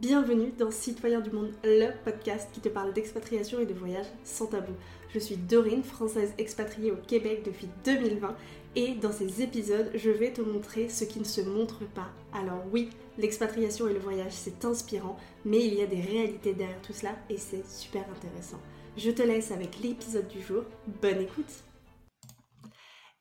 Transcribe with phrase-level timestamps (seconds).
[0.00, 4.46] Bienvenue dans Citoyens du Monde, le podcast qui te parle d'expatriation et de voyage sans
[4.46, 4.74] tabou.
[5.14, 8.36] Je suis Dorine, française expatriée au Québec depuis 2020
[8.74, 12.10] et dans ces épisodes, je vais te montrer ce qui ne se montre pas.
[12.34, 16.82] Alors oui, l'expatriation et le voyage, c'est inspirant, mais il y a des réalités derrière
[16.82, 18.60] tout cela et c'est super intéressant.
[18.98, 20.64] Je te laisse avec l'épisode du jour.
[21.00, 21.64] Bonne écoute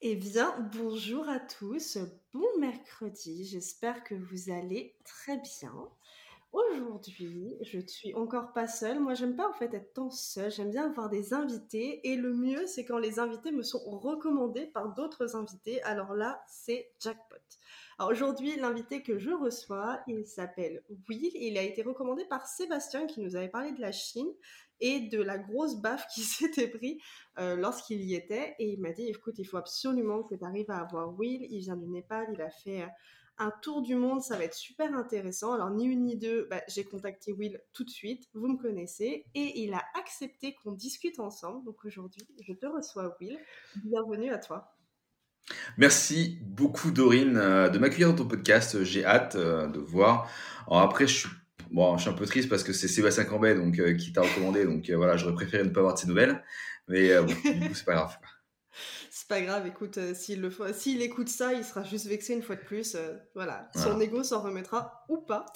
[0.07, 1.97] eh bien, bonjour à tous,
[2.31, 5.73] bon mercredi, j'espère que vous allez très bien.
[6.55, 9.01] Aujourd'hui, je ne suis encore pas seule.
[9.01, 10.49] Moi, j'aime pas en fait être tant seule.
[10.49, 11.99] J'aime bien avoir des invités.
[12.09, 15.83] Et le mieux, c'est quand les invités me sont recommandés par d'autres invités.
[15.83, 17.35] Alors là, c'est jackpot.
[17.99, 21.29] Alors aujourd'hui, l'invité que je reçois, il s'appelle Will.
[21.35, 24.31] Il a été recommandé par Sébastien qui nous avait parlé de la Chine
[24.79, 27.01] et de la grosse baffe qui s'était pris
[27.37, 28.55] euh, lorsqu'il y était.
[28.59, 31.45] Et il m'a dit, écoute, il faut absolument que tu arrives à avoir Will.
[31.49, 32.87] Il vient du Népal, il a fait euh,
[33.37, 35.53] un tour du monde, ça va être super intéressant.
[35.53, 39.25] Alors ni une ni deux, bah, j'ai contacté Will tout de suite, vous me connaissez,
[39.33, 41.65] et il a accepté qu'on discute ensemble.
[41.65, 43.37] Donc aujourd'hui, je te reçois Will.
[43.83, 44.75] Bienvenue à toi.
[45.77, 48.83] Merci beaucoup Dorine euh, de m'accueillir dans ton podcast.
[48.83, 50.29] J'ai hâte euh, de voir.
[50.67, 51.29] Après, je suis
[52.09, 54.65] un peu triste parce que c'est Sébastien Cambet donc euh, qui t'a recommandé.
[54.65, 56.43] Donc voilà, j'aurais préféré ne pas avoir de ses nouvelles,
[56.87, 57.33] mais bon,
[57.73, 58.17] c'est pas grave.
[59.27, 62.43] C'est pas grave, écoute, euh, s'il le s'il écoute ça, il sera juste vexé une
[62.43, 62.93] fois de plus.
[62.93, 65.47] Euh, voilà, son ego s'en remettra ou pas.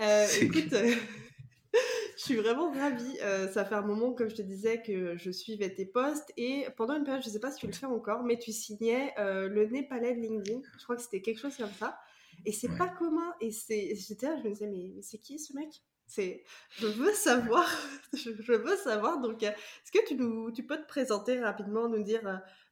[0.00, 0.70] Euh, écoute,
[1.72, 3.18] je suis vraiment ravie.
[3.52, 6.94] ça fait un moment, comme je te disais, que je suivais tes posts et pendant
[6.94, 10.14] une période, je sais pas si tu le fais encore, mais tu signais le Népalais
[10.14, 10.60] de LinkedIn.
[10.78, 11.98] Je crois que c'était quelque chose comme ça.
[12.46, 13.34] Et c'est pas commun.
[13.40, 15.70] Et c'est, j'étais là, je me disais, mais, mais c'est qui ce mec?
[16.06, 17.68] C'est, je veux savoir,
[18.12, 19.20] je, veux savoir.
[19.20, 22.22] Donc, est-ce que tu, nous, tu peux te présenter rapidement, nous dire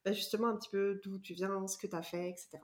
[0.06, 2.58] bah, justement un petit peu d'où tu viens, ce que tu as fait, etc.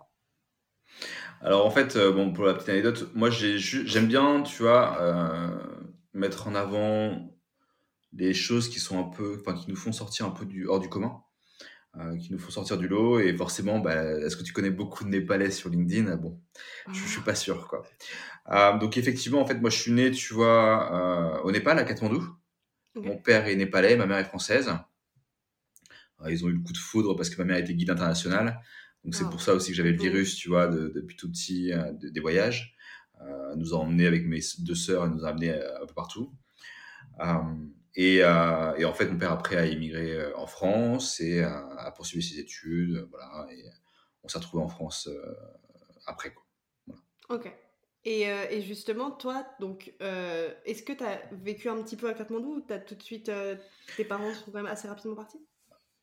[1.41, 5.49] Alors en fait, euh, bon, pour la petite anecdote, moi j'aime bien, tu vois, euh,
[6.15, 7.37] mettre en avant
[8.13, 10.79] des choses qui sont un peu, enfin qui nous font sortir un peu du hors
[10.79, 11.21] du commun,
[11.97, 13.19] euh, qui nous font sortir du lot.
[13.19, 16.15] Et forcément, bah, est-ce que tu connais beaucoup de Népalais sur LinkedIn?
[16.15, 16.41] Bon,
[16.93, 17.83] je, je, suis pas sûr, quoi.
[18.79, 22.25] donc effectivement, en fait, moi je suis né, tu vois, au Népal, à Katmandou.
[22.95, 24.71] Mon père est népalais, ma mère est française.
[26.25, 28.61] Euh, ils ont eu le coup de foudre parce que ma mère était guide internationale.
[29.05, 29.31] Donc c'est ah.
[29.31, 32.77] pour ça aussi que j'avais le virus, tu vois, depuis tout petit, euh, des voyages.
[33.21, 35.95] Euh, elle nous a emmenés avec mes deux sœurs, elle nous a amenés un peu
[35.95, 36.33] partout.
[37.95, 42.41] Et, et, en fait, mon père après a immigré en France et a, poursuivi ses
[42.41, 43.47] études, voilà.
[43.53, 43.65] Et
[44.23, 45.09] on s'est retrouvé en France
[46.07, 46.33] après.
[46.33, 46.45] Quoi.
[46.87, 47.03] Voilà.
[47.29, 47.53] Ok.
[48.05, 52.57] Et, et, justement, toi, donc, est-ce que tu as vécu un petit peu à Katmandou
[52.57, 53.31] ou as tout de suite,
[53.97, 55.39] tes parents sont quand même assez rapidement partis?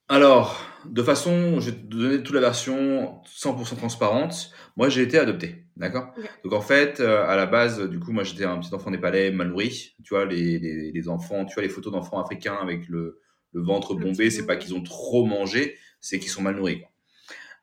[0.10, 4.52] Alors, de façon, je vais te donner toute la version 100% transparente.
[4.76, 6.14] Moi, j'ai été adopté, d'accord?
[6.44, 9.32] Donc, en fait, euh, à la base, du coup, moi, j'étais un petit enfant népalais
[9.32, 9.96] mal nourri.
[10.04, 13.22] Tu vois, les, les, enfants, tu vois, les photos d'enfants africains avec le,
[13.54, 16.80] le ventre bombé, c'est pas qu'ils ont trop mangé, c'est qu'ils sont mal nourris.
[16.80, 16.90] Quoi.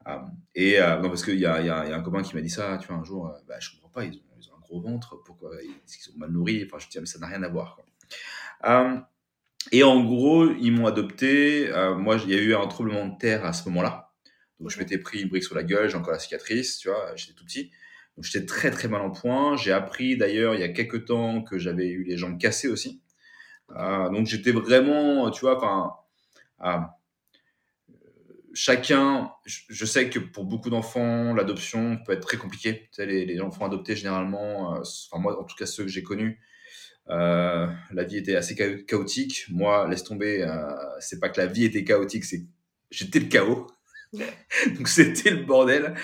[0.09, 0.19] Euh,
[0.55, 2.51] et euh, non, parce qu'il y a, y, y a, un copain qui m'a dit
[2.51, 4.81] ça, tu vois, un jour, bah, je comprends pas, ils ont, ils ont un gros
[4.81, 7.49] ventre, pourquoi Est-ce qu'ils sont mal nourris Enfin, je dis, mais ça n'a rien à
[7.49, 7.75] voir.
[7.75, 7.85] Quoi.
[9.73, 11.69] Et en gros, ils m'ont adopté.
[11.71, 14.13] Euh, moi, il y a eu un tremblement de terre à ce moment-là.
[14.61, 17.15] Donc, je m'étais pris une brique sur la gueule, j'ai encore la cicatrice, tu vois,
[17.17, 17.71] j'étais tout petit.
[18.17, 19.57] Donc, j'étais très, très mal en point.
[19.57, 23.03] J'ai appris d'ailleurs, il y a quelques temps, que j'avais eu les jambes cassées aussi.
[23.77, 25.93] Euh, donc, j'étais vraiment, tu vois, enfin,
[26.65, 26.81] euh,
[28.55, 32.89] chacun, je sais que pour beaucoup d'enfants, l'adoption peut être très compliquée.
[32.93, 36.03] Tu sais, les, les enfants adoptés, généralement, enfin, moi, en tout cas, ceux que j'ai
[36.03, 36.41] connus,
[37.09, 38.55] euh, la vie était assez
[38.87, 39.47] chaotique.
[39.51, 42.45] Moi, laisse tomber, euh, c'est pas que la vie était chaotique, c'est
[42.91, 43.67] j'étais le chaos.
[44.13, 45.95] Donc c'était le bordel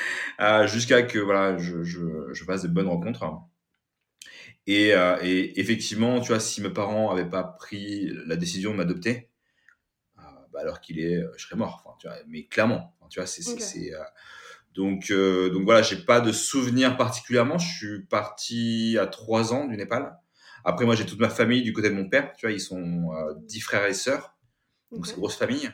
[0.40, 3.24] euh, jusqu'à que voilà, je, je, je, fasse de bonnes rencontres.
[4.66, 9.28] Et, et, effectivement, tu vois, si mes parents avaient pas pris la décision de m'adopter,
[10.16, 11.82] bah alors qu'il est, je serais mort.
[11.84, 13.90] Enfin, tu vois, mais clairement, tu vois, c'est okay.
[14.74, 17.58] donc donc voilà, j'ai pas de souvenir particulièrement.
[17.58, 20.16] Je suis parti à trois ans du Népal.
[20.64, 22.32] Après, moi, j'ai toute ma famille du côté de mon père.
[22.36, 24.36] Tu vois, ils sont euh, dix frères et sœurs.
[24.90, 25.70] Donc, c'est une grosse famille.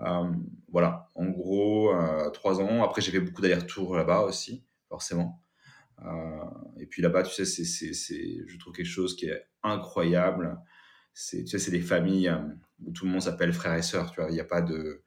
[0.00, 0.32] Euh,
[0.68, 2.82] voilà, en gros, euh, trois ans.
[2.82, 5.40] Après, j'ai fait beaucoup d'allers-retours là-bas aussi, forcément.
[6.78, 10.60] et puis là-bas, tu sais, c'est, je trouve quelque chose qui est incroyable.
[11.14, 12.34] C'est, tu sais, c'est des familles
[12.84, 14.10] où tout le monde s'appelle frère et sœur.
[14.10, 15.02] Tu vois, il n'y a pas de,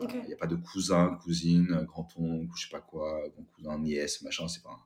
[0.00, 4.48] il a pas de cousin, cousine, grand-oncle, je sais pas quoi, grand cousin, nièce, machin.
[4.48, 4.84] C'est pas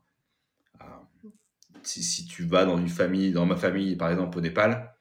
[1.83, 4.95] si, si, tu vas dans une famille, dans ma famille par exemple au Népal,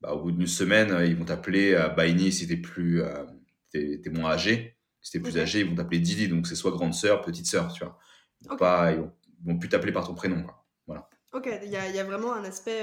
[0.00, 3.24] bah, au bout d'une semaine, euh, ils vont t'appeler euh, Baini si t'es plus, euh,
[3.70, 4.76] t'es, moins âgé.
[5.00, 5.40] Si t'es plus okay.
[5.40, 7.98] âgé, ils vont t'appeler Didi, donc c'est soit grande sœur, petite sœur, tu vois.
[8.40, 8.60] Ils vont, okay.
[8.60, 10.66] pas, ils vont, ils vont plus t'appeler par ton prénom, quoi.
[10.86, 11.08] Voilà.
[11.32, 12.82] Ok, il y a, y a, vraiment un aspect,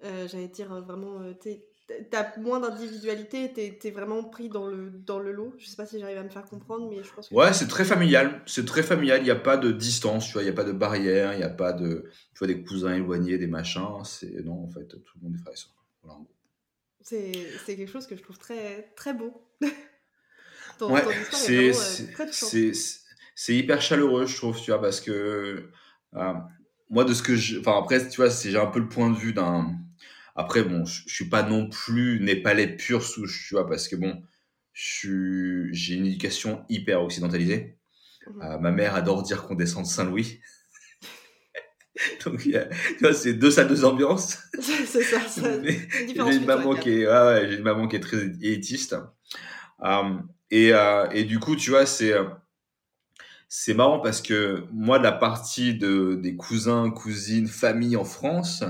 [0.00, 1.20] j'allais dire vraiment,
[2.10, 5.54] t'as moins d'individualité, t'es es vraiment pris dans le, dans le lot.
[5.58, 7.34] Je sais pas si j'arrive à me faire comprendre, mais je pense que...
[7.34, 8.42] Ouais, c'est très familial.
[8.46, 9.20] C'est très familial.
[9.20, 10.42] Il n'y a pas de distance, tu vois.
[10.42, 11.32] Il n'y a pas de barrière.
[11.32, 12.10] Il n'y a pas de...
[12.34, 14.04] Tu vois, des cousins éloignés, des machins.
[14.04, 14.44] C'est...
[14.44, 15.72] Non, en fait, tout le monde est frère et soeur.
[16.02, 16.18] Voilà,
[17.02, 17.32] c'est,
[17.64, 19.32] c'est quelque chose que je trouve très, très beau.
[20.78, 21.02] ton, ouais,
[21.32, 22.72] c'est, euh, c'est,
[23.34, 25.68] c'est, hyper chaleureux, je trouve, tu vois, parce que...
[26.14, 26.34] Euh,
[26.90, 27.58] moi, de ce que je...
[27.58, 29.74] Enfin, après, tu vois, j'ai un peu le point de vue d'un
[30.34, 33.96] après, bon, je, je suis pas non plus népalais pur souche, tu vois, parce que
[33.96, 34.22] bon,
[34.72, 37.76] j'ai une éducation hyper occidentalisée.
[38.26, 38.42] Mmh.
[38.42, 40.40] Euh, ma mère adore dire qu'on descend de Saint-Louis.
[42.24, 42.52] Donc, tu
[43.00, 44.38] vois, c'est deux salles, deux ambiances.
[44.60, 48.22] c'est ça, J'ai une, maman qui est, ouais, ouais, j'ai une maman qui est très
[48.22, 48.96] élitiste.
[49.84, 50.18] Euh,
[50.50, 52.14] et, euh, et, du coup, tu vois, c'est,
[53.48, 58.64] c'est marrant parce que moi, la partie de, des cousins, cousines, famille en France,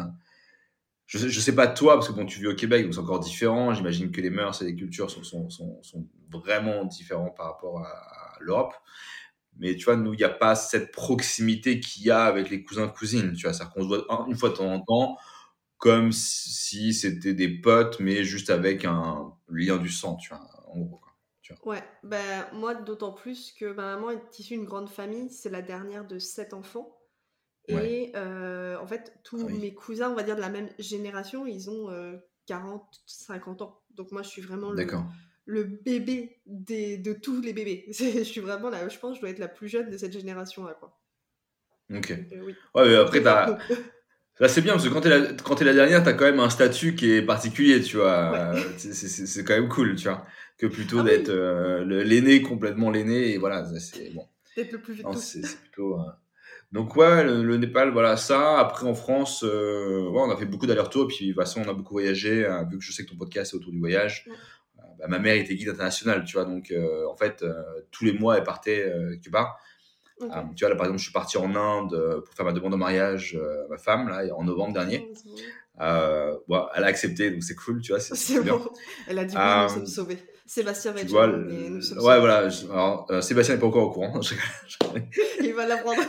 [1.18, 3.20] je, je sais pas toi, parce que bon, tu vis au Québec, donc c'est encore
[3.20, 3.74] différent.
[3.74, 8.38] J'imagine que les mœurs et les cultures sont, sont, sont, vraiment différents par rapport à,
[8.40, 8.72] l'Europe.
[9.58, 12.64] Mais tu vois, nous, il n'y a pas cette proximité qu'il y a avec les
[12.64, 13.34] cousins cousines.
[13.34, 15.18] Tu vois, c'est-à-dire qu'on se voit une fois de temps en temps,
[15.76, 20.80] comme si c'était des potes, mais juste avec un lien du sang, tu vois, en
[20.80, 21.00] gros.
[21.66, 25.28] Ouais, ben, moi, d'autant plus que ma maman est issue d'une grande famille.
[25.28, 26.96] C'est la dernière de sept enfants.
[27.68, 31.70] Et en fait, tous ah mes cousins, on va dire de la même génération, ils
[31.70, 31.88] ont
[32.46, 33.82] 40, 50 ans.
[33.94, 34.86] Donc moi, je suis vraiment le,
[35.44, 37.86] le, bébé des, de tous les bébés.
[37.90, 40.12] je suis vraiment là, je pense que je dois être la plus jeune de cette
[40.12, 40.74] génération-là.
[40.78, 40.98] Quoi.
[41.94, 42.14] Ok.
[42.32, 42.54] oui.
[42.74, 43.58] Ouais, mais après, t'as.
[44.40, 46.40] Là, c'est bien parce que quand t'es la, quand es la dernière, t'as quand même
[46.40, 48.54] un statut qui est particulier, tu vois.
[48.78, 50.26] C'est quand même cool, tu vois.
[50.56, 51.30] Que plutôt ah d'être
[51.84, 54.26] l'aîné, complètement l'aîné, et voilà, c'est bon.
[54.56, 55.06] D'être le plus vite.
[55.18, 55.98] C'est plutôt.
[56.72, 58.58] Donc ouais, le, Népal, voilà ça.
[58.58, 61.08] Après en France, euh, ouais, on a fait beaucoup d'allers-retours.
[61.08, 62.46] Puis de toute façon, on a beaucoup voyagé.
[62.46, 64.26] Euh, vu que je sais que ton podcast est autour du voyage,
[64.78, 66.46] euh, bah, ma mère était guide international, tu vois.
[66.46, 66.72] Donc
[67.08, 67.44] en fait,
[67.90, 68.90] tous les mois, elle partait
[69.22, 69.58] quelque part.
[70.18, 72.78] tu vois, là par exemple, je suis parti en Inde pour faire ma demande en
[72.78, 75.12] mariage à ma femme là en novembre dernier.
[75.80, 78.00] Euh, bon, elle a accepté, donc c'est cool, tu vois.
[78.00, 78.62] C'est bon.
[79.08, 80.18] Elle a dit oui, nous sommes sauvés.
[80.44, 82.48] Sébastien va Ouais, voilà.
[82.70, 84.20] Alors, Sébastien n'est pas encore au courant.
[85.40, 86.02] Il va l'apprendre.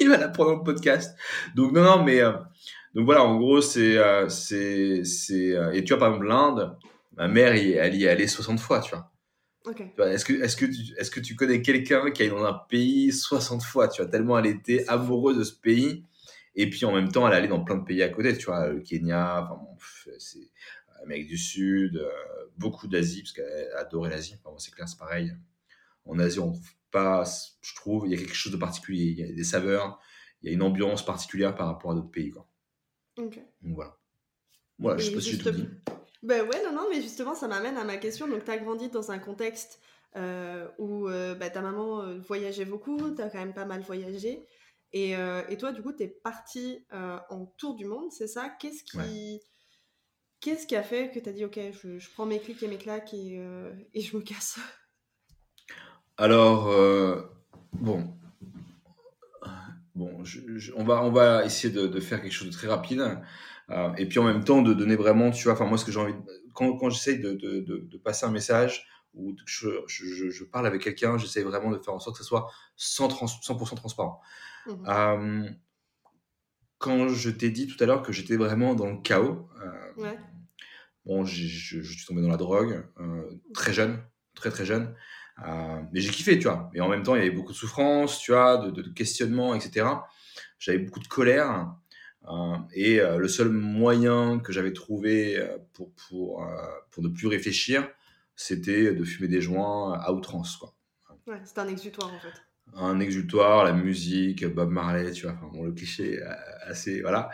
[0.00, 1.16] Il va la prendre le podcast.
[1.54, 2.32] Donc non, non, mais euh,
[2.94, 6.76] donc voilà, en gros, c'est euh, c'est c'est euh, et tu vois par exemple l'Inde,
[7.16, 9.10] ma mère, elle y est allée 60 fois, tu vois.
[10.10, 13.12] Est-ce que est-ce que tu est-ce que tu connais quelqu'un qui est dans un pays
[13.12, 16.04] 60 fois, tu vois, tellement elle était amoureuse de ce pays.
[16.56, 18.46] Et puis en même temps, elle est allée dans plein de pays à côté, tu
[18.46, 19.76] vois, le Kenya, enfin bon,
[20.18, 20.50] c'est
[21.02, 22.04] Amérique du Sud,
[22.58, 24.36] beaucoup d'Asie, parce qu'elle adorait l'Asie.
[24.42, 25.32] Enfin, c'est clair, c'est pareil.
[26.04, 27.24] En Asie, on trouve pas,
[27.60, 29.04] je trouve, il y a quelque chose de particulier.
[29.04, 30.00] Il y a des saveurs,
[30.42, 32.30] il y a une ambiance particulière par rapport à d'autres pays.
[32.30, 32.46] Quoi.
[33.18, 33.40] Ok.
[33.62, 33.96] Donc voilà.
[34.78, 35.68] Voilà, je sais pas si j'ai tout dit.
[36.22, 38.28] Ben ouais, non, non, mais justement, ça m'amène à ma question.
[38.28, 39.80] Donc, tu as grandi dans un contexte
[40.16, 43.82] euh, où euh, bah, ta maman euh, voyageait beaucoup, tu as quand même pas mal
[43.82, 44.46] voyagé.
[44.92, 48.48] Et, et toi, du coup, tu es parti en tour du monde, c'est ça?
[48.48, 49.40] Qu'est-ce qui.
[50.40, 52.66] Qu'est-ce qui a fait que tu as dit, ok, je, je, prends mes clics et
[52.66, 53.40] mes claques et,
[53.94, 54.58] et je me casse?
[56.20, 57.22] Alors, euh,
[57.72, 58.14] bon.
[59.94, 60.22] Bon,
[60.76, 63.18] on, va, on va essayer de, faire quelque chose de très rapide.
[63.70, 65.92] Euh, et puis en même temps, de donner vraiment, tu vois, enfin, moi, ce que
[65.92, 66.14] j'ai envie
[66.54, 71.42] Quand, quand j'essaye de, de, passer un message ou je, je, parle avec quelqu'un, j'essaie
[71.42, 74.20] vraiment de faire en sorte que ce soit 100%, transparent.
[74.66, 75.48] Mmh euh,
[76.78, 79.48] quand je t'ai dit tout à l'heure que j'étais vraiment dans le chaos,
[81.04, 82.86] bon, je, suis tombé dans la drogue
[83.54, 84.02] très jeune,
[84.34, 84.94] très très jeune.
[85.46, 86.70] Euh, mais j'ai kiffé, tu vois.
[86.74, 89.54] Et en même temps, il y avait beaucoup de souffrance, tu vois, de, de, questionnement,
[89.54, 89.86] etc.
[90.58, 91.74] J'avais beaucoup de colère.
[92.28, 95.42] Euh, et euh, le seul moyen que j'avais trouvé
[95.72, 96.46] pour, pour,
[96.90, 97.88] pour ne plus réfléchir,
[98.36, 100.74] c'était de fumer des joints à outrance, quoi.
[101.26, 105.50] Ouais, c'était un exutoire, en fait un exutoire, la musique, Bob Marley, tu vois, enfin,
[105.52, 107.30] bon, le cliché euh, assez, voilà.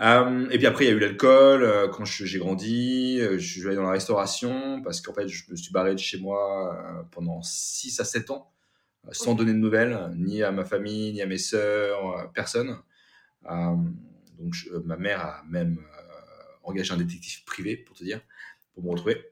[0.00, 1.62] Euh, et puis après, il y a eu l'alcool.
[1.62, 5.56] Euh, quand j'ai grandi, je suis allé dans la restauration parce qu'en fait, je me
[5.56, 8.52] suis barré de chez moi pendant 6 à 7 ans,
[9.12, 12.78] sans donner de nouvelles, ni à ma famille, ni à mes sœurs, personne.
[13.44, 15.78] donc, ma mère a même
[16.62, 18.20] engagé un détective privé, pour te dire,
[18.74, 19.24] pour me retrouver.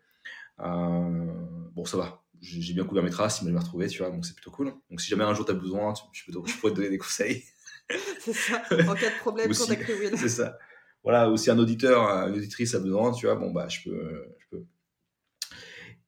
[0.59, 4.35] bon, ça va j'ai bien couvert mes traces, il m'a retrouvé, tu vois, donc c'est
[4.35, 4.75] plutôt cool.
[4.91, 6.99] Donc si jamais un jour tu as besoin, je, peux je, pourrais te donner des
[6.99, 7.45] conseils.
[8.21, 10.13] c'est ça, en cas de problème, contacte Will.
[10.19, 10.59] C'est ça.
[11.05, 14.25] Voilà, ou si un auditeur, une auditrice a besoin, tu vois, bon, bah, je peux.
[14.39, 14.65] Je peux.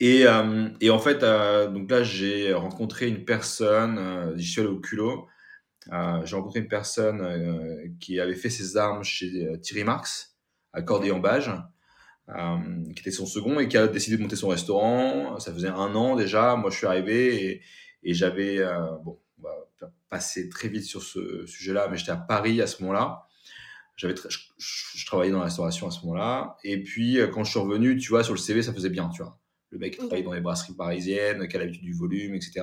[0.01, 4.61] Et, euh, et en fait, euh, donc là, j'ai rencontré une personne, euh, j'y suis
[4.61, 5.29] allé au culot,
[5.91, 10.37] j'ai rencontré une personne qui avait fait ses armes chez Thierry Marx,
[10.73, 11.51] à Corday-en-Bage,
[12.29, 15.39] qui était son second et qui a décidé de monter son restaurant.
[15.39, 16.57] Ça faisait un an déjà.
[16.57, 17.63] Moi, je suis arrivé et,
[18.03, 18.59] et j'avais,
[19.05, 22.83] bon, on va passer très vite sur ce sujet-là, mais j'étais à Paris à ce
[22.83, 23.27] moment-là.
[23.97, 24.15] J'avais,
[24.59, 26.57] je, travaillais dans la restauration à ce moment-là.
[26.65, 29.23] Et puis, quand je suis revenu, tu vois, sur le CV, ça faisait bien, tu
[29.23, 29.39] vois.
[29.71, 32.63] Le mec qui travaille dans les brasseries parisiennes, qui a l'habitude du volume, etc.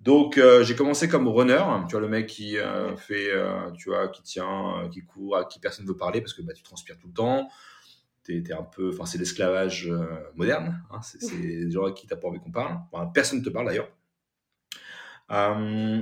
[0.00, 3.88] Donc, euh, j'ai commencé comme runner, tu vois, le mec qui euh, fait, euh, tu
[3.88, 6.62] vois, qui tient, qui court, à qui personne ne veut parler parce que bah, tu
[6.62, 7.48] transpires tout le temps.
[8.26, 9.90] T'es, es un peu, enfin, c'est l'esclavage
[10.34, 10.82] moderne.
[10.90, 12.78] Hein, c'est, des gens à qui t'as pas envie qu'on parle.
[13.14, 13.88] personne ne te parle d'ailleurs.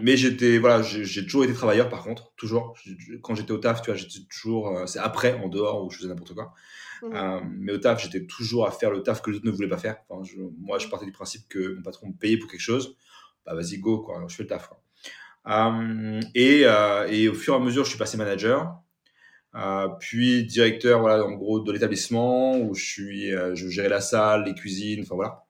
[0.03, 2.75] mais j'étais, voilà, j'ai, toujours été travailleur par contre, toujours.
[3.23, 6.09] Quand j'étais au taf, tu vois, j'étais toujours, c'est après, en dehors, où je faisais
[6.09, 6.55] n'importe quoi.
[7.03, 7.41] Mmh.
[7.59, 9.77] mais au taf, j'étais toujours à faire le taf que les autres ne voulaient pas
[9.77, 9.97] faire.
[10.09, 10.27] Enfin,
[10.59, 12.97] moi, je partais du principe que mon patron me payait pour quelque chose
[13.45, 14.71] bah vas-y, go, quoi, je fais le taf.
[15.47, 18.81] Euh, et, euh, et, au fur et à mesure, je suis passé manager,
[19.55, 24.45] euh, puis directeur, voilà, en gros, de l'établissement où je suis, je gérais la salle,
[24.45, 25.45] les cuisines, enfin voilà.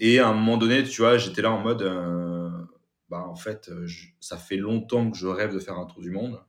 [0.00, 1.82] et à un moment donné, tu vois, j'étais là en mode,
[3.08, 3.70] bah en fait,
[4.20, 6.42] ça fait longtemps que je rêve de faire un tour du monde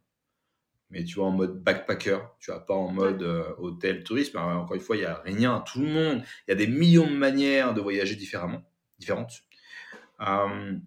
[0.89, 3.23] mais tu vois, en mode backpacker, tu vois, pas en mode
[3.57, 4.37] hôtel, tourisme.
[4.37, 7.07] encore une fois, il n'y a rien, tout le monde, il y a des millions
[7.07, 8.61] de manières de voyager différemment
[8.99, 9.43] différentes.
[10.21, 10.77] Euh,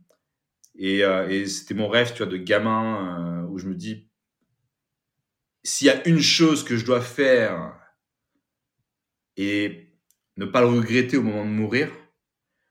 [0.81, 4.06] euh, et, c'était mon rêve, tu vois, de gamin, euh, où je me dis,
[5.67, 7.77] s'il y a une chose que je dois faire
[9.37, 9.89] et
[10.37, 11.91] ne pas le regretter au moment de mourir,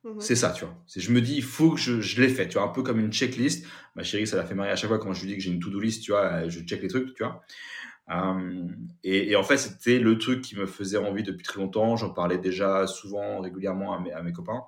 [0.06, 0.22] mhm.
[0.22, 0.76] c'est ça, tu vois.
[0.96, 3.00] Je me dis, il faut que je, je l'ai fait, tu vois, un peu comme
[3.00, 3.68] une checklist.
[3.96, 5.52] Ma chérie, ça la fait marrer à chaque fois quand je lui dis que j'ai
[5.52, 7.44] une to-do list, tu vois, je check les trucs, tu vois.
[9.04, 11.98] et, en fait, c'était le truc qui me faisait envie depuis très longtemps.
[11.98, 14.64] J'en parlais déjà souvent, régulièrement à mes, à mes copains.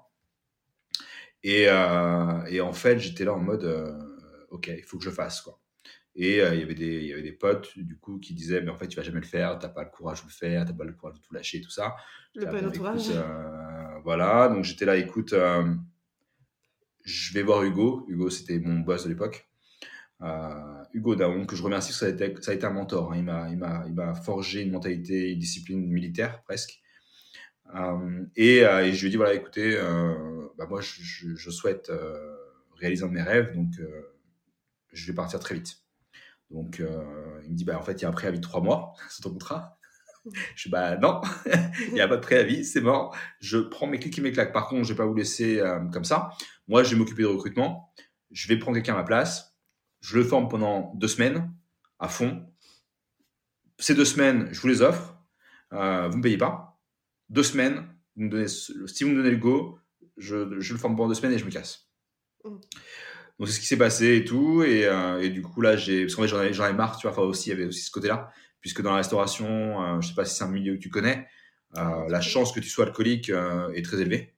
[1.44, 3.98] Et, euh, et en fait, j'étais là en mode, euh,
[4.50, 5.62] ok, il faut que je fasse quoi.
[6.18, 8.62] Et euh, il y avait des, il y avait des potes du coup qui disaient,
[8.62, 10.66] mais en fait, tu vas jamais le faire, t'as pas le courage de le faire,
[10.66, 11.96] t'as pas le courage de tout lâcher, tout ça.
[12.36, 13.12] Le bon entourage.
[14.04, 15.34] voilà, donc j'étais là, écoute,
[17.06, 18.06] je vais voir Hugo.
[18.10, 19.48] Hugo, c'était mon boss de l'époque.
[20.94, 23.14] Hugo Daon, que je remercie, ça a été, ça a été un mentor.
[23.14, 23.50] Hein.
[23.50, 26.82] Il m'a forgé une mentalité, une discipline militaire presque.
[27.76, 31.50] Euh, et, euh, et, je lui ai dit voilà, écoutez, euh, bah moi, je, je
[31.50, 31.92] souhaite
[32.76, 33.72] réaliser un de mes rêves, donc
[34.92, 35.78] je vais partir très vite.
[36.50, 38.94] Donc, il me dit, bah, en fait, il y a un préavis de trois mois,
[39.10, 39.78] c'est ton contrat.
[40.56, 41.22] Je dis, bah non,
[41.88, 43.16] il n'y a pas de préavis, c'est mort.
[43.40, 44.52] Je prends mes clics et mes claques.
[44.52, 45.62] Par contre, je ne vais pas vous laisser
[45.94, 46.32] comme ça.
[46.68, 47.94] Moi, je vais m'occuper de recrutement.
[48.32, 49.58] Je vais prendre quelqu'un à ma place.
[50.02, 51.50] Je le forme pendant deux semaines,
[52.00, 52.46] à fond.
[53.80, 55.18] Ces deux semaines, je vous les offre.
[55.72, 56.68] vous ne me payez pas
[57.30, 59.80] deux semaines, vous me donnez, si vous me donnez le go,
[60.18, 61.90] je, je le forme pendant deux semaines et je me casse.
[62.44, 62.58] Mm.
[63.40, 64.64] Donc c'est ce qui s'est passé et tout.
[64.64, 66.04] Et, euh, et du coup, là, j'ai.
[66.04, 67.12] Parce qu'en fait, j'en avais, avais, marre, tu vois.
[67.12, 68.32] Enfin, aussi, il y avait aussi ce côté-là.
[68.62, 71.28] Puisque dans la restauration, euh, je sais pas si c'est un milieu que tu connais,
[71.78, 74.34] euh, la chance que tu sois alcoolique est très élevée.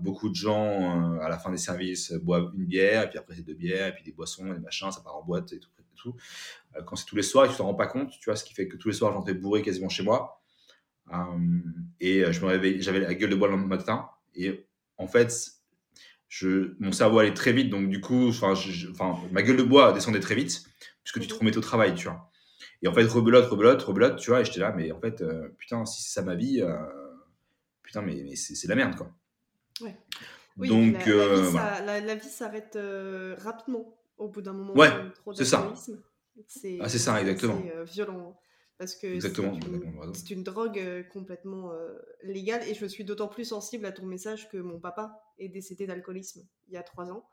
[0.00, 3.42] beaucoup de gens, à la fin des services, boivent une bière, et puis après, c'est
[3.42, 5.70] deux bières, et puis des boissons, et des machins, ça part en boîte et tout.
[5.78, 6.14] Et tout.
[6.86, 8.54] quand c'est tous les soirs, et tu t'en rends pas compte, tu vois, ce qui
[8.54, 10.40] fait que tous les soirs, j'entrais bourré quasiment chez moi.
[11.12, 11.60] Euh,
[12.00, 14.08] et euh, je me réveille, j'avais la gueule de bois le matin.
[14.34, 15.32] Et en fait,
[16.30, 17.68] je, mon cerveau allait très vite.
[17.68, 18.54] Donc, du coup, enfin,
[19.32, 20.64] ma gueule de bois descendait très vite,
[21.04, 21.40] puisque tu te mhm.
[21.40, 22.30] remettais au travail, tu vois.
[22.82, 24.40] Et en fait, rebelote, rebelote, rebelote, tu vois.
[24.40, 26.62] Et j'étais là, mais en fait, euh, putain, si c'est ça ma vie,
[27.82, 29.10] putain, mais, mais c'est la merde, quoi.
[29.82, 29.96] Ouais.
[30.56, 32.78] Oui, Donc, la, vie s'arrête
[33.38, 34.74] rapidement au bout d'un moment.
[34.74, 34.90] Ouais,
[35.34, 35.74] c'est ça.
[36.80, 37.60] Ah, c'est ça, exactement.
[37.60, 38.38] C'est violent.
[38.80, 42.66] Parce que c'est une, drogue euh, complètement euh, légale.
[42.66, 46.48] Et je suis d'autant plus sensible à ton message que mon papa est décédé d'alcoolisme
[46.66, 47.28] il y a trois ans.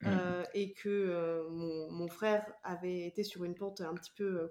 [0.00, 0.06] Mmh.
[0.06, 4.50] Euh, et que mon, frère avait été sur une pente un petit peu,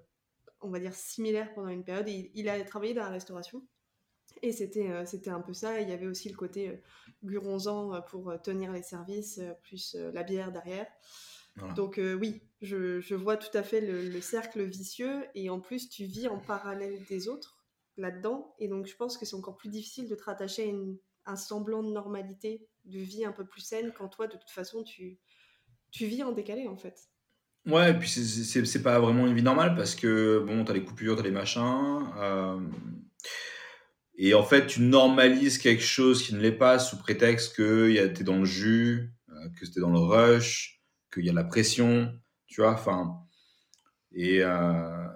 [0.61, 2.07] on va dire, similaire pendant une période.
[2.07, 3.65] Il, il a travaillé dans la restauration.
[4.43, 5.81] Et c'était c'était un peu ça.
[5.81, 6.83] Il y avait aussi le côté
[7.23, 10.85] guronzan pour tenir les services, plus la bière derrière.
[11.75, 16.05] Donc euh, oui, je, vois tout à fait le, cercle vicieux et en plus tu
[16.05, 17.57] vis en parallèle des autres
[17.97, 20.73] là-dedans et donc je pense que c'est encore plus difficile de te rattacher
[21.25, 24.51] à un semblant de normalité, de vie un peu plus saine quand toi de toute
[24.51, 25.19] façon tu,
[25.91, 27.09] tu vis en décalé en fait.
[27.65, 31.17] Ouais, et puis c'est pas vraiment une vie normale parce que bon, t'as les coupures,
[31.17, 31.99] t'as les machins.
[32.17, 32.59] Euh,
[34.15, 38.23] et en fait, tu normalises quelque chose qui ne l'est pas sous prétexte que t'es
[38.23, 40.76] dans le jus, euh, que c'était dans le rush,
[41.17, 42.13] qu'il y a la pression,
[42.47, 43.19] tu vois, enfin,
[44.13, 45.07] et euh,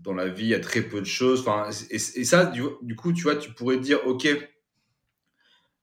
[0.00, 3.12] dans la vie, il y a très peu de choses, enfin, et, ça, du, coup,
[3.12, 4.28] tu vois, tu pourrais dire, ok,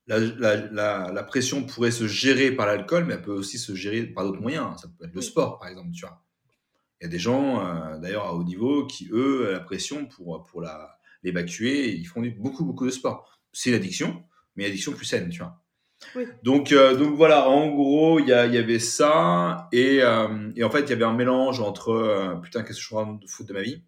[0.08, 4.42] la, pression pourrait se gérer par l'alcool, mais elle peut aussi se gérer par d'autres
[4.42, 4.80] moyens.
[4.80, 6.22] Ça peut être le sport, par exemple, tu vois.
[7.02, 10.44] Il y a des gens, euh, d'ailleurs, à haut niveau, qui, eux, la pression pour,
[10.44, 10.64] pour
[11.24, 13.40] l'évacuer, ils font beaucoup, beaucoup de sport.
[13.52, 14.24] C'est une addiction,
[14.56, 15.65] mais une addiction plus saine, tu vois.
[16.44, 19.68] Donc, euh, donc voilà, en gros, il y, y, avait ça.
[19.72, 22.88] Et, euh, et, en fait, il y avait un mélange entre putain, qu'est-ce que je
[22.88, 23.84] suis en train de foutre de ma vie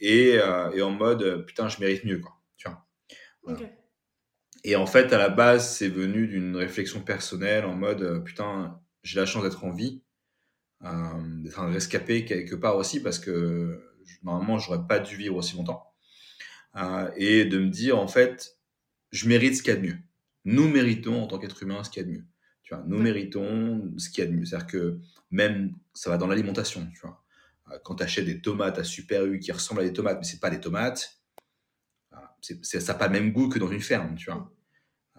[0.00, 0.38] et,
[0.74, 2.36] et, en mode putain, je mérite mieux, quoi.
[2.56, 3.58] Tu vois.
[4.64, 8.80] Et en fait, à la base, c'est venu d'une réflexion personnelle en mode euh, putain,
[9.02, 10.02] j'ai la chance d'être en vie,
[10.84, 13.80] euh, d'être un rescapé quelque part aussi parce que
[14.22, 15.84] normalement, j'aurais pas dû vivre aussi longtemps.
[16.76, 18.58] Euh, et de me dire en fait,
[19.12, 19.98] je mérite ce qu'il y a de mieux.
[20.44, 22.24] Nous méritons en tant qu'être humain ce qu'il y a de mieux.
[22.62, 24.44] Tu vois, nous méritons ce qu'il y a de mieux.
[24.44, 26.86] C'est-à-dire que même ça va dans l'alimentation.
[26.92, 27.24] Tu vois,
[27.84, 30.40] quand tu achètes des tomates à Super U qui ressemblent à des tomates, mais c'est
[30.40, 31.18] pas des tomates
[32.40, 34.52] c'est, ça n'a pas le même goût que dans une ferme, tu vois.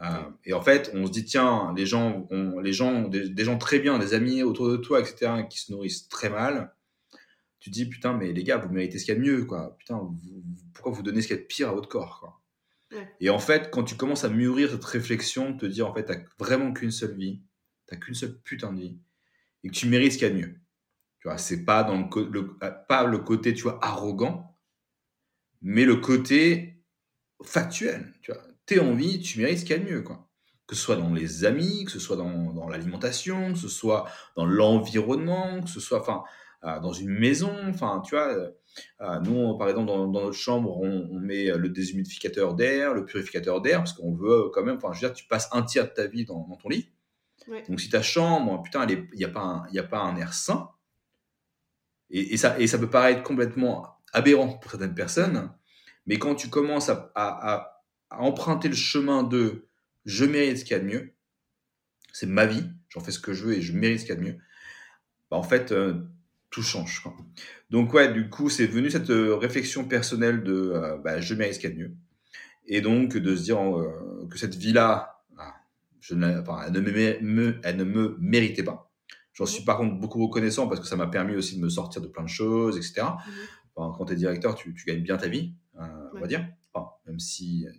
[0.02, 3.58] Euh, et en fait, on se dit, tiens, les gens, ont, les gens, des, gens
[3.58, 6.74] très bien, des amis autour de toi, etc., qui se nourrissent très mal,
[7.60, 9.44] tu te dis, putain, mais les gars, vous méritez ce qu'il y a de mieux,
[9.44, 9.76] quoi.
[9.78, 10.00] Putain,
[10.74, 12.39] pourquoi vous donnez ce qu'il y a de pire à votre corps, quoi?
[13.20, 16.20] Et en fait, quand tu commences à mûrir cette réflexion, te dire, en fait, t'as
[16.40, 17.42] vraiment qu'une seule vie,
[17.86, 19.00] t'as qu'une seule putain de vie,
[19.64, 20.60] et que tu mérites ce qu'il y a de mieux.
[21.20, 24.58] Tu vois, c'est pas dans le, pas le côté, tu vois, arrogant,
[25.62, 26.82] mais le côté
[27.44, 28.14] factuel.
[28.22, 30.30] Tu vois, t'es en vie, tu mérites ce qu'il y a de mieux, quoi.
[30.66, 34.10] Que ce soit dans les amis, que ce soit dans, dans l'alimentation, que ce soit
[34.36, 36.24] dans l'environnement, que ce soit, enfin,
[36.64, 38.28] euh, dans une maison, enfin, tu vois.
[38.28, 38.52] Euh, euh,
[39.24, 43.80] nous, par exemple, dans, dans notre chambre, on, met le déshumidificateur d'air, le purificateur d'air,
[43.80, 46.08] parce qu'on veut quand même, enfin, je veux dire, tu passes un tiers de ta
[46.08, 46.90] vie dans, ton lit.
[47.68, 50.70] Donc, si ta chambre, putain, il n'y a, pas un, a pas un air sain,
[52.10, 55.52] et, et, ça, et ça peut paraître complètement aberrant pour certaines personnes,
[56.06, 59.68] mais quand tu commences à, emprunter le chemin de
[60.06, 61.14] je mérite ce qu'il y a de mieux,
[62.12, 64.18] c'est ma vie, j'en fais ce que je veux et je mérite ce qu'il y
[64.18, 64.38] a de mieux,
[65.30, 66.08] bah, en fait, euh,
[66.50, 67.04] tout change.
[67.70, 71.56] Donc, ouais, du coup, c'est venu cette euh, réflexion personnelle de euh, bah, je mérite
[71.56, 71.96] ce qu'il y a de mieux.
[72.68, 73.60] Et donc, de se dire
[74.30, 75.24] que cette vie-là,
[76.12, 76.80] elle, ne
[77.22, 78.92] me, elle ne me méritait pas.
[79.34, 82.02] J'en suis par contre beaucoup reconnaissant parce que ça m'a permis aussi de me sortir
[82.02, 83.08] de plein de choses, etc.
[83.08, 83.32] Mmh
[83.98, 85.54] quand tu es directeur, tu, tu, gagnes bien ta vie.
[85.80, 86.46] Euh, on va dire.
[87.06, 87.72] même si euh,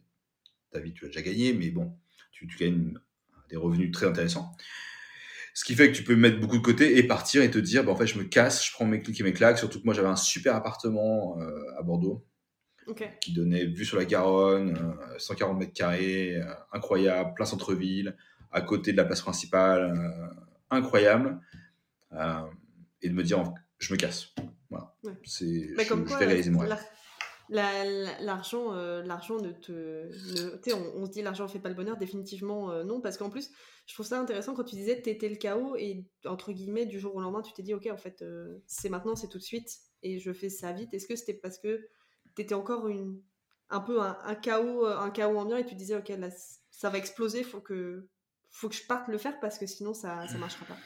[0.70, 1.94] ta vie, tu as déjà gagné, mais bon,
[2.32, 2.98] tu, gagnes
[3.48, 4.56] des revenus très intéressants.
[5.54, 7.84] Ce qui fait que tu peux mettre beaucoup de côté et partir et te dire,
[7.84, 9.58] bah, en fait, je me casse, je prends mes clics et mes claques.
[9.58, 12.26] Surtout que moi, j'avais un super appartement euh, à Bordeaux
[13.20, 18.16] qui donnait vue sur la Garonne, 140 mètres carrés, incroyable, plein centre-ville,
[18.50, 19.94] à côté de la place principale,
[20.70, 21.38] incroyable.
[22.10, 23.44] et de me dire,
[23.78, 24.34] je me casse.
[24.70, 24.92] Voilà.
[25.24, 26.76] C'est, je, je, vais réaliser mon rêve
[27.50, 30.08] l'argent euh, l'argent ne te
[30.72, 33.50] on, se dit l'argent fait pas le bonheur définitivement euh, non parce qu'en plus
[33.86, 37.14] je trouve ça intéressant quand tu disais t'étais le chaos et entre guillemets du jour
[37.14, 39.68] au lendemain tu t'es dit ok en fait euh, c'est maintenant c'est tout de suite
[40.02, 40.94] et je fais ça vite.
[40.94, 41.88] Est-ce que c'était parce que
[42.34, 43.20] t'étais encore une
[43.68, 46.12] un peu un, chaos un chaos ambiant et tu disais ok
[46.70, 48.08] ça va exploser faut que
[48.50, 50.78] faut que je parte le faire parce que sinon ça ça marchera pas?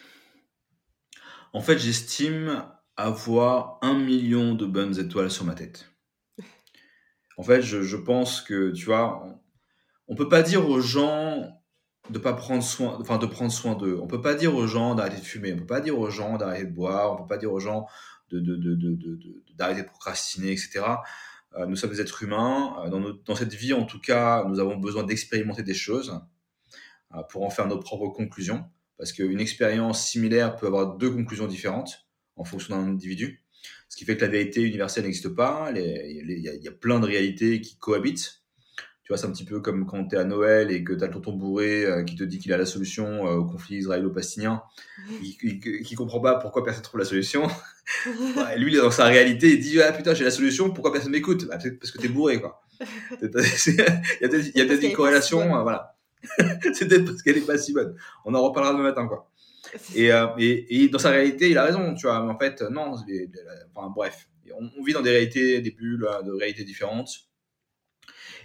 [1.53, 5.93] En fait j'estime avoir un million de bonnes étoiles sur ma tête
[7.37, 9.27] en fait, je, pense que, tu vois,
[10.09, 11.61] on, peut pas dire aux gens
[12.11, 13.99] de pas prendre soin, enfin de prendre soin d'eux.
[14.01, 15.53] On peut pas dire aux gens d'arrêter de fumer.
[15.53, 17.12] On peut pas dire aux gens d'arrêter de boire.
[17.12, 17.87] On peut pas dire aux gens
[18.31, 18.38] de,
[19.57, 20.83] d'arrêter de, procrastiner, etc.
[21.57, 22.77] Euh, nous sommes des êtres humains.
[22.85, 26.20] Euh, dans, dans, cette vie, en tout cas, nous avons besoin d'expérimenter des choses
[27.14, 28.64] euh, pour en faire nos propres conclusions.
[28.97, 33.43] Parce qu'une expérience similaire peut avoir deux conclusions différentes en fonction d'un individu.
[33.88, 35.70] Ce qui fait que la vérité universelle n'existe pas.
[35.74, 38.44] Il y, a plein de réalités qui cohabitent.
[39.05, 41.05] Tu vois, c'est un petit peu comme quand tu es à Noël et que tu
[41.05, 43.77] as le tonton bourré euh, qui te dit qu'il a la solution euh, au conflit
[43.77, 44.62] israélo-palestinien,
[45.20, 47.46] qui, qui, comprend pas pourquoi personne trouve la solution.
[48.57, 51.12] lui, il est dans sa réalité, il dit Ah putain, j'ai la solution, pourquoi personne
[51.12, 51.46] m'écoute?
[51.46, 52.62] Bah, Parce que tu es bourré, quoi.
[53.22, 55.96] il y a peut-être une corrélation, euh, voilà.
[56.72, 57.94] c'est peut-être parce qu'elle est pas si bonne.
[58.24, 59.31] On en reparlera demain matin, quoi.
[59.96, 62.22] Euh, et, et, dans sa réalité, il a raison, tu vois.
[62.24, 62.94] Mais en fait, non.
[63.74, 67.10] enfin, bref, on, vit dans des réalités, des bulles, de réalités différentes.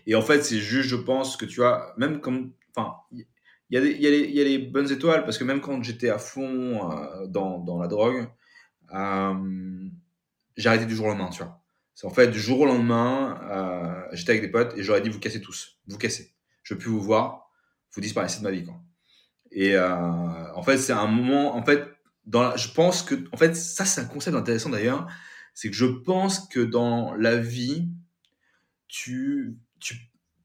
[0.07, 2.53] Et en fait, c'est juste, je pense que tu vois, même comme.
[2.75, 3.25] Enfin, il
[3.71, 6.91] y, a y, y, a les bonnes étoiles, parce que même quand j'étais à fond
[6.91, 8.27] euh, dans, dans, la drogue,
[8.93, 9.89] euh,
[10.57, 11.61] j'ai arrêté du jour au lendemain, tu vois.
[11.93, 15.19] C'est en fait, du jour au lendemain, j'étais avec des potes et j'aurais dit vous
[15.19, 16.33] cassez tous, vous cassez.
[16.63, 17.49] Je veux plus vous voir,
[17.91, 18.81] vous disparaissez de ma vie, quoi.
[19.51, 21.88] Et euh, en fait, c'est un moment, en fait,
[22.25, 25.07] dans je pense que, en fait, ça, c'est un concept intéressant d'ailleurs.
[25.53, 27.89] C'est que je pense que dans la vie,
[28.88, 29.95] tu, tu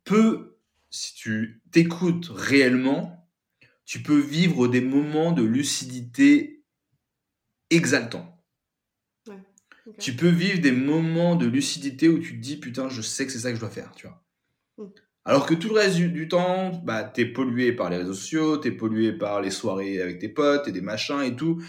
[0.05, 0.55] peux
[0.91, 3.29] si tu t'écoutes réellement,
[3.85, 6.65] tu peux vivre des moments de lucidité
[7.71, 8.31] exaltants.
[9.99, 13.33] Tu peux vivre des moments de lucidité où tu te dis putain, je sais que
[13.33, 14.25] c'est ça que je dois faire, tu vois.
[14.79, 14.91] Mm.
[15.27, 18.69] Alors que tout le reste du, temps, bah, es pollué par les réseaux sociaux, tu
[18.69, 21.63] es pollué par les soirées avec tes potes et des machins et tout,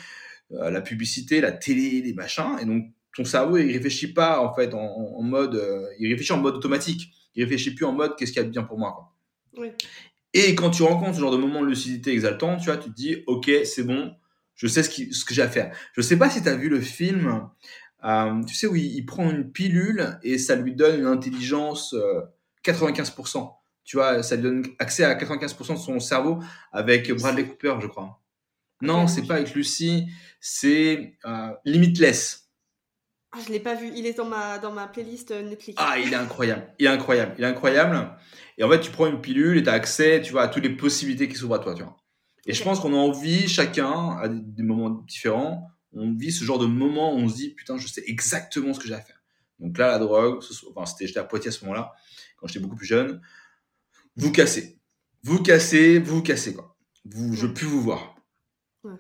[0.52, 4.54] euh, la publicité, la télé, les machins, et donc ton cerveau il réfléchit pas en
[4.54, 8.34] fait en, mode, euh, il réfléchit en mode automatique, il réfléchit plus en mode qu'est-ce
[8.34, 9.72] qu'il y a de bien pour moi, quoi.
[10.34, 12.96] Et quand tu rencontres ce genre de moment de lucidité exaltant, tu vois, tu te
[12.96, 14.14] dis ok, c'est bon,
[14.56, 15.74] je sais ce, ce que j'ai à faire.
[15.94, 17.48] Je sais pas si tu as vu le film
[18.04, 21.96] euh, tu sais, où il, prend une pilule et ça lui donne une intelligence
[22.66, 23.38] 95%.
[23.38, 23.48] Euh,
[23.84, 26.40] tu vois, ça lui donne accès à 95% de son cerveau
[26.72, 28.20] avec Bradley Cooper, je crois.
[28.82, 30.08] Non, c'est pas avec Lucy,
[30.40, 32.50] c'est euh, Limitless.
[33.32, 33.92] Ah, je l'ai pas vu.
[33.96, 35.78] Il est dans ma, dans ma playlist Netflix.
[35.80, 36.74] Ah, il est incroyable.
[36.80, 37.36] Il est incroyable.
[37.38, 38.10] Il est incroyable.
[38.58, 40.64] Et en fait, tu prends une pilule et tu as accès, tu vois, à toutes
[40.64, 41.98] les possibilités qui s'ouvrent à toi, tu vois.
[42.46, 46.60] Et je pense qu'on a envie, chacun, à des moments différents, on vit ce genre
[46.60, 49.22] de moment où on se dit putain, je sais exactement ce que j'ai à faire.
[49.60, 51.94] Donc là, la drogue, enfin, c'était, j'étais à Poitiers à ce moment-là,
[52.38, 53.22] quand j'étais beaucoup plus jeune.
[54.16, 54.80] Vous cassez,
[55.24, 56.78] vous cassez, vous cassez quoi.
[57.06, 58.16] Vous, je peux vous voir.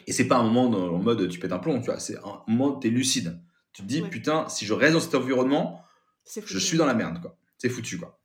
[0.08, 2.00] Et c'est pas un moment dans, en mode tu pètes un plomb, tu vois.
[2.00, 3.40] C'est un moment où t'es lucide.
[3.74, 5.84] Tu te dis putain, si je reste dans cet environnement,
[6.26, 7.38] je suis dans la merde quoi.
[7.58, 8.20] C'est foutu quoi.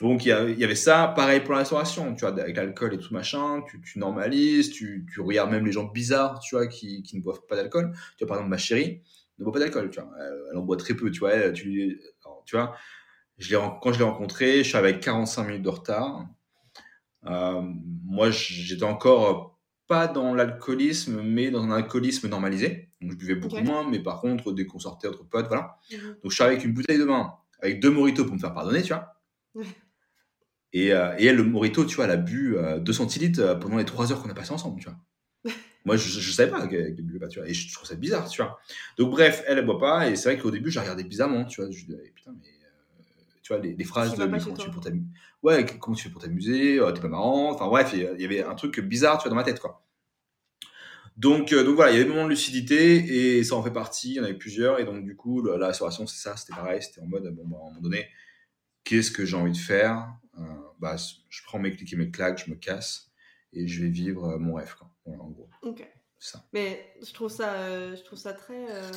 [0.00, 3.14] Donc il y, avait ça, pareil pour la restauration, tu vois, avec l'alcool et tout
[3.14, 7.54] machin, tu, normalises, tu, regardes même les gens bizarres, tu vois, qui, ne boivent pas
[7.54, 7.92] d'alcool.
[8.18, 9.02] Tu vois, par exemple, ma chérie
[9.38, 10.10] ne boit pas d'alcool, tu vois,
[10.50, 12.00] elle, en boit très peu, tu vois, tu,
[12.44, 12.76] tu vois,
[13.38, 16.26] je quand je l'ai rencontrée, je suis avec 45 minutes de retard.
[17.26, 17.62] Euh,
[18.04, 22.90] moi, j'étais encore pas dans l'alcoolisme, mais dans un alcoolisme normalisé.
[23.00, 25.76] Donc je buvais beaucoup moins, mais par contre, dès qu'on sortait entre potes, voilà.
[25.92, 26.16] Mhm.
[26.22, 28.82] Donc je suis avec une bouteille de vin, avec deux moritos pour me faire pardonner,
[28.82, 29.14] tu vois.
[30.76, 33.76] Euh, et, elle, le Morito, tu vois, elle a bu 2 euh, centilitres euh, pendant
[33.76, 34.98] les 3 heures qu'on a passé ensemble, tu vois.
[35.84, 37.48] Moi, je, je, savais pas qu'elle ne buvait pas, tu vois.
[37.48, 38.58] Et je, trouve ça bizarre, tu vois.
[38.98, 40.10] Donc, bref, elle, elle boit pas.
[40.10, 41.70] Et c'est vrai qu'au début, j'ai regardé bizarrement, tu vois.
[41.70, 42.53] Je disais, putain, mais.
[43.44, 44.24] Tu vois, les, phrases de.
[44.24, 45.06] Comment tu, fais pour t'amuser
[45.44, 47.52] Ouais, comment tu fais pour t'amuser T'es pas marrant.
[47.52, 49.86] Enfin, bref, il y avait un truc bizarre, tu vois, dans ma tête, quoi.
[51.16, 54.10] Donc, donc voilà, il y avait des moments de lucidité et ça en fait partie.
[54.10, 54.80] Il y en avait plusieurs.
[54.80, 56.36] Et donc, du coup, la, restauration, c'est ça.
[56.36, 56.82] C'était pareil.
[56.82, 58.08] C'était en mode, bon, bah, à un moment donné,
[58.82, 60.12] qu'est-ce que j'ai envie de faire?
[60.80, 63.12] Bah, je prends mes clics et mes claques, je me casse
[63.54, 64.74] et je vais vivre euh, mon rêve.
[64.76, 64.90] Quoi.
[65.06, 65.48] en gros.
[65.62, 65.88] Ok.
[66.18, 66.44] Ça.
[66.52, 68.90] Mais je trouve ça, euh, je trouve ça très, euh,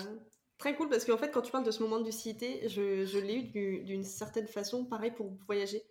[0.58, 3.36] très cool parce qu'en fait, quand tu parles de ce moment de lucidité, je, l'ai
[3.36, 5.84] eu d'une certaine façon, pareil pour voyager.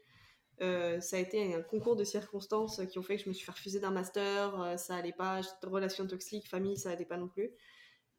[0.58, 3.52] ça a été un concours de circonstances qui ont fait que je me suis fait
[3.52, 7.50] refuser d'un master, ça allait pas, relation toxique, famille, ça allait pas non plus.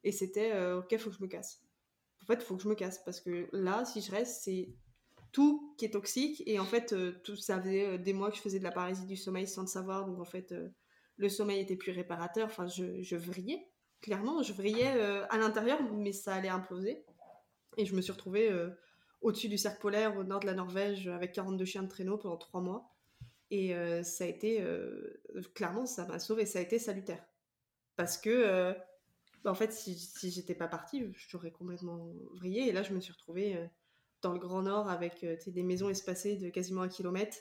[0.04, 1.62] Et c'était, ok, faut que je me casse.
[2.24, 4.70] En fait, faut que je me casse parce que là, si je reste, c'est
[5.32, 6.44] tout qui est toxique.
[6.46, 8.72] Et en fait, euh, tout ça faisait euh, des mois que je faisais de la
[8.72, 10.06] paralysie du sommeil sans le savoir.
[10.06, 10.70] Donc en fait, euh,
[11.18, 12.48] le sommeil était plus réparateur.
[12.48, 13.70] Enfin, je, je vrillais,
[14.02, 14.44] clairement.
[14.44, 17.04] Je vrillais à l'intérieur, mais ça allait imploser.
[17.78, 18.52] Et je me suis retrouvée
[19.22, 22.38] au-dessus du cercle polaire, au nord de la Norvège, avec 42 chiens de traîneau pendant
[22.38, 22.94] trois mois.
[23.52, 24.64] Et ça a été,
[25.54, 26.46] clairement, ça m'a sauvée.
[26.46, 27.24] Ça a été salutaire.
[27.96, 28.76] Parce que,
[29.44, 32.68] bah, en fait, si, si j'étais pas partie, j'aurais complètement vrillé.
[32.68, 33.68] Et là, je me suis retrouvée
[34.22, 37.38] dans le Grand Nord avec euh, des maisons espacées de quasiment un kilomètre,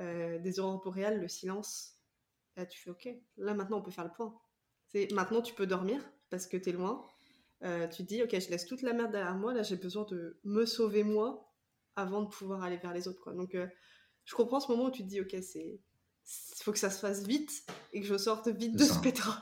[0.00, 1.98] euh, des aurores boréales, le silence.
[2.56, 4.38] Là, tu fais OK, là maintenant on peut faire le point.
[4.94, 7.04] C'est maintenant tu peux dormir parce que tu es loin.
[7.64, 10.04] Euh, tu te dis OK, je laisse toute la merde derrière moi, là j'ai besoin
[10.04, 11.52] de me sauver moi
[11.96, 13.20] avant de pouvoir aller vers les autres.
[13.20, 13.32] Quoi.
[13.32, 13.56] Donc
[14.24, 15.80] je comprends ce moment où tu te dis OK, c'est
[16.62, 17.50] faut que ça se fasse vite
[17.92, 19.36] et que je sorte vite de ce pétrin.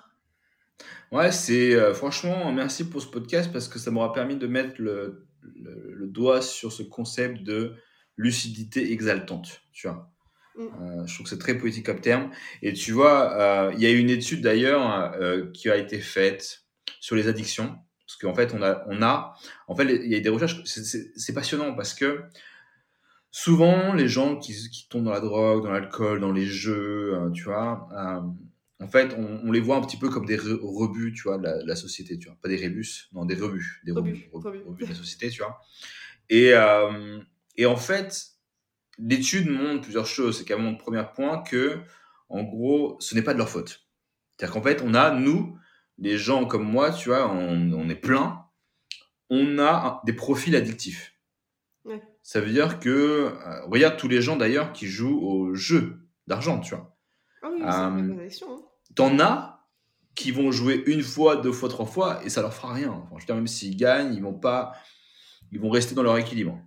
[1.12, 5.29] Ouais, c'est franchement merci pour ce podcast parce que ça m'aura permis de mettre le
[5.43, 7.75] le, doigt sur ce concept de
[8.17, 10.12] lucidité exaltante, tu vois.
[10.57, 10.62] Mm.
[10.62, 12.31] Euh, je trouve que c'est très poétique comme terme.
[12.62, 16.65] Et tu vois, euh, il y a une étude d'ailleurs euh, qui a été faite
[17.01, 17.79] sur les addictions.
[18.07, 19.35] Parce qu'en fait, on a, on a,
[19.69, 22.25] en fait, il y a des recherches, c'est passionnant parce que
[23.31, 27.45] souvent, les gens qui, qui tombent dans la drogue, dans l'alcool, dans les jeux, tu
[27.45, 27.88] vois,
[28.81, 31.77] en fait, on, les voit un petit peu comme des rebuts, tu vois, de la,
[31.77, 32.37] société, tu vois.
[32.43, 33.81] Pas des rébus, non, des rebuts.
[33.85, 35.59] Des rebuts, de la société, tu vois.
[36.29, 36.53] Et,
[37.57, 38.32] et en fait,
[39.03, 40.38] l'étude montre plusieurs choses.
[40.38, 41.81] C'est qu'elle montre, premier point, que,
[42.29, 43.87] en gros, ce n'est pas de leur faute.
[44.37, 45.59] C'est-à-dire qu'en fait, on a, nous,
[45.99, 48.45] les gens comme moi, tu vois, on, est plein,
[49.31, 51.15] on a des profils addictifs.
[52.23, 56.61] Ça veut dire que, euh, regarde tous les gens d'ailleurs qui jouent au jeu d'argent,
[56.61, 56.97] tu vois.
[57.43, 58.62] Ah oui, euh, hein
[58.95, 59.67] t'en as
[60.15, 62.91] qui vont jouer une fois, deux fois, trois fois et ça leur fera rien.
[62.91, 64.73] Enfin, je veux dire, même s'ils gagnent, ils vont pas,
[65.51, 66.61] ils vont rester dans leur équilibre.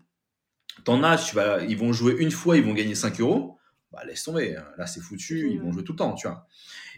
[0.83, 3.57] T'en as, tu vas, ils vont jouer une fois, ils vont gagner 5 euros.
[3.91, 4.55] bah, laisse tomber.
[4.55, 4.65] Hein.
[4.77, 6.47] Là, c'est foutu, ils vont jouer tout le temps, tu vois.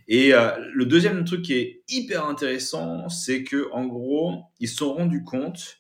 [0.08, 4.78] Et euh, le deuxième truc qui est hyper intéressant, c'est que en gros, ils se
[4.78, 5.80] sont rendus compte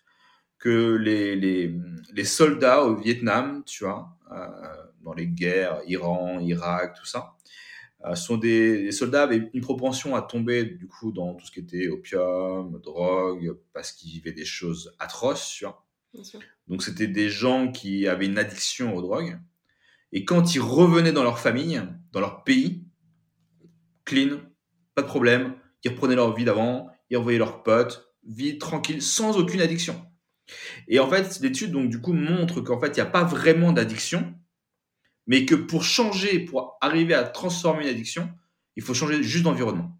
[0.60, 1.74] que les, les,
[2.14, 4.48] les soldats au Vietnam, tu vois, euh,
[5.02, 7.36] dans les guerres, Iran, Irak, tout ça,
[8.06, 11.52] euh, sont des les soldats avaient une propension à tomber du coup dans tout ce
[11.52, 15.87] qui était opium, drogue, parce qu'ils vivaient des choses atroces, tu vois.
[16.67, 19.39] Donc c'était des gens qui avaient une addiction aux drogues.
[20.12, 22.86] Et quand ils revenaient dans leur famille, dans leur pays,
[24.06, 24.39] clean,
[24.96, 29.38] pas de problème, ils reprenaient leur vie d'avant, ils revoyaient leurs potes, vie tranquille, sans
[29.38, 30.06] aucune addiction.
[30.88, 33.74] Et en fait, l'étude donc du coup montre qu'en fait, il n'y a pas vraiment
[33.74, 34.34] d'addiction,
[35.28, 38.30] mais que pour changer, pour arriver à transformer une addiction,
[38.76, 40.00] il faut changer juste d'environnement.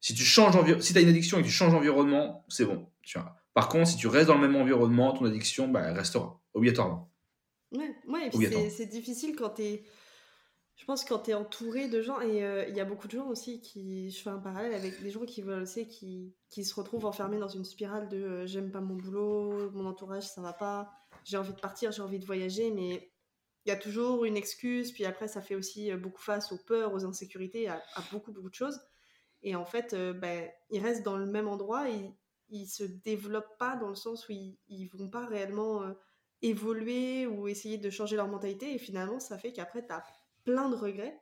[0.00, 2.88] Si tu changes si as une addiction et que tu changes d'environnement, c'est bon.
[3.02, 3.35] Tu vois.
[3.56, 7.10] Par contre, si tu restes dans le même environnement, ton addiction, bah, elle restera, obligatoirement.
[7.72, 8.30] Ouais, ouais
[8.68, 9.84] c'est difficile quand tu es.
[10.74, 13.12] Je pense quand tu es entouré de gens, et euh, il y a beaucoup de
[13.12, 14.10] gens aussi qui.
[14.10, 17.38] Je fais un parallèle avec des gens qui veulent aussi, qui, qui se retrouvent enfermés
[17.38, 20.92] dans une spirale de euh, j'aime pas mon boulot, mon entourage ça va pas,
[21.24, 23.10] j'ai envie de partir, j'ai envie de voyager, mais
[23.64, 26.58] il y a toujours une excuse, puis après ça fait aussi euh, beaucoup face aux
[26.58, 27.80] peurs, aux insécurités, à,
[28.12, 28.78] beaucoup, beaucoup de choses.
[29.42, 32.10] Et en fait, ben, ils restent dans le même endroit, et
[32.48, 35.92] ils se développent pas dans le sens où ils, ils vont pas réellement euh,
[36.42, 40.04] évoluer ou essayer de changer leur mentalité et finalement ça fait qu'après tu as
[40.44, 41.20] plein de regrets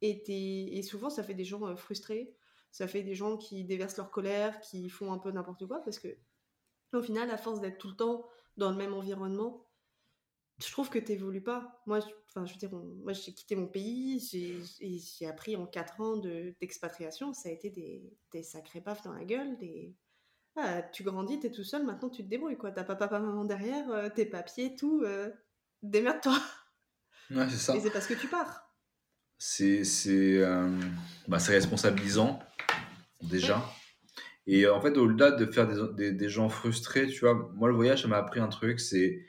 [0.00, 2.34] et, et souvent ça fait des gens euh, frustrés,
[2.70, 5.98] ça fait des gens qui déversent leur colère, qui font un peu n'importe quoi parce
[5.98, 6.16] que
[6.92, 9.66] au final à force d'être tout le temps dans le même environnement,
[10.58, 11.82] je trouve que tu n'évolues pas.
[11.86, 16.16] Moi, enfin, je veux dire, moi j'ai quitté mon pays, j'ai appris en 4 ans
[16.60, 19.96] d'expatriation, ça a été des, des sacrés baffes dans la gueule, des,
[20.56, 22.72] ah, tu grandis, t'es tout seul, maintenant tu te débrouilles, quoi.
[22.72, 25.02] T'as papa, maman derrière, euh, tes papiers, tout.
[25.04, 25.30] Euh,
[25.82, 26.38] démerde-toi.
[27.30, 27.76] Ouais, c'est ça.
[27.76, 28.68] Et c'est parce que tu pars.
[29.38, 30.78] C'est euh,
[31.26, 32.38] bah, responsabilisant,
[33.22, 33.64] déjà.
[34.46, 38.02] Et en fait, au-delà de faire des, des, gens frustrés, tu vois, moi, le voyage,
[38.02, 39.24] ça m'a appris un truc, c'est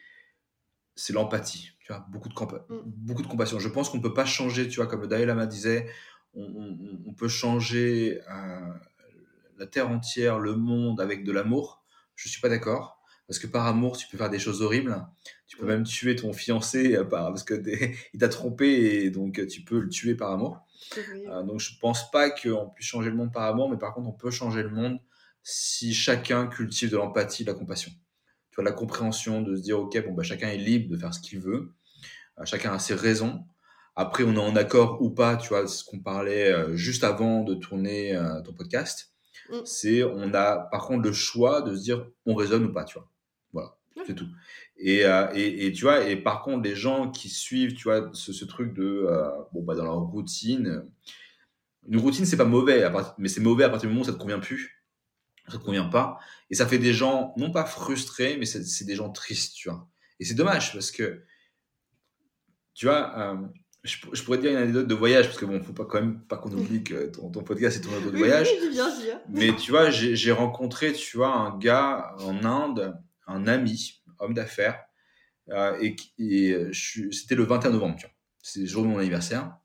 [0.95, 2.81] c'est l'empathie, tu vois, beaucoup de, mm.
[2.85, 3.57] beaucoup de compassion.
[3.59, 5.89] Je pense qu'on ne peut pas changer, tu vois, comme le Dalai Lama disait,
[6.33, 8.19] on, on, on peut changer
[9.57, 11.83] la terre entière, le monde avec de l'amour,
[12.15, 13.03] je suis pas d'accord.
[13.27, 15.05] Parce que par amour, tu peux faire des choses horribles.
[15.47, 17.61] Tu peux même tuer ton fiancé euh, parce que
[18.13, 20.59] il t'a trompé et donc tu peux le tuer par amour.
[20.97, 24.09] Euh, donc je pense pas qu'on puisse changer le monde par amour, mais par contre
[24.09, 24.99] on peut changer le monde
[25.41, 27.91] si chacun cultive de l'empathie, de la compassion.
[28.49, 31.13] Tu vois la compréhension de se dire ok bon bah chacun est libre de faire
[31.13, 31.73] ce qu'il veut,
[32.39, 33.45] euh, chacun a ses raisons.
[33.95, 37.53] Après on est en accord ou pas, tu vois ce qu'on parlait juste avant de
[37.53, 39.12] tourner ton podcast.
[39.49, 39.59] Mm.
[39.65, 42.97] C'est, on a par contre le choix de se dire on raisonne ou pas, tu
[42.97, 43.09] vois.
[43.51, 44.27] Voilà, c'est tout.
[44.85, 48.45] Euh, et, et, tu vois, et par contre, les gens qui suivent, tu vois, ce,
[48.45, 50.85] truc de, euh, bon, bah, dans leur routine,
[51.87, 54.17] une routine, c'est pas mauvais, mais c'est mauvais à partir du moment où ça te
[54.17, 54.83] convient plus,
[55.47, 56.19] ça te convient pas.
[56.49, 59.87] Et ça fait des gens, non pas frustrés, mais c'est des gens tristes, tu vois.
[60.19, 61.23] Et c'est dommage parce que,
[62.73, 63.47] tu vois, euh,
[63.83, 66.21] je, pourrais te dire une anecdote de voyage, parce que bon, faut pas quand même
[66.21, 68.49] pas qu'on oublie que ton, podcast est ton anecdote de voyage.
[68.61, 69.15] Oui, bien sûr.
[69.29, 74.79] Mais tu vois, j'ai rencontré, tu vois, un gars en Inde, un ami, homme d'affaires,
[75.49, 75.95] euh, et,
[77.11, 78.15] c'était le 21 novembre, tu vois.
[78.41, 79.57] C'est le jour de mon anniversaire.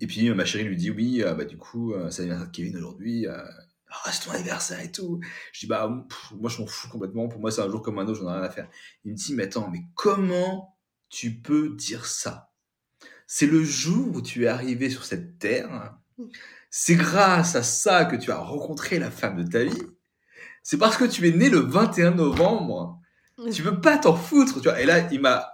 [0.00, 2.56] Et puis ma chérie lui dit oui, euh, bah du coup, euh, c'est l'anniversaire de
[2.56, 3.26] Kevin aujourd'hui.
[3.26, 5.20] Ah, c'est ton anniversaire et tout.
[5.52, 5.88] Je dis bah
[6.32, 7.28] moi je m'en fous complètement.
[7.28, 8.68] Pour moi c'est un jour comme un autre, j'en ai rien à faire.
[9.04, 10.77] Il me dit mais attends, mais comment
[11.08, 12.50] tu peux dire ça
[13.26, 15.94] C'est le jour où tu es arrivé sur cette terre.
[16.70, 19.82] C'est grâce à ça que tu as rencontré la femme de ta vie.
[20.62, 23.00] C'est parce que tu es né le 21 novembre.
[23.52, 24.80] Tu peux pas t'en foutre, tu vois.
[24.80, 25.48] Et là, il m'a,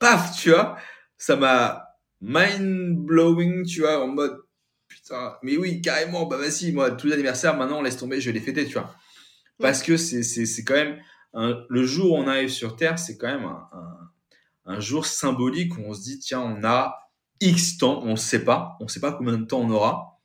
[0.00, 0.76] paf, tu vois,
[1.16, 1.86] ça m'a
[2.20, 4.36] mind blowing, tu vois, en mode,
[4.88, 8.38] putain, mais oui, carrément, bah vas-y, moi, tous les anniversaires, maintenant, laisse tomber, je vais
[8.38, 8.94] les fêter, tu vois.
[9.60, 10.98] Parce que c'est, c'est, c'est quand même,
[11.32, 13.99] le jour où on arrive sur Terre, c'est quand même un un
[14.78, 18.76] jour symbolique où on se dit, tiens, on a X temps, on ne sait pas,
[18.80, 20.20] on ne sait pas combien de temps on aura,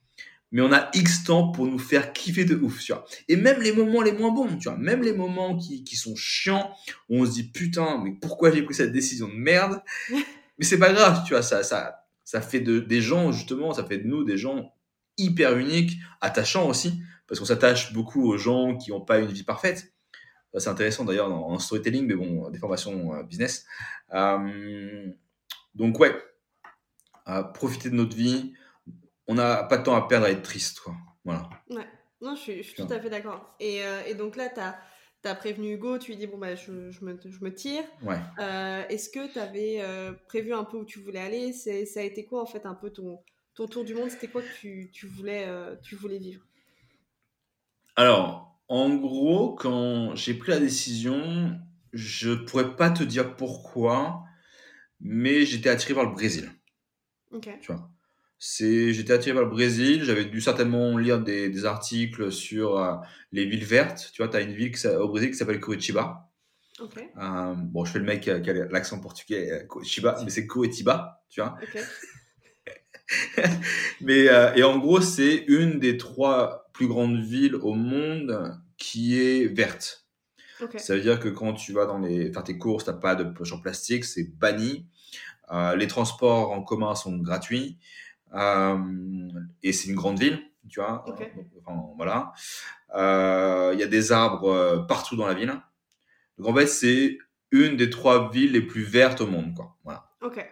[0.52, 3.04] mais on a X temps pour nous faire kiffer de ouf, tu vois.
[3.28, 6.14] Et même les moments les moins bons, tu vois, même les moments qui, qui sont
[6.14, 6.70] chiants,
[7.08, 9.82] où on se dit, putain, mais pourquoi j'ai pris cette décision de merde?
[10.58, 13.84] Mais c'est pas grave, tu vois, ça, ça, ça fait de, des gens, justement, ça
[13.84, 14.72] fait de nous des gens
[15.18, 19.42] hyper uniques, attachants aussi, parce qu'on s'attache beaucoup aux gens qui n'ont pas une vie
[19.42, 19.92] parfaite
[20.58, 23.66] c'est intéressant d'ailleurs en storytelling, mais bon, des formations euh, business.
[24.14, 25.08] Euh,
[25.74, 26.14] donc ouais,
[27.54, 28.54] profiter de notre vie.
[29.26, 30.94] On n'a pas de temps à perdre à être triste, quoi.
[31.24, 31.50] Voilà.
[31.70, 31.86] Ouais,
[32.20, 33.54] non, je suis, tout à fait d'accord.
[33.58, 36.92] Et, euh, et, donc là, tu as, prévenu Hugo, tu lui dis bon bah je,
[36.92, 37.82] je, me, je me, tire.
[38.02, 38.18] Ouais.
[38.38, 41.52] Euh, est-ce que tu avais euh, prévu un peu où tu voulais aller?
[41.52, 43.18] C'est Ça a été quoi en fait un peu ton,
[43.56, 44.08] ton tour du monde?
[44.08, 45.48] C'était quoi que tu, tu voulais,
[45.82, 46.44] tu voulais vivre?
[47.96, 51.58] Alors, en gros, quand j'ai pris la décision,
[51.92, 54.24] je pourrais pas te dire pourquoi,
[55.00, 56.50] mais j'étais attiré par le Brésil.
[57.30, 57.48] Ok.
[57.60, 57.90] Tu vois.
[58.38, 60.04] C'est, j'étais attiré par le Brésil.
[60.04, 62.94] J'avais dû certainement lire des, des articles sur euh,
[63.32, 64.10] les villes vertes.
[64.12, 66.26] Tu vois, tu as une ville qui, au Brésil qui s'appelle Curitiba.
[66.80, 66.98] Ok.
[66.98, 70.30] Euh, bon, je fais le mec qui a, qui a l'accent portugais, euh, Curitiba, mais
[70.30, 71.56] c'est Curitiba, tu vois.
[71.62, 71.82] Ok.
[74.00, 79.18] mais euh, et en gros, c'est une des trois plus grandes villes au monde qui
[79.18, 80.06] est verte.
[80.76, 83.24] Ça veut dire que quand tu vas dans les faire tes courses, t'as pas de
[83.24, 84.86] poche en plastique, c'est banni.
[85.50, 87.78] Euh, les transports en commun sont gratuits.
[88.34, 88.78] Euh,
[89.62, 91.04] et c'est une grande ville, tu vois.
[91.64, 92.32] Enfin, voilà.
[92.94, 95.54] Euh, Il y a des arbres euh, partout dans la ville.
[96.36, 97.18] Donc en fait, c'est
[97.52, 99.76] une des trois villes les plus vertes au monde, quoi.
[99.84, 100.10] Voilà.
[100.20, 100.46] Ok.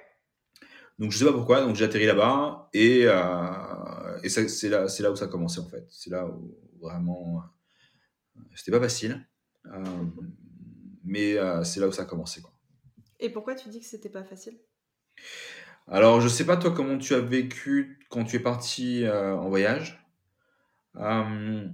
[0.98, 5.02] Donc je sais pas pourquoi, donc j'ai atterri là-bas et, euh, et c'est là, c'est
[5.02, 5.84] là où ça a commencé en fait.
[5.88, 7.42] C'est là où vraiment
[8.36, 9.26] euh, c'était pas facile,
[9.66, 10.04] euh,
[11.02, 12.52] mais euh, c'est là où ça a commencé quoi.
[13.18, 14.56] Et pourquoi tu dis que c'était pas facile?
[15.88, 20.06] Alors je sais pas toi comment tu as vécu quand tu es parti en voyage.
[20.94, 21.72] En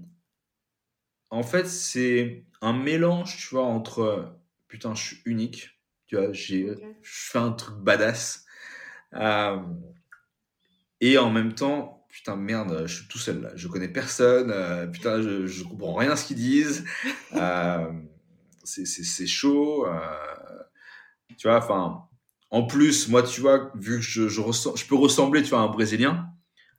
[1.42, 4.34] fait c'est un mélange tu vois entre
[4.66, 8.46] putain je suis unique, tu vois j'ai je fais un truc badass.
[9.14, 9.58] Euh,
[11.00, 13.50] et en même temps, putain, merde, je suis tout seul là.
[13.54, 14.50] Je connais personne.
[14.50, 16.84] euh, putain, je, je comprends rien à ce qu'ils disent.
[17.34, 17.90] Euh,
[18.64, 19.86] c'est- chaud.
[21.38, 22.04] tu vois, enfin.
[22.52, 25.60] En plus, moi, tu vois, vu que je, je, ressens, je peux ressembler, tu vois,
[25.60, 26.26] à un Brésilien.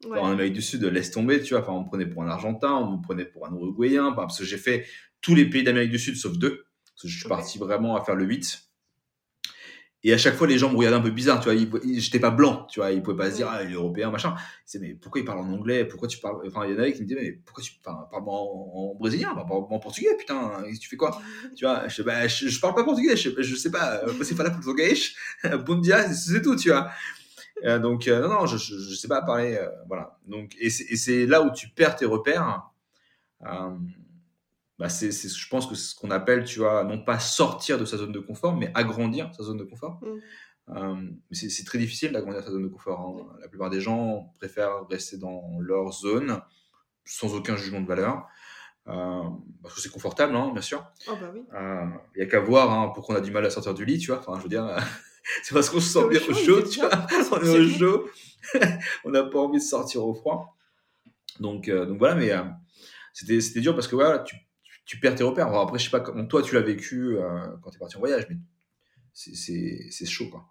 [0.06, 0.20] Ouais.
[0.20, 1.62] En Amérique du Sud, laisse tomber, tu vois.
[1.64, 4.12] Enfin, on me prenait pour un Argentin, on me prenait pour un Uruguayen.
[4.12, 4.86] parce que j'ai fait
[5.22, 6.66] tous les pays d'Amérique du Sud sauf deux.
[6.86, 8.62] Parce que je suis parti vraiment à faire le 8.
[10.04, 11.54] Et à chaque fois, les gens me regardaient un peu bizarre, tu vois.
[11.56, 12.92] Ils, ils- j'étais pas blanc, tu vois.
[12.92, 14.36] Ils pouvaient pas se dire, ah, il est européen, machin.
[14.38, 15.86] Ils disaient, mais pourquoi il parle en anglais?
[15.86, 16.38] Pourquoi tu parles.
[16.48, 18.22] Enfin, il y en avait qui me disaient, mais pourquoi tu parles en,
[18.94, 19.34] en brésilien?
[19.36, 20.64] Parle en portugais, putain.
[20.80, 21.22] Tu fais quoi?
[21.56, 24.02] Tu vois, je, bah, je, je parle pas portugais, je, je sais pas.
[24.04, 24.94] euh, C'est pas là pour portugais.
[25.66, 26.90] Bon dia, c'est tout, tu vois.
[27.66, 29.56] Euh, donc, euh, non, non, je, je, sais pas parler.
[29.56, 30.18] euh, voilà.
[30.28, 32.64] Donc, et c'est et c'est là où tu perds tes repères.
[33.46, 33.72] Euh,
[34.82, 37.78] bah c'est, c'est- je pense que c'est ce qu'on appelle, tu vois, non pas sortir
[37.78, 40.00] de sa zone de confort, mais agrandir sa zone de confort.
[40.02, 40.76] Mm.
[40.76, 43.00] Euh, c'est, c'est très difficile d'agrandir sa zone de confort.
[43.00, 43.38] hein.
[43.42, 46.42] La plupart des gens préfèrent rester dans leur zone
[47.06, 48.26] sans aucun jugement de valeur.
[48.88, 49.22] Euh,
[49.62, 50.84] parce que c'est confortable, hein, bien sûr.
[51.08, 51.44] Oh bah oui.
[52.16, 54.00] Il n'y a qu'à voir hein, pourquoi on a du mal à sortir du lit,
[54.00, 54.20] tu vois.
[54.20, 54.66] Enfin, je veux dire,
[55.44, 56.90] c'est parce qu'on se sent bien au chaud, tu vois.
[57.32, 58.10] On est au chaud,
[59.06, 60.58] on n'a pas envie de sortir au froid.
[61.40, 62.32] Donc, euh, donc voilà, mais
[63.14, 64.36] c'était, c'était dur parce que voilà, tu,
[64.86, 65.48] tu, perds tes repères.
[65.48, 67.98] Alors après, je sais pas comment toi tu l'as vécu euh, quand tu es parti
[67.98, 68.38] en voyage, mais
[69.14, 70.46] c'est, chaud, quoi.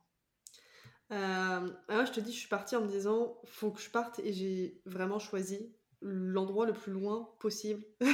[1.12, 4.21] Euh, alors je te dis, je suis partie en me disant, faut que je parte
[4.21, 7.85] et j'ai vraiment choisi l'endroit le plus loin possible.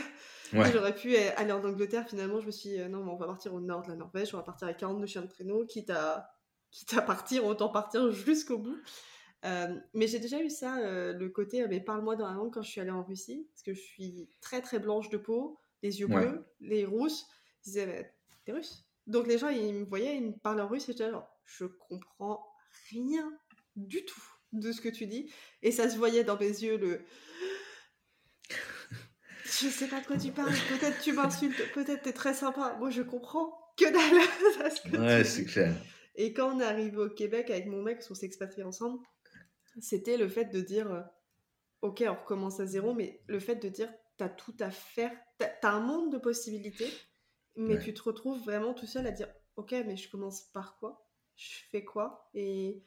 [0.53, 0.71] Ouais.
[0.73, 3.27] J'aurais pu aller en Angleterre, finalement, je me suis dit, euh, non, mais on va
[3.27, 5.91] partir au nord de la Norvège, on va partir avec 42 chiens de traîneau, quitte
[5.91, 6.31] à,
[6.71, 8.79] quitte à partir, autant partir jusqu'au bout.
[9.45, 12.63] Euh, mais j'ai déjà eu ça, euh, le côté, mais parle-moi dans la langue quand
[12.63, 16.01] je suis allée en Russie, parce que je suis très très blanche de peau, les
[16.01, 16.27] yeux Ouais.
[16.27, 17.27] bleus, les rousses.
[17.65, 18.85] Ils disaient, mais t'es russe.
[19.07, 21.65] Donc les gens, ils me voyaient, ils me parlaient en russe, et j'étais genre, je
[21.65, 22.47] comprends
[22.91, 23.31] rien
[23.77, 25.31] du tout de ce que tu dis.
[25.63, 27.01] Et ça se voyait dans mes yeux, le.
[29.45, 32.77] Je sais pas de quoi tu parles, peut-être tu m'insultes, peut-être t'es très sympa.
[32.79, 35.75] Moi, je comprends que dalle à ce que Ouais, c'est clair.
[36.17, 38.99] Et quand on est arrivé au Québec avec mon mec, on s'est expatriés ensemble,
[39.81, 41.01] c'était le fait de dire euh,
[41.83, 45.49] Ok, on recommence à zéro, mais le fait de dire T'as tout à faire, t'as
[45.49, 47.03] t'as un monde de possibilités,
[47.57, 47.79] mais Ouais.
[47.79, 51.07] tu te retrouves vraiment tout seul à dire Ok, mais je commence par quoi?
[51.37, 52.31] Je fais quoi?
[52.35, 52.83] Et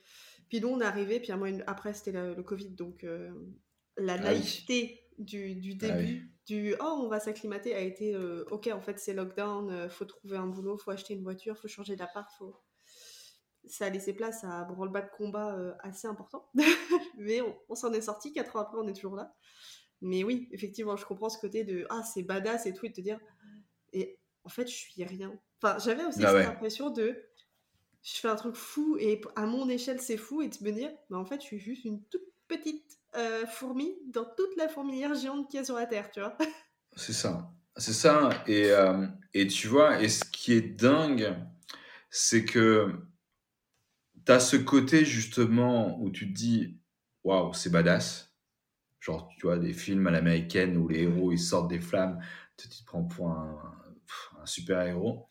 [0.50, 3.32] puis nous, on est arrivé, puis une- après, c'était le, le Covid, donc euh,
[3.98, 4.44] la Ah oui.
[4.44, 6.30] naïveté du, Ah début, oui.
[6.48, 10.06] du Oh, on va s'acclimater, a été euh, Ok, en fait, c'est lockdown, euh, faut
[10.06, 12.56] trouver un boulot, faut acheter une voiture, faut changer d'appart, faut
[13.68, 16.50] ça a laissé place à un branle-bas de combat assez important.
[17.18, 19.36] Mais on, on s'en est sorti, quatre ans après, on est toujours là.
[20.02, 22.94] Mais oui, effectivement, je comprends ce côté de ah, c'est badass et tout, et de
[22.94, 23.20] te dire,
[23.94, 25.34] et en fait, je suis rien.
[25.62, 26.46] Enfin, j'avais aussi Ah cette ouais.
[26.46, 27.22] impression de
[28.02, 30.92] je fais un truc fou et à mon échelle, c'est fou, et de me dire,
[31.10, 35.14] mais en fait, je suis juste une toute petite euh, fourmi dans toute la fourmilière
[35.16, 36.38] géante qu'il y a sur la Terre, tu vois.
[36.96, 37.52] C'est ça.
[37.78, 38.30] C'est ça.
[38.48, 41.36] Et, euh, et tu vois, et ce qui est dingue,
[42.10, 42.92] c'est que
[44.26, 46.78] tu as ce côté justement où tu te dis,
[47.24, 48.29] waouh, c'est badass.
[49.10, 52.20] Genre, tu vois, des films à l'américaine où les héros ils sortent des flammes,
[52.58, 53.58] tu te prends pour un.
[54.40, 55.28] un super héros.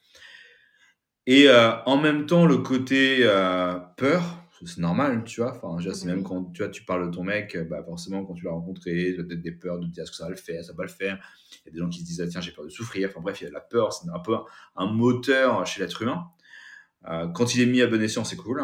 [1.27, 5.57] Et euh, en même temps, le côté euh, peur, c'est normal, tu vois.
[5.63, 8.47] Enfin, c'est même quand tu, vois, tu parles de ton mec, bah, forcément, quand tu
[8.47, 10.37] l'as rencontré, tu as peut-être des peurs de te dire est-ce que ça va le
[10.37, 11.21] faire, ça va pas le faire.
[11.53, 13.09] Il y a des gens qui se disent ah, tiens, j'ai peur de souffrir.
[13.09, 14.35] Enfin bref, il y a la peur, c'est un peu
[14.75, 16.27] un moteur chez l'être humain.
[17.09, 18.61] Euh, quand il est mis à bon escient, c'est cool.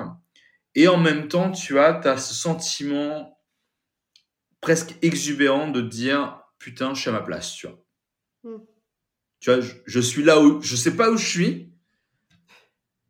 [0.75, 3.34] Et en même temps, tu as, as ce sentiment
[4.65, 7.85] presque exubérant de dire putain, je suis à ma place, tu vois.
[8.45, 8.63] Hmm.
[9.41, 11.71] Tu vois, je, suis là où je sais pas où je suis.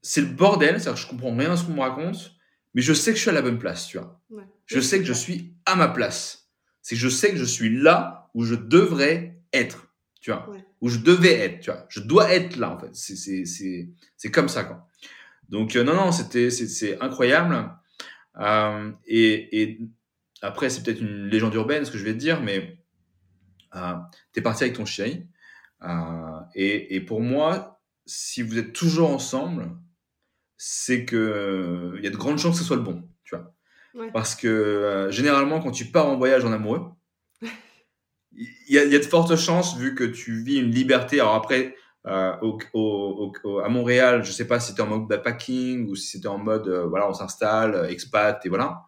[0.03, 2.33] C'est le bordel, c'est-à-dire que je comprends rien à ce qu'on me raconte,
[2.75, 4.21] mais je sais que je suis à la bonne place, tu vois.
[4.67, 6.51] Je sais que je suis à ma place.
[6.83, 10.51] C'est que je sais que je suis là où je devrais être, tu vois.
[10.81, 11.87] Où je devais être, tu vois.
[11.89, 12.91] Je dois être là, en fait.
[12.93, 14.89] C'est comme ça, quoi.
[15.49, 17.71] Donc, euh, non, non, c'était c'est incroyable.
[18.41, 19.81] Euh, et, et,
[20.45, 22.79] après, c'est peut-être une légende urbaine, ce que je vais te dire, mais
[23.75, 23.95] euh,
[24.33, 25.27] tu es parti avec ton chéri.
[25.83, 29.71] Euh, et, et, pour moi, si vous êtes toujours ensemble,
[30.57, 33.55] c'est que il y a de grandes chances que ce soit le bon, tu vois.
[34.13, 36.91] Parce que euh, généralement, quand tu pars en voyage en amoureux,
[38.37, 41.21] il y, a, y, a de fortes chances, vu que tu vis une liberté.
[41.21, 41.77] Alors après,
[42.07, 46.09] euh, au, au, à Montréal, je sais pas si c'était en mode backpacking ou si
[46.09, 48.83] c'était en mode, euh, voilà, on s'installe, expat et voilà.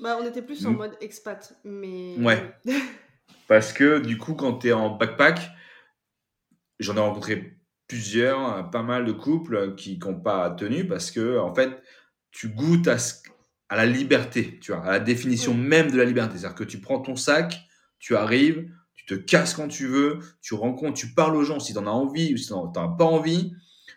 [0.00, 2.16] Bah, on était plus en mode expat, mais.
[2.18, 2.54] Ouais.
[3.48, 5.50] Parce que du coup, quand tu es en backpack,
[6.78, 11.54] j'en ai rencontré plusieurs, pas mal de couples qui n'ont pas tenu parce que, en
[11.54, 11.82] fait,
[12.30, 12.96] tu goûtes à,
[13.68, 16.38] à la liberté, tu vois, à la définition même de la liberté.
[16.38, 17.60] C'est-à-dire que tu prends ton sac,
[17.98, 21.72] tu arrives, tu te casses quand tu veux, tu rencontres, tu parles aux gens si
[21.72, 23.52] tu en as envie ou si tu n'en as pas envie,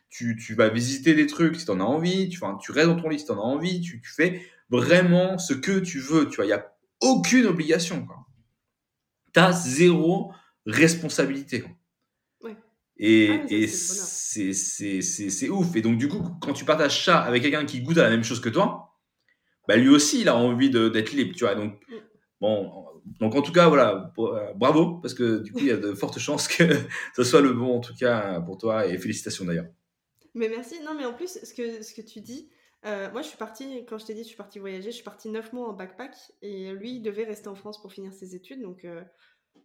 [0.09, 3.01] tu, tu, vas visiter des trucs si tu en as envie, tu, tu restes dans
[3.01, 4.41] ton lit si tu en as envie, tu, tu, fais
[4.75, 8.07] vraiment ce que tu veux, tu vois, il n'y a aucune obligation.
[9.33, 10.31] Tu as zéro
[10.65, 11.71] responsabilité, quoi.
[12.97, 15.75] Et, ah, et c'est ouf.
[15.75, 18.23] Et donc, du coup, quand tu partages ça avec quelqu'un qui goûte à la même
[18.23, 18.93] chose que toi,
[19.67, 21.55] bah, lui aussi, il a envie d'être libre, tu vois.
[21.55, 21.95] Donc, mm.
[22.39, 22.85] bon,
[23.19, 24.13] donc en tout cas, voilà,
[24.55, 26.63] bravo, parce que du coup, il y a de fortes chances que
[27.15, 29.67] ce soit le bon, en tout cas, pour toi, et félicitations d'ailleurs.
[30.33, 30.75] Mais merci.
[30.83, 32.49] Non, mais en plus, ce que, ce que tu dis,
[32.85, 35.03] euh, moi, je suis partie, quand je t'ai dit, je suis partie voyager, je suis
[35.03, 38.35] partie neuf mois en backpack, et lui, il devait rester en France pour finir ses
[38.35, 39.03] études, donc euh,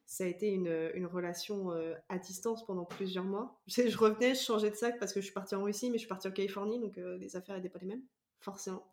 [0.06, 1.70] ça a été une, une relation
[2.08, 3.60] à distance pendant plusieurs mois.
[3.68, 6.00] Je, revenais, je changeais de sac parce que je suis partie en Russie, mais je
[6.00, 8.02] suis partie en Californie, donc les affaires n'étaient pas les mêmes,
[8.40, 8.84] forcément.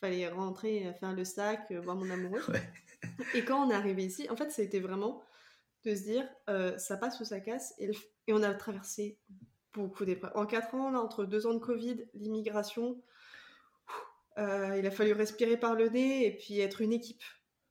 [0.00, 2.40] Fallait rentrer, faire le sac, voir mon amoureux.
[2.48, 2.62] Ouais.
[3.34, 5.22] Et quand on est arrivé ici, en fait, ça a été vraiment
[5.84, 7.74] de se dire, euh, ça passe ou ça casse.
[7.78, 7.90] Et,
[8.28, 9.18] on a traversé
[9.74, 10.32] beaucoup d'épreuves.
[10.34, 13.02] En quatre ans, là, entre deux ans de Covid, l'immigration,
[14.38, 17.22] euh, il a fallu respirer par le nez et puis être une équipe.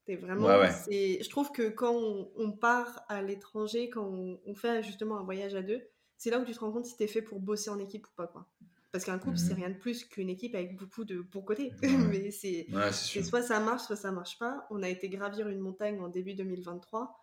[0.06, 0.48] C'est vraiment.
[0.48, 5.56] Je trouve que quand on, part à l'étranger, quand on, on, fait justement un voyage
[5.56, 5.82] à deux,
[6.18, 8.08] c'est là où tu te rends compte si tu es fait pour bosser en équipe
[8.08, 8.28] ou pas.
[8.28, 8.48] Quoi.
[8.92, 11.72] Parce qu'un couple, c'est mmh rien de plus qu'une équipe avec beaucoup de bons côtés.
[11.82, 12.68] Mais c'est
[13.24, 14.68] soit ça marche, soit ça marche pas.
[14.70, 17.18] On a été gravir une montagne en début 2023.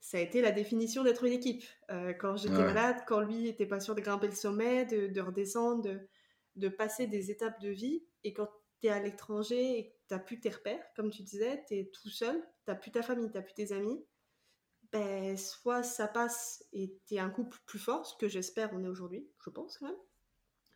[0.00, 1.62] Ça a été la définition d'être une équipe.
[1.90, 5.82] Euh, quand j'étais malade, quand lui était pas sûr de grimper le sommet, de, redescendre,
[5.82, 6.00] de,
[6.56, 8.02] de, passer des étapes de vie.
[8.24, 8.48] Et quand
[8.80, 11.74] tu es à l'étranger et que tu n'as plus tes repères, comme tu disais, tu
[11.74, 14.04] es tout seul, tu n'as plus ta famille, tu n'as plus tes amis,
[14.92, 18.84] ben, soit ça passe et tu es un couple plus fort, ce que j'espère on
[18.84, 19.96] est aujourd'hui, je pense quand même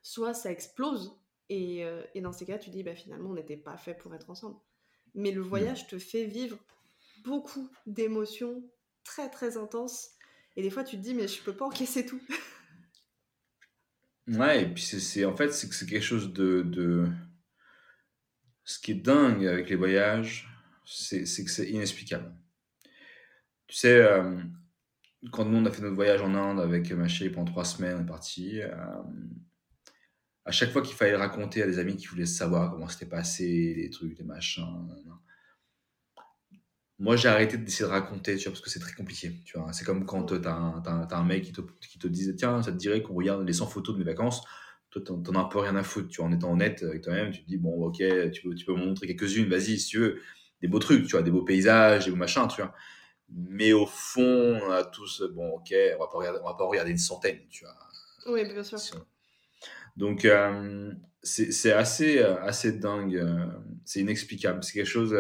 [0.07, 1.19] soit ça explose.
[1.49, 4.15] Et, euh, et, dans ces cas, tu dis, bah, finalement, on n'était pas fait pour
[4.15, 4.57] être ensemble.
[5.15, 6.59] Mais le voyage te fait vivre
[7.25, 8.71] beaucoup d'émotions
[9.03, 10.11] très, très intenses.
[10.55, 12.21] Et des fois, tu te dis, mais je peux pas encaisser tout.
[14.29, 17.09] ouais, et puis c'est en fait, c'est que c'est quelque chose de, de,
[18.67, 20.49] Ce qui est dingue avec les voyages,
[20.85, 22.35] c'est que c'est inexplicable.
[23.69, 24.41] Tu sais, euh,
[25.31, 27.99] quand nous, on a fait notre voyage en Inde avec ma chérie pendant trois semaines,
[27.99, 28.61] on est parti.
[28.61, 28.73] Euh,
[30.45, 33.75] à chaque fois qu'il fallait raconter à des amis qui voulaient savoir comment c'était passé,
[33.77, 34.89] les trucs, les machins.
[36.99, 39.33] Moi, j'ai arrêté d'essayer de raconter, tu vois, parce que c'est très compliqué.
[39.45, 40.53] Tu vois, c'est comme quand tu as,
[41.13, 43.69] un mec qui te, qui te disait Tiens, ça te dirait qu'on regarde les 100
[43.69, 44.43] photos de mes vacances?
[45.05, 46.09] Toi, t'en as un peu rien à foutre.
[46.09, 48.65] Tu vois, en étant honnête avec toi-même, tu te dis Bon, ok, tu peux, tu
[48.65, 50.21] peux me montrer quelques-unes, vas-y, si tu veux.
[50.63, 52.73] Des beaux trucs, tu vois, des beaux paysages, des beaux machins, tu vois.
[53.29, 56.65] Mais au fond, on a tous Bon, ok, on va pas regarder, on va pas
[56.65, 57.75] regarder une centaine, tu vois.
[58.27, 59.07] Oui, bien sûr.
[59.97, 60.93] Donc, euh,
[61.23, 63.17] c'est assez, euh, assez dingue.
[63.17, 63.47] Euh,
[63.85, 64.65] c'est inexplicable.
[64.65, 65.17] C'est quelque chose.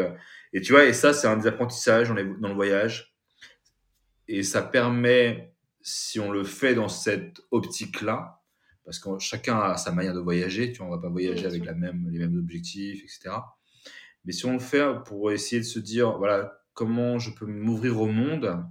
[0.52, 3.14] et tu vois, et ça, c'est un des apprentissages dans, dans, le voyage.
[4.28, 8.35] Et ça permet, si on le fait dans cette optique-là,
[8.86, 11.64] parce que chacun a sa manière de voyager, tu vois, on va pas voyager avec
[11.64, 13.36] la même, les mêmes objectifs, etc.
[14.24, 18.00] Mais si on le fait pour essayer de se dire, voilà, comment je peux m'ouvrir
[18.00, 18.64] au monde,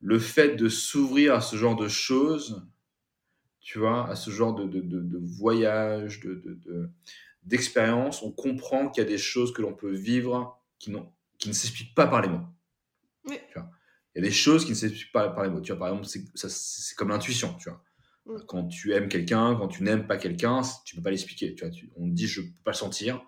[0.00, 2.66] le fait de s'ouvrir à ce genre de choses,
[3.60, 6.90] tu vois, à ce genre de, de, de, voyage, de,
[7.44, 10.94] d'expérience, on comprend qu'il y a des choses que l'on peut vivre qui,
[11.38, 12.46] qui ne s'expliquent pas par les mots.
[13.26, 13.38] Oui.
[13.48, 13.70] Tu vois
[14.14, 15.60] il y a des choses qui ne s'expliquent pas par les mots.
[15.60, 17.82] Tu vois, par exemple, c'est comme l'intuition, tu vois.
[18.26, 18.36] Mm.
[18.46, 21.54] Quand tu aimes quelqu'un, quand tu n'aimes pas quelqu'un, tu peux pas l'expliquer.
[21.54, 23.24] Tu vois, on te dit je peux pas le sentir,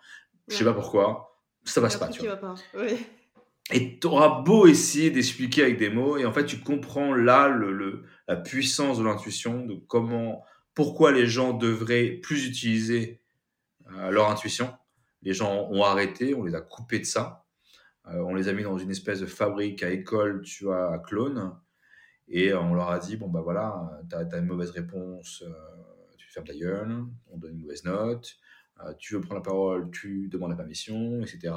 [0.48, 2.08] je sais pas pourquoi, ça passe pas.
[2.08, 2.36] Tu vois.
[2.36, 2.54] pas.
[3.72, 7.48] Et tu auras beau essayer d'expliquer avec des mots, et en fait, tu comprends là
[7.48, 13.22] le, la puissance de l'intuition, de comment, pourquoi les gens devraient plus utiliser
[13.90, 14.70] euh, leur intuition.
[15.22, 17.46] Les gens ont arrêté, on les a coupés de ça.
[18.08, 20.98] Euh, on les a mis dans une espèce de fabrique à école, tu vois, à
[20.98, 21.56] clone.
[22.28, 25.52] Et on leur a dit, bon, bah voilà, tu as, une mauvaise réponse, euh,
[26.16, 28.36] tu fermes ta gueule, on donne une mauvaise note.
[28.98, 31.52] tu veux prendre la parole, tu demandes la permission, etc.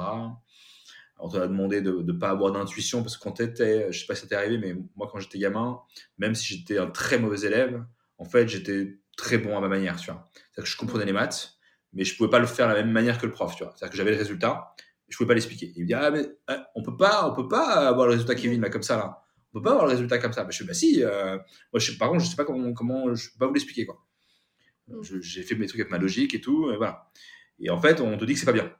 [1.18, 4.06] On t'a demandé de ne pas avoir d'intuition parce que quand tu étais, je sais
[4.06, 5.80] pas si ça t'est arrivé, mais moi quand j'étais gamin,
[6.18, 7.84] même si j'étais un très mauvais élève,
[8.18, 10.28] en fait j'étais très bon à ma manière, tu vois.
[10.32, 11.58] C'est-à-dire que je comprenais les maths,
[11.92, 13.72] mais je pouvais pas le faire de la même manière que le prof, tu vois.
[13.74, 14.74] C'est-à-dire que j'avais le résultat,
[15.08, 15.72] je pouvais pas l'expliquer.
[15.74, 18.36] Il me dit ah mais hein, on peut pas, on peut pas avoir le résultat
[18.36, 19.24] Kevin là comme ça là.
[19.52, 20.46] On peut pas avoir le résultat comme ça.
[20.48, 21.02] je fais bah si.
[21.02, 21.38] Euh,
[21.72, 24.04] moi je, par contre je sais pas comment comment je peux pas vous l'expliquer quoi.
[24.88, 25.02] Mm.
[25.20, 27.10] J'ai fait mes trucs avec ma logique et tout et voilà.
[27.58, 28.72] Et en fait on te dit que c'est pas bien.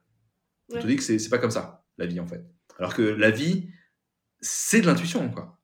[0.71, 2.43] On te dit que c'est pas comme ça la vie, en fait.
[2.79, 3.69] Alors que la vie,
[4.41, 5.59] c'est de l'intuition, quoi.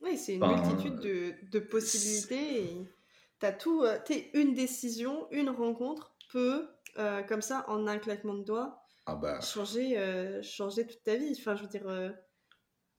[0.00, 2.64] Oui, c'est une multitude de, de possibilités.
[2.64, 3.82] Et as tout.
[3.82, 8.82] Euh, es une décision, une rencontre peut, euh, comme ça, en un claquement de doigts,
[9.06, 9.40] ah bah.
[9.40, 11.34] changer, euh, changer toute ta vie.
[11.38, 12.12] Enfin, je veux dire,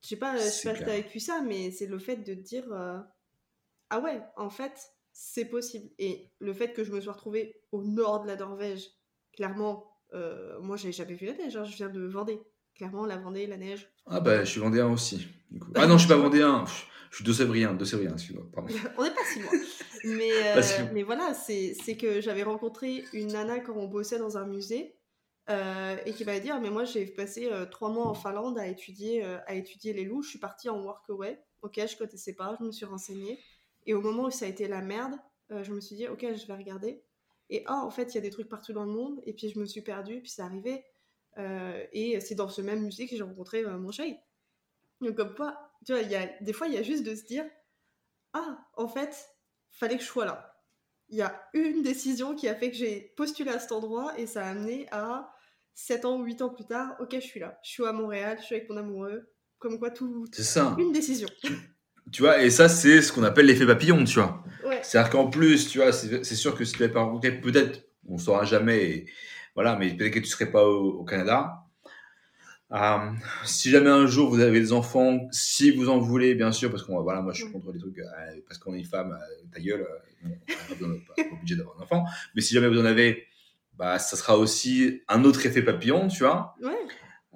[0.01, 2.33] je sais pas, je sais pas si t'as vécu ça, mais c'est le fait de
[2.33, 2.65] dire
[3.89, 5.89] ah ouais, en fait, c'est possible.
[5.99, 8.89] Et le fait que je me sois retrouvée au nord de la Norvège,
[9.33, 9.97] clairement,
[10.61, 11.55] moi, j'avais jamais vu la neige.
[11.57, 12.41] Hein, je viens de Vendée
[12.81, 13.87] clairement, la Vendée, la neige.
[14.07, 15.27] Ah bah, je suis vendéen aussi.
[15.75, 16.65] Ah non, je suis pas vendéen.
[17.09, 18.45] Je suis de Sévrien, de Sévrien, excuse-moi.
[18.97, 19.51] on n'est pas si loin.
[20.05, 20.61] Mais, euh,
[20.93, 24.95] mais voilà, c'est que j'avais rencontré une nana quand on bossait dans un musée
[25.51, 28.67] euh, et qui dit ah, mais moi j'ai passé euh, trois mois en Finlande à
[28.67, 30.23] étudier, à étudier les loups.
[30.23, 31.43] Je suis partie en workaway.
[31.61, 33.39] Ok, je connaissais pas, je me suis renseignée.
[33.85, 35.13] Et au moment où ça a été la merde,
[35.49, 37.03] je me suis dit ok, je vais regarder.
[37.51, 39.21] Et oh, en fait, il y a des trucs partout dans le monde.
[39.25, 40.85] Et puis je me suis perdue, puis c'est arrivé.
[41.37, 44.17] Euh, et c'est dans ce même musée que j'ai rencontré euh, mon chéri.
[45.01, 47.25] Donc, comme quoi, tu vois, y a, des fois, il y a juste de se
[47.25, 47.45] dire
[48.33, 49.29] Ah, en fait,
[49.69, 50.55] fallait que je sois là.
[51.09, 54.27] Il y a une décision qui a fait que j'ai postulé à cet endroit et
[54.27, 55.33] ça a amené à
[55.73, 57.59] 7 ans ou 8 ans plus tard, ok, je suis là.
[57.63, 59.31] Je suis à Montréal, je suis avec mon amoureux.
[59.59, 60.25] Comme quoi, tout.
[60.31, 60.75] C'est ça.
[60.79, 61.27] Une décision.
[62.11, 64.43] Tu vois, et ça, c'est ce qu'on appelle l'effet papillon, tu vois.
[64.81, 68.15] C'est-à-dire qu'en plus, tu vois, c'est sûr que si tu l'avais pas rencontré, peut-être, on
[68.15, 69.05] ne saura jamais,
[69.55, 71.63] voilà, mais peut-être que tu serais pas au, Canada.
[72.71, 73.11] Euh,
[73.43, 76.83] si jamais un jour vous avez des enfants, si vous en voulez, bien sûr, parce
[76.83, 78.05] que voilà, moi je suis contre les trucs, euh,
[78.47, 79.85] parce qu'on est une femme, euh, ta gueule,
[80.23, 80.29] on
[80.87, 82.05] n'a pas, obligé d'avoir un enfant.
[82.33, 83.27] Mais si jamais vous en avez,
[83.81, 86.55] bah, ça sera aussi un autre effet papillon, tu vois.
[86.61, 86.69] Ouais.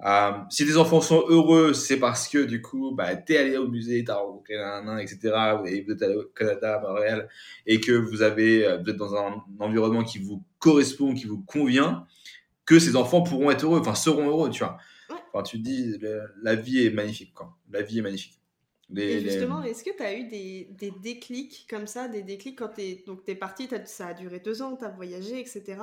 [0.04, 3.66] Euh, si les enfants sont heureux, c'est parce que du coup, bah, t'es allé au
[3.66, 5.34] musée, t'as rencontré un etc.
[5.66, 7.28] Et vous êtes allé au Canada, à Montréal,
[7.66, 11.42] et que vous avez, euh, vous êtes dans un environnement qui vous correspond, qui vous
[11.42, 12.06] convient,
[12.64, 14.78] que ces enfants pourront être heureux, enfin seront heureux, tu vois.
[15.32, 15.98] Enfin, tu te dis,
[16.42, 17.56] la vie est magnifique, quoi.
[17.72, 18.38] La vie est magnifique.
[18.94, 22.74] et justement, est-ce que tu as eu des, des, déclics comme ça, des déclics quand
[22.76, 25.78] tu es parti, ça a duré deux ans, tu as voyagé, etc.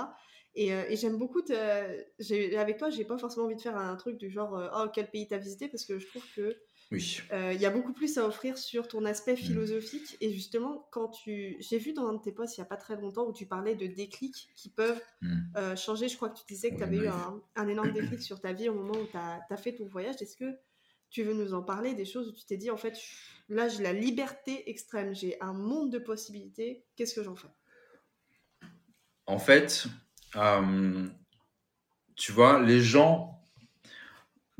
[0.57, 4.29] Euh, et, j'aime beaucoup, avec toi, j'ai pas forcément envie de faire un truc du
[4.29, 6.55] genre, euh, oh, quel pays t'as visité, parce que je trouve que
[6.91, 7.21] oui.
[7.31, 9.37] Euh, y a beaucoup plus à offrir sur ton aspect mmh.
[9.37, 10.17] philosophique.
[10.21, 11.55] Et justement, quand tu.
[11.59, 13.47] J'ai vu dans un de tes posts il n'y a pas très longtemps où tu
[13.47, 15.75] parlais de déclics qui peuvent mmh.
[15.75, 16.07] changer.
[16.07, 18.69] Je crois que tu disais que tu avais eu un, énorme déclic sur ta vie
[18.69, 20.21] au moment où tu as, fait ton voyage.
[20.21, 20.55] Est-ce que
[21.09, 22.99] tu veux nous en parler des choses où tu t'es dit, en fait,
[23.49, 27.49] là, j'ai la liberté extrême, j'ai un monde de possibilités, qu'est-ce que j'en fais?
[29.25, 29.87] En fait,
[30.35, 31.07] euh,
[32.15, 33.41] tu vois, les gens,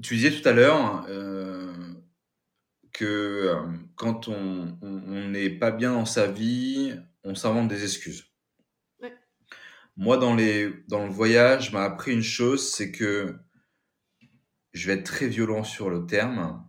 [0.02, 1.74] tu disais tout à l'heure euh,
[2.92, 3.64] que euh,
[3.96, 8.26] quand on n'est pas bien dans sa vie, on s'invente des excuses.
[9.96, 13.38] Moi, dans, les, dans le voyage, m'a appris une chose, c'est que
[14.74, 16.68] je vais être très violent sur le terme,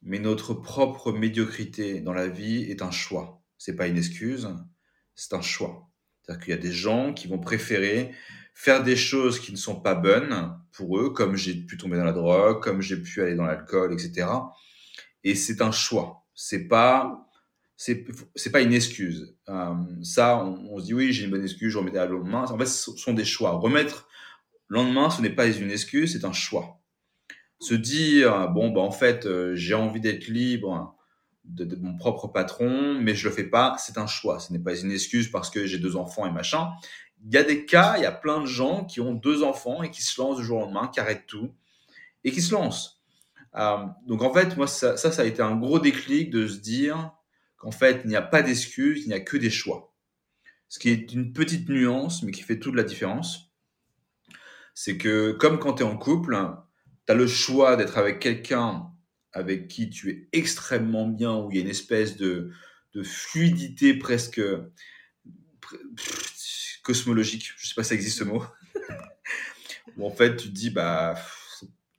[0.00, 3.42] mais notre propre médiocrité dans la vie est un choix.
[3.58, 4.48] C'est pas une excuse,
[5.14, 5.89] c'est un choix.
[6.30, 8.12] C'est-à-dire qu'il y a des gens qui vont préférer
[8.54, 12.04] faire des choses qui ne sont pas bonnes pour eux, comme j'ai pu tomber dans
[12.04, 14.28] la drogue, comme j'ai pu aller dans l'alcool, etc.
[15.24, 16.24] Et c'est un choix.
[16.34, 17.28] C'est pas,
[17.76, 18.04] c'est,
[18.36, 19.36] c'est pas une excuse.
[19.48, 19.74] Euh,
[20.04, 22.44] ça, on, se dit oui, j'ai une bonne excuse, je remettrai à lendemain.
[22.44, 23.50] En fait, ce sont des choix.
[23.52, 24.06] Remettre
[24.68, 26.80] le lendemain, ce n'est pas une excuse, c'est un choix.
[27.58, 30.96] Se dire bon, bah en fait, euh, j'ai envie d'être libre
[31.44, 33.76] de, mon propre patron, mais je le fais pas.
[33.78, 34.40] C'est un choix.
[34.40, 36.70] Ce n'est pas une excuse parce que j'ai deux enfants et machin.
[37.24, 39.82] Il y a des cas, il y a plein de gens qui ont deux enfants
[39.82, 41.52] et qui se lancent du jour au lendemain, qui arrêtent tout
[42.24, 43.02] et qui se lancent.
[43.56, 46.58] Euh, donc en fait, moi, ça, ça, ça, a été un gros déclic de se
[46.58, 47.12] dire
[47.56, 49.92] qu'en fait, il n'y a pas d'excuses, il n'y a que des choix.
[50.68, 53.52] Ce qui est une petite nuance, mais qui fait toute la différence.
[54.74, 56.38] C'est que comme quand tu es en couple,
[57.06, 58.90] tu as le choix d'être avec quelqu'un
[59.32, 62.50] avec qui tu es extrêmement bien, où il y a une espèce de,
[62.94, 64.40] de fluidité presque
[66.82, 68.42] cosmologique, je sais pas si ça existe ce mot,
[69.96, 71.14] où en fait tu te dis, bah,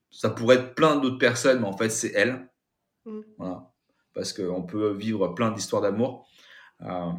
[0.09, 2.49] ça pourrait être plein d'autres personnes, mais en fait c'est elle.
[3.05, 3.21] Mm.
[3.37, 3.71] Voilà.
[4.13, 6.27] Parce qu'on peut vivre plein d'histoires d'amour,
[6.81, 7.11] euh,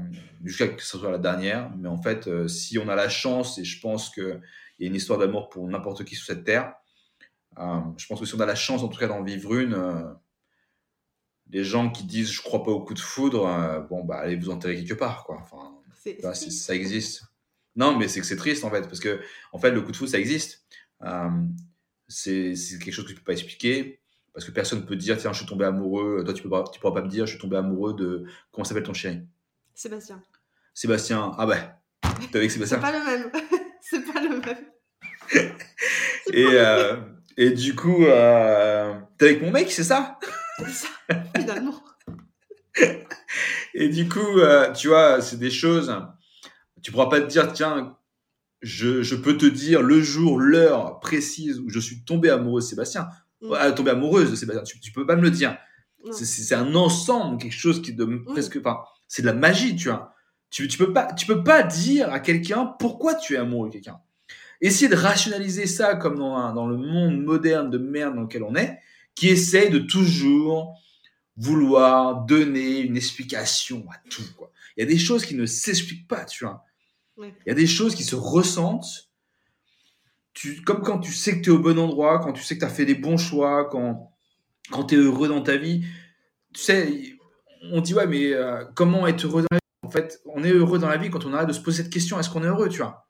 [0.45, 3.59] jusqu'à que ce soit la dernière, mais en fait, euh, si on a la chance,
[3.59, 4.41] et je pense qu'il
[4.79, 6.75] y a une histoire d'amour pour n'importe qui sur cette terre,
[7.57, 10.13] je pense que si on a la chance, en tout cas, d'en vivre une, euh,
[11.51, 14.37] les gens qui disent je crois pas au coup de foudre, euh, bon, bah, allez
[14.37, 15.39] vous enterrer quelque part, quoi.
[15.43, 15.77] Enfin,
[16.35, 17.25] ça existe.
[17.77, 19.21] Non, mais c'est que c'est triste, en fait, parce que,
[19.53, 20.65] en fait, le coup de foudre, ça existe.
[22.09, 23.99] c'est quelque chose que tu peux pas expliquer.
[24.33, 26.23] Parce que personne ne peut dire, tiens, je suis tombé amoureux.
[26.25, 28.25] Toi, tu, peux tu pourras pas me dire, je suis tombé amoureux de.
[28.51, 29.21] Comment s'appelle ton chéri?
[29.75, 30.23] Sébastien.
[30.75, 31.33] Sébastien.
[31.37, 31.83] Ah bah,
[32.31, 32.79] t'es avec Sébastien?
[32.79, 33.31] c'est pas le même.
[33.83, 35.53] c'est pas le même.
[36.33, 36.97] Et, euh,
[37.37, 40.19] et du coup, euh, t'es avec mon mec, c'est ça?
[40.59, 40.89] C'est ça,
[41.37, 41.83] finalement.
[43.75, 45.95] et du coup, euh, tu vois, c'est des choses.
[46.83, 47.97] Tu pourras pas te dire, tiens,
[48.61, 52.67] je, je peux te dire le jour, l'heure précise où je suis tombé amoureux de
[52.67, 53.09] Sébastien.
[53.41, 53.53] Mm.
[53.53, 54.63] Euh, tombé amoureuse de Sébastien.
[54.63, 55.57] Tu, tu peux pas me le dire.
[56.11, 58.57] C'est un ensemble, quelque chose qui de presque.
[58.57, 60.15] Enfin, c'est de la magie, tu vois.
[60.51, 63.75] Tu, tu peux pas, tu peux pas dire à quelqu'un pourquoi tu es amoureux de
[63.75, 64.01] quelqu'un.
[64.63, 68.55] Essayer de rationaliser ça comme dans, dans le monde moderne de merde dans lequel on
[68.55, 68.79] est,
[69.15, 70.79] qui essaye de toujours
[71.37, 74.25] vouloir donner une explication à tout.
[74.37, 74.53] Quoi.
[74.77, 76.65] Il y a des choses qui ne s'expliquent pas, tu vois.
[77.19, 79.11] Il y a des choses qui se ressentent.
[80.33, 82.61] Tu, comme quand tu sais que tu es au bon endroit, quand tu sais que
[82.61, 84.13] tu as fait des bons choix, quand,
[84.71, 85.85] quand tu es heureux dans ta vie.
[86.55, 87.17] Tu sais,
[87.71, 89.87] on dit, ouais, mais euh, comment être heureux dans la vie?
[89.87, 91.93] En fait, on est heureux dans la vie quand on arrête de se poser cette
[91.93, 93.09] question est-ce qu'on est heureux, tu vois?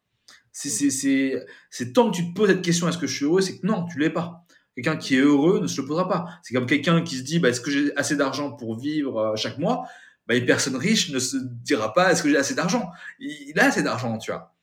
[0.52, 3.66] C'est tant que tu te poses cette question, est-ce que je suis heureux, c'est que
[3.66, 4.44] non, tu l'es pas.
[4.74, 6.26] Quelqu'un qui est heureux ne se le posera pas.
[6.42, 9.36] C'est comme quelqu'un qui se dit, bah, est-ce que j'ai assez d'argent pour vivre euh,
[9.36, 9.86] chaque mois?
[10.26, 12.90] Bah, Une personne riche ne se dira pas, est-ce que j'ai assez d'argent?
[13.18, 14.54] Il, a assez d'argent, tu vois.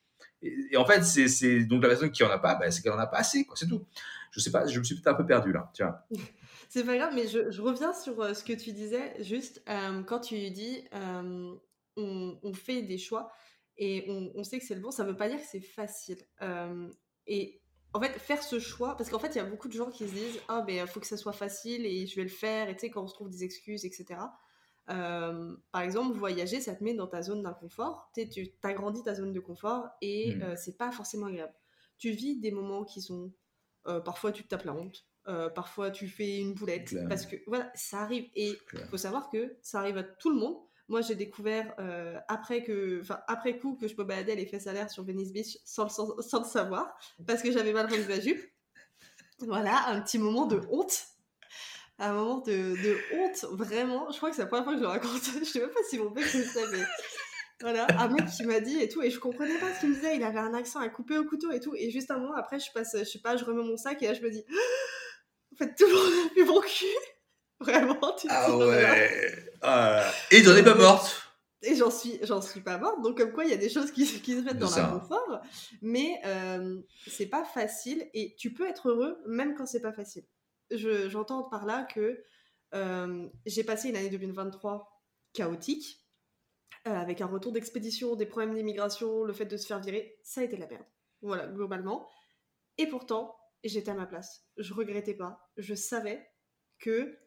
[0.41, 2.99] Et, en fait, c'est donc la personne qui en a pas, bah, c'est qu'elle en
[2.99, 3.55] a pas assez, quoi.
[3.57, 3.85] C'est tout.
[4.31, 6.07] Je sais pas, je me suis peut-être un peu perdu là, tu vois.
[6.71, 10.19] C'est pas grave, mais je, reviens sur euh, ce que tu disais, juste euh, quand
[10.19, 13.31] tu dis on, on, fait des choix
[13.81, 14.05] et
[14.35, 16.17] on, sait que c'est le bon, ça ne veut pas dire que c'est facile.
[16.41, 16.91] Euh,
[17.27, 17.61] et
[17.93, 20.05] en fait, faire ce choix, parce qu'en fait, il y a beaucoup de gens qui
[20.05, 22.67] se disent Ah, ben, il faut que ça soit facile et je vais le faire,
[22.67, 24.19] et tu sais, quand on se trouve des excuses, etc.
[24.89, 28.11] Euh, par exemple, voyager, ça te met dans ta zone d'inconfort.
[28.13, 30.41] Tu agrandis ta zone de confort et mmh.
[30.41, 31.53] euh, c'est pas forcément agréable.
[31.97, 33.31] Tu vis des moments qui sont.
[34.03, 35.05] parfois, tu te tapes la honte.
[35.55, 36.93] parfois, tu fais une boulette.
[37.07, 38.29] Parce que voilà, ça arrive.
[38.35, 40.57] Et il faut savoir que ça arrive à tout le monde.
[40.89, 44.73] Moi, j'ai découvert euh, après, que, après coup que je me baladais les fesses à
[44.73, 48.41] l'air sur Venice Beach sans le, savoir, parce que j'avais mal rendu ma jupe.
[49.39, 51.05] Voilà, un petit moment de honte.
[51.99, 54.09] Un moment de, honte, vraiment.
[54.09, 55.21] Je crois que c'est la première fois que je le raconte.
[55.39, 56.85] je sais même pas si mon père le savait.
[57.61, 59.95] Voilà, un mec qui m'a dit et tout, et je comprenais pas ce qu'il me
[59.95, 60.15] disait.
[60.15, 61.75] Il avait un accent à couper au couteau et tout.
[61.75, 64.07] Et juste un moment après, je passe, je sais pas, je remets mon sac et
[64.07, 64.43] là, je me dis,
[65.53, 66.85] en fait, tout le monde a vu mon cul.
[67.61, 69.51] Vraiment, tu Ah ouais.
[69.61, 70.11] Ah.
[70.31, 71.29] Et j'en ai pas morte.
[71.61, 73.01] Et j'en suis, j'en suis pas morte.
[73.01, 75.41] Donc, comme quoi, il y a des choses qui, qui se mettent dans l'inconfort.
[75.81, 78.09] Mais euh, c'est pas facile.
[78.13, 80.23] Et tu peux être heureux même quand c'est pas facile.
[80.71, 82.23] Je, j'entends par là que
[82.75, 84.89] euh, j'ai passé une année 2023
[85.33, 86.05] chaotique.
[86.87, 90.39] Euh, avec un retour d'expédition, des problèmes d'immigration, le fait de se faire virer, ça
[90.39, 90.85] a été la merde.
[91.21, 92.07] Voilà, globalement.
[92.77, 93.35] Et pourtant,
[93.65, 94.45] j'étais à ma place.
[94.55, 95.51] Je regrettais pas.
[95.57, 96.25] Je savais
[96.77, 97.19] que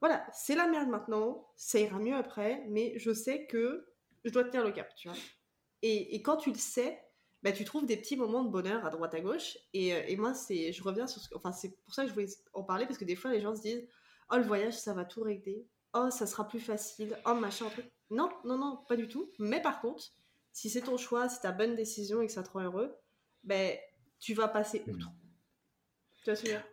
[0.00, 3.88] voilà, c'est la merde maintenant, ça ira mieux après, mais je sais que
[4.24, 5.18] je dois tenir le cap, tu vois.
[5.82, 7.00] Et, quand tu le sais,
[7.42, 9.58] bah, tu trouves des petits moments de bonheur à droite à gauche.
[9.72, 12.28] Et, euh, moi, c'est, je reviens sur ce enfin, c'est pour ça que je voulais
[12.52, 13.86] en parler, parce que des fois, les gens se disent
[14.30, 15.66] Oh, le voyage, ça va tout régler.
[15.94, 17.16] Oh, ça sera plus facile.
[17.24, 17.86] Oh, machin, truc.
[18.10, 19.32] Non, non, non, pas du tout.
[19.38, 20.04] Mais par contre,
[20.52, 22.94] si c'est ton choix, c'est ta bonne décision et que ça te rend heureux,
[23.44, 23.76] ben,
[24.18, 25.08] tu vas passer outre.
[26.16, 26.64] Tu ce que je veux dire?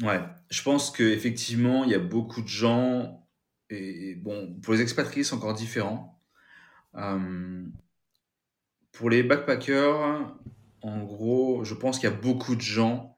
[0.00, 0.20] Ouais,
[0.50, 3.28] je pense qu'effectivement, il y a beaucoup de gens,
[3.68, 6.18] et bon, pour les expatriés, c'est encore différent.
[6.94, 7.64] Euh,
[8.92, 10.34] pour les backpackers,
[10.82, 13.16] en gros, je pense qu'il y a beaucoup de gens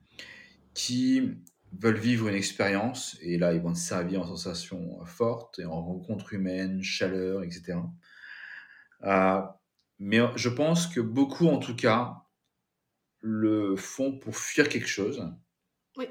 [0.74, 1.38] qui
[1.80, 5.82] veulent vivre une expérience et là, ils vont te servir en sensations fortes et en
[5.82, 7.78] rencontres humaines, chaleur, etc.
[9.02, 9.42] Euh,
[9.98, 12.24] mais je pense que beaucoup, en tout cas,
[13.20, 15.26] le font pour fuir quelque chose.
[15.96, 16.06] Oui.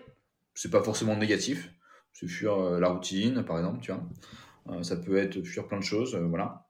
[0.54, 1.74] C'est pas forcément négatif.
[2.14, 4.04] C'est fuir euh, la routine, par exemple, tu vois.
[4.70, 6.66] Euh, ça peut être fuir plein de choses, voilà.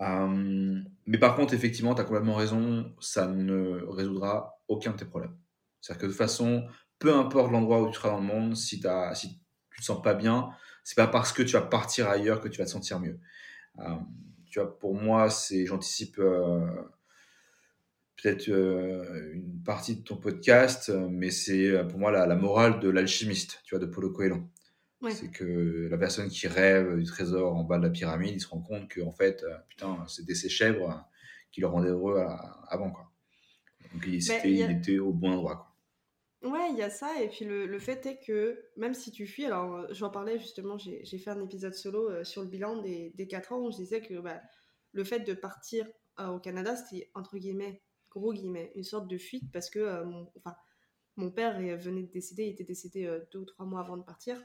[0.00, 5.36] mais par contre, effectivement, tu as complètement raison, ça ne résoudra aucun de tes problèmes.
[5.80, 6.66] C'est-à-dire que de toute façon,
[6.98, 9.38] peu importe l'endroit où tu seras dans le monde, si, as, si
[9.70, 10.50] tu te sens pas bien,
[10.82, 13.18] c'est pas parce que tu vas partir ailleurs que tu vas te sentir mieux.
[13.80, 13.96] Euh,
[14.48, 16.66] tu vois, pour moi, c'est, j'anticipe euh,
[18.20, 23.60] peut-être euh, une partie de ton podcast, mais c'est pour moi la, morale de l'alchimiste,
[23.64, 24.48] tu vois, de Paulo Coelho.
[25.10, 28.48] C'est que la personne qui rêve du trésor en bas de la pyramide, il se
[28.48, 31.06] rend compte que en fait, putain, c'était ses chèvres
[31.52, 32.18] qui le rendaient heureux
[32.68, 33.12] avant, quoi.
[33.92, 35.76] Donc il, il était au bon endroit, quoi.
[36.42, 39.46] Ouais, il y a ça, et puis le, fait est que même si tu fuis,
[39.46, 43.10] alors euh, j'en parlais justement, j'ai fait un épisode solo euh, sur le bilan des,
[43.16, 44.40] des 4 ans où je disais que bah,
[44.92, 45.88] le fait de partir
[46.20, 47.82] euh, au Canada, c'était entre guillemets,
[48.18, 50.56] gros guillemets, une sorte de fuite parce que mon, enfin,
[51.16, 54.40] mon père venait de décéder, il était décédé deux ou trois mois avant de partir.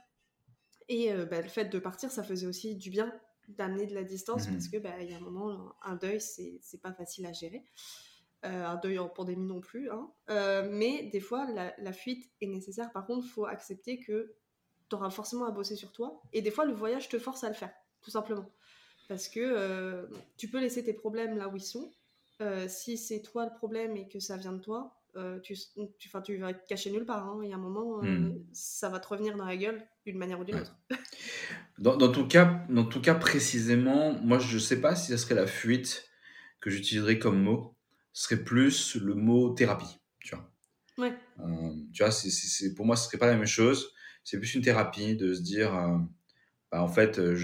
[0.88, 3.14] Et bah, le fait de partir, ça faisait aussi du bien
[3.48, 6.22] d'amener de la distance mmh parce que bah, il y a un moment, un deuil,
[6.22, 7.64] c'est pas facile à gérer.
[8.44, 9.92] Euh, un deuil en pandémie non plus.
[9.92, 10.12] Hein.
[10.32, 12.92] Euh, mais des fois, la, fuite est nécessaire.
[12.92, 14.34] Par contre, il faut accepter que
[14.90, 16.22] tu auras forcément à bosser sur toi.
[16.34, 18.50] Et des fois, le voyage te force à le faire, tout simplement.
[19.08, 20.08] Parce que euh,
[20.38, 21.92] tu peux laisser tes problèmes là où ils sont.
[22.68, 24.98] Si c'est toi le problème et que ça vient de toi,
[25.44, 25.56] tu,
[26.00, 27.26] tu, tu vas être caché nulle part.
[27.26, 27.40] Hein.
[27.44, 28.44] Il y a un moment, hmm.
[28.54, 30.76] ça va te revenir dans la gueule d'une manière ou d'une autre.
[31.80, 35.18] dans, dans, ton cas, dans tout cas précisément, moi je ne sais pas si ce
[35.18, 36.10] serait la fuite
[36.60, 37.76] que j'utiliserais comme mot
[38.14, 40.50] serait plus le mot thérapie, tu vois.
[40.98, 41.14] Ouais.
[41.40, 43.94] Euh, tu vois, c'est, pour moi, ce serait pas la même chose.
[44.24, 45.98] C'est plus une thérapie de se dire, euh,
[46.72, 47.36] bah, en fait, euh,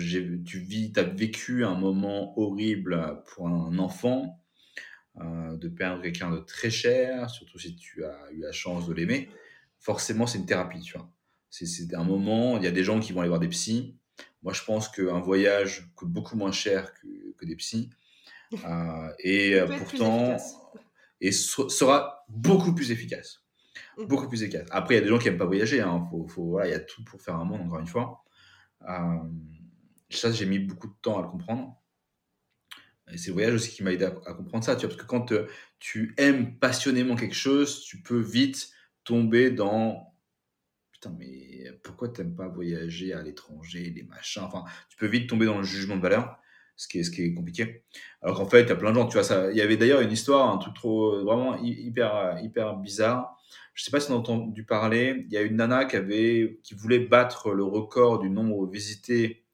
[0.46, 4.44] tu vis, as vécu un moment horrible pour un enfant,
[5.20, 9.30] de perdre quelqu'un de très cher, surtout si tu as eu la chance de l'aimer.
[9.80, 11.10] Forcément, c'est une thérapie, tu vois.
[11.50, 13.98] C'est, c'est un moment, il y a des gens qui vont aller voir des psys.
[14.44, 17.08] Moi, je pense qu'un voyage coûte beaucoup moins cher que,
[17.38, 17.90] que des psys.
[18.66, 20.38] Euh, et euh, pourtant,
[21.20, 23.42] et sera beaucoup plus efficace.
[23.98, 24.06] Mmh.
[24.06, 24.66] Beaucoup plus efficace.
[24.72, 25.82] Après, il y a des gens qui n'aiment pas voyager.
[25.82, 26.08] Hein.
[26.10, 28.24] Faut, faut, voilà, il y a tout pour faire un monde, encore une fois.
[28.88, 29.18] Euh,
[30.10, 31.76] ça, j'ai mis beaucoup de temps à le comprendre.
[33.12, 34.76] Et c'est le voyage aussi qui m'a aidé à, comprendre ça.
[34.76, 35.34] Tu vois, parce que quand
[35.80, 38.72] tu aimes passionnément quelque chose, tu peux vite
[39.04, 40.14] tomber dans
[40.92, 45.30] putain, mais pourquoi tu n'aimes pas voyager à l'étranger, les machins Enfin, tu peux vite
[45.30, 46.38] tomber dans le jugement de valeur
[46.76, 47.84] ce qui est, ce qui est compliqué.
[48.22, 50.02] Alors qu'en fait, il y a plein de gens, tu vois, il y avait d'ailleurs
[50.02, 53.36] une histoire, un truc trop, vraiment hyper, hyper bizarre.
[53.74, 56.60] Je sais pas si on a entendu parler, il y a une nana qui avait,
[56.64, 59.46] qui voulait battre le record du nombre visité,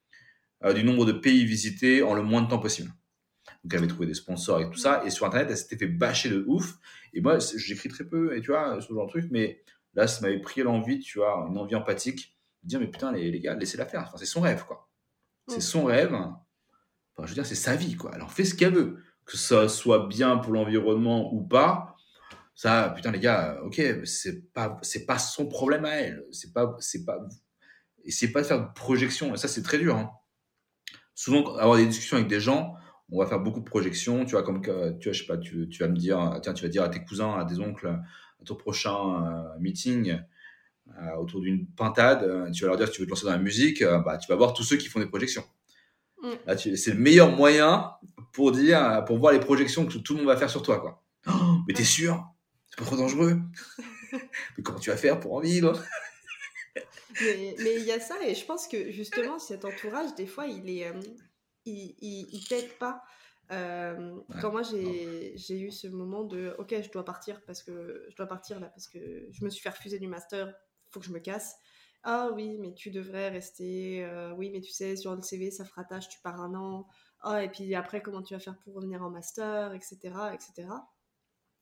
[0.63, 2.91] euh, du nombre de pays visités en le moins de temps possible.
[3.63, 5.87] Donc elle avait trouvé des sponsors et tout ça, et sur internet, elle s'était fait
[5.87, 6.75] bâcher de ouf.
[7.13, 10.21] Et moi, j'écris très peu, et tu vois, ce genre de truc, mais là, ça
[10.21, 13.55] m'avait pris l'envie, tu vois, une envie empathique, de dire, mais putain, les, les gars,
[13.55, 14.01] laissez-la faire.
[14.01, 14.89] Enfin, c'est son rêve, quoi.
[15.47, 16.15] C'est son rêve
[17.19, 18.11] je veux dire, c'est sa vie, quoi.
[18.21, 18.97] En fait ce qu'elle veut.
[19.25, 21.95] Que ça soit bien pour l'environnement ou pas,
[22.55, 26.25] ça, putain, les gars, ok, c'est pas, c'est pas son problème à elle.
[26.31, 27.19] C'est pas, c'est pas,
[28.03, 29.33] et c'est pas de faire de projection.
[29.33, 29.95] Et ça, c'est très dur.
[29.95, 30.11] Hein.
[31.15, 32.75] Souvent, avoir des discussions avec des gens,
[33.11, 34.25] on va faire beaucoup de projections.
[34.25, 36.53] Tu vois, comme que, tu vois, je sais pas, tu, tu vas me dire, tiens,
[36.53, 40.19] tu vas dire à tes cousins, à des oncles, à ton prochain euh, meeting,
[40.89, 43.31] euh, autour d'une pintade, euh, tu vas leur dire, si tu veux te lancer dans
[43.31, 45.43] la musique, bah, tu vas voir tous ceux qui font des projections.
[46.21, 46.55] Mm.
[46.57, 47.91] c'est le meilleur moyen
[48.31, 51.03] pour dire, pour voir les projections que tout le monde va faire sur toi, quoi.
[51.27, 51.31] Oh,
[51.67, 52.25] mais t'es sûr?
[52.69, 53.39] C'est pas trop dangereux?
[54.57, 55.81] Mais comment tu vas faire pour en vivre?
[57.21, 60.69] Mais il y a ça, et je pense que justement, cet entourage, des fois, il
[60.69, 60.93] est, euh,
[61.65, 63.03] il, il, t'aide pas.
[63.51, 68.15] Euh, quand moi j'ai eu ce moment de ok je dois partir parce que je
[68.15, 70.55] dois partir là parce que je me suis fait refuser du master
[70.91, 71.57] faut que je me casse
[72.03, 74.03] ah oui, mais tu devrais rester.
[74.03, 76.87] Euh, oui, mais tu sais, sur le CV, ça fera tâche, tu pars un an.
[77.21, 79.97] Ah, et puis après, comment tu vas faire pour revenir en master, etc.
[80.33, 80.67] etc.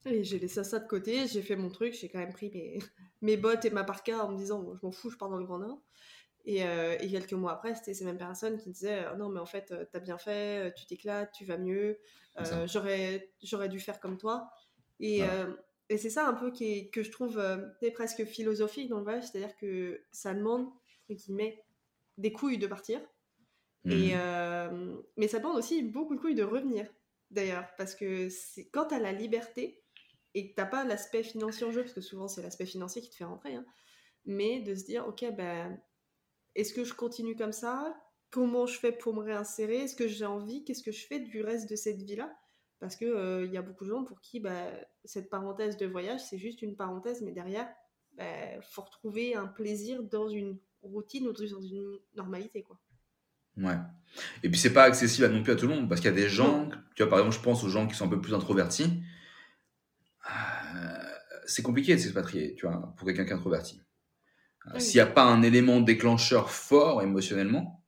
[0.05, 2.79] Et j'ai laissé ça de côté, j'ai fait mon truc, j'ai quand même pris mes,
[3.21, 5.45] mes bottes et ma parka en me disant, je m'en fous, je pars dans le
[5.45, 5.79] Grand Nord.
[6.45, 9.45] Et, euh, et, quelques mois après, c'était ces mêmes personnes qui disaient Non, mais en
[9.45, 11.99] fait, euh, t'as bien fait, tu t'éclates, tu vas mieux,
[12.65, 14.49] j'aurais dû faire comme toi.
[14.99, 15.23] Et,
[15.91, 17.57] et c'est ça un peu qui que je trouve euh,
[17.93, 20.67] presque philosophique dans le voyage, c'est-à-dire que ça demande,
[21.09, 21.65] entre guillemets,
[22.17, 23.01] des couilles de partir.
[23.83, 24.17] Et, mmh.
[24.17, 26.87] euh, mais ça demande aussi beaucoup de couilles de revenir,
[27.29, 28.29] d'ailleurs, parce que
[28.71, 29.83] quand tu as la liberté
[30.33, 33.09] et que tu pas l'aspect financier en jeu, parce que souvent c'est l'aspect financier qui
[33.09, 33.65] te fait rentrer, hein,
[34.23, 35.77] mais de se dire, ok, ben,
[36.55, 37.95] est-ce que je continue comme ça?
[38.29, 39.77] Comment je fais pour me réinsérer?
[39.77, 40.63] Est-ce que j'ai envie?
[40.63, 42.33] Qu'est-ce que je fais du reste de cette vie-là?
[42.79, 44.73] Parce qu'il euh, y a beaucoup de gens pour qui ben,
[45.05, 47.69] cette parenthèse de voyage, c'est juste une parenthèse, mais derrière,
[48.13, 52.63] il ben, faut retrouver un plaisir dans une routine ou dans une normalité.
[52.63, 52.79] quoi.
[53.57, 53.77] Ouais.
[54.43, 56.13] Et puis c'est pas accessible à non plus à tout le monde parce qu'il y
[56.13, 58.21] a des gens, tu vois par exemple je pense aux gens qui sont un peu
[58.21, 59.03] plus introvertis,
[60.29, 61.13] euh,
[61.45, 63.81] c'est compliqué de s'expatrier, tu vois, pour quelqu'un qui est introverti.
[64.67, 67.83] Euh, s'il n'y a pas un élément déclencheur fort émotionnellement,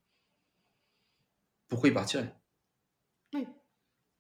[1.68, 2.36] pourquoi il partirait?
[3.34, 3.48] Oui.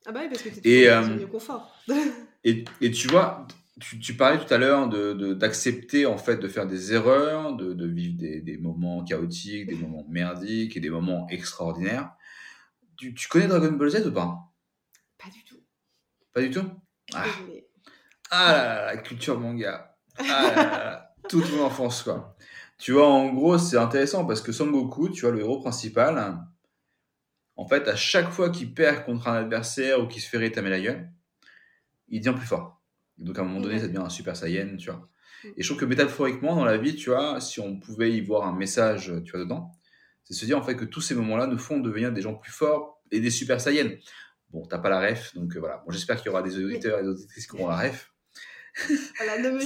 [0.05, 1.75] Ah bah oui, parce que tu es euh, confort.
[2.43, 3.47] et, et, tu vois,
[3.79, 8.17] tu, parlais tout à l'heure d'accepter de, en fait de faire des erreurs, de, vivre
[8.17, 12.11] des, moments chaotiques, des moments merdiques et des moments extraordinaires.
[12.97, 14.51] Tu, connais Dragon Ball Z ou pas?
[15.17, 15.59] Pas du tout.
[16.33, 16.69] Pas du tout?
[17.13, 17.25] Ah.
[18.29, 18.51] ah.
[18.51, 19.97] là là, la culture manga.
[20.17, 22.32] Ah là là, toute mon enfance quoi.
[22.83, 26.37] Tu vois, en gros, c'est intéressant parce que Son Goku, tu vois, le héros principal,
[27.55, 30.69] en fait, à chaque fois qu'il perd contre un adversaire ou qu'il se fait rétamer
[30.69, 31.09] la gueule,
[32.09, 32.81] il devient plus fort.
[33.17, 35.07] Donc à un moment donné, ça devient un super saiyan, tu vois.
[35.45, 35.47] Mm.
[35.55, 38.45] Et je trouve que métaphoriquement, dans la vie, tu vois, si on pouvait y voir
[38.45, 39.71] un message, tu vois, dedans,
[40.25, 42.51] c'est se dire en fait que tous ces moments-là nous font devenir des gens plus
[42.51, 43.95] forts et des super saiyans.
[44.49, 45.81] Bon, t'as pas la ref, donc euh, voilà.
[45.85, 48.12] Bon, J'espère qu'il y aura des auditeurs et des auditrices qui auront la ref.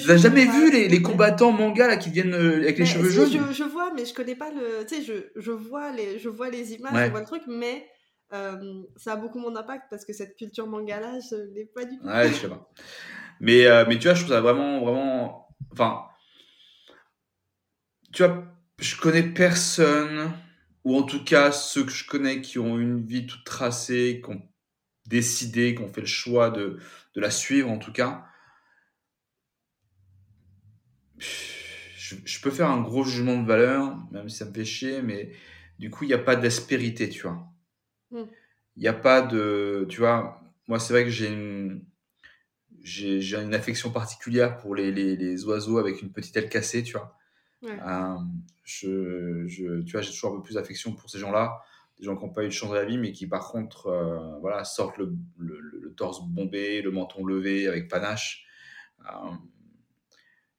[0.02, 3.10] Tu n'as jamais vu les, les, combattants manga là qui viennent euh, avec les cheveux
[3.10, 4.86] jaunes je, je, vois, mais je connais pas le.
[4.86, 7.88] Tu sais, je, je, vois les, je vois les images, je vois le truc, mais
[8.34, 11.86] euh, ça a beaucoup mon impact parce que cette culture manga là, je l'ai pas
[11.86, 12.06] du tout.
[12.06, 12.70] Ouais, je sais pas.
[13.40, 15.48] Mais, euh, mais tu vois, je trouve ça vraiment, vraiment.
[15.72, 16.04] Enfin.
[18.12, 18.44] Tu vois,
[18.80, 20.32] je connais personne,
[20.84, 24.32] ou en tout cas ceux que je connais qui ont une vie toute tracée, qui
[24.32, 24.42] ont
[25.06, 26.78] décidé, qui ont fait le choix de,
[27.16, 28.26] de la suivre en tout cas.
[31.18, 35.02] Je, je, peux faire un gros jugement de valeur, même si ça me fait chier,
[35.02, 35.32] mais
[35.80, 37.46] du coup, il n'y a pas d'aspérité, tu vois.
[38.12, 38.26] Hmm.
[38.76, 39.86] Il n'y a pas de.
[39.90, 41.84] Tu vois, moi, c'est vrai que j'ai une
[42.88, 46.94] j'ai une affection particulière pour les, les, les, oiseaux avec une petite aile cassée, tu
[46.94, 47.18] vois.
[47.64, 48.18] Euh,
[48.64, 51.62] je, je, tu vois, j'ai toujours un peu plus d'affection pour ces gens-là,
[52.00, 53.88] des gens qui n'ont pas eu de chance de la vie, mais qui par contre,
[53.88, 58.46] euh, voilà, sortent le, le, torse bombé, le menton levé avec panache.
[59.02, 59.32] Euh,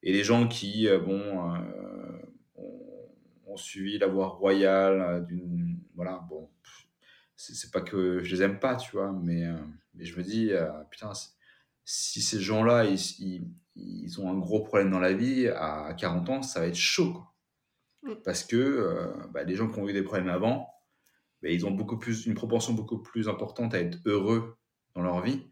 [0.03, 1.21] et les gens qui, bon,
[2.57, 2.73] ont,
[3.47, 6.49] ont, suivi la voie royale d'une, voilà, bon,
[7.37, 9.45] c'est pas que je les aime pas, tu vois, mais,
[9.95, 10.53] mais je me dis,
[10.91, 11.13] putain,
[11.85, 16.43] si ces gens-là, ils, ils, ont un gros problème dans la vie, à 40 ans,
[16.43, 17.13] ça va être chaud.
[17.13, 17.35] Quoi.
[18.25, 20.69] Parce que euh, bah, les gens qui ont eu des problèmes avant,
[21.43, 24.57] bah, ils ont beaucoup plus, une proportion beaucoup plus importante à être heureux
[24.95, 25.47] dans leur vie.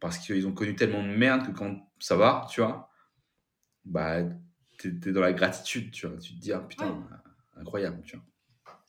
[0.00, 2.89] Parce qu'ils ont connu tellement de merde que quand ça va, tu vois,
[3.90, 4.22] bah,
[4.78, 6.16] t'es es dans la gratitude, tu vois.
[6.18, 7.06] Tu te dis, ah, putain,
[7.56, 8.24] incroyable, tu vois.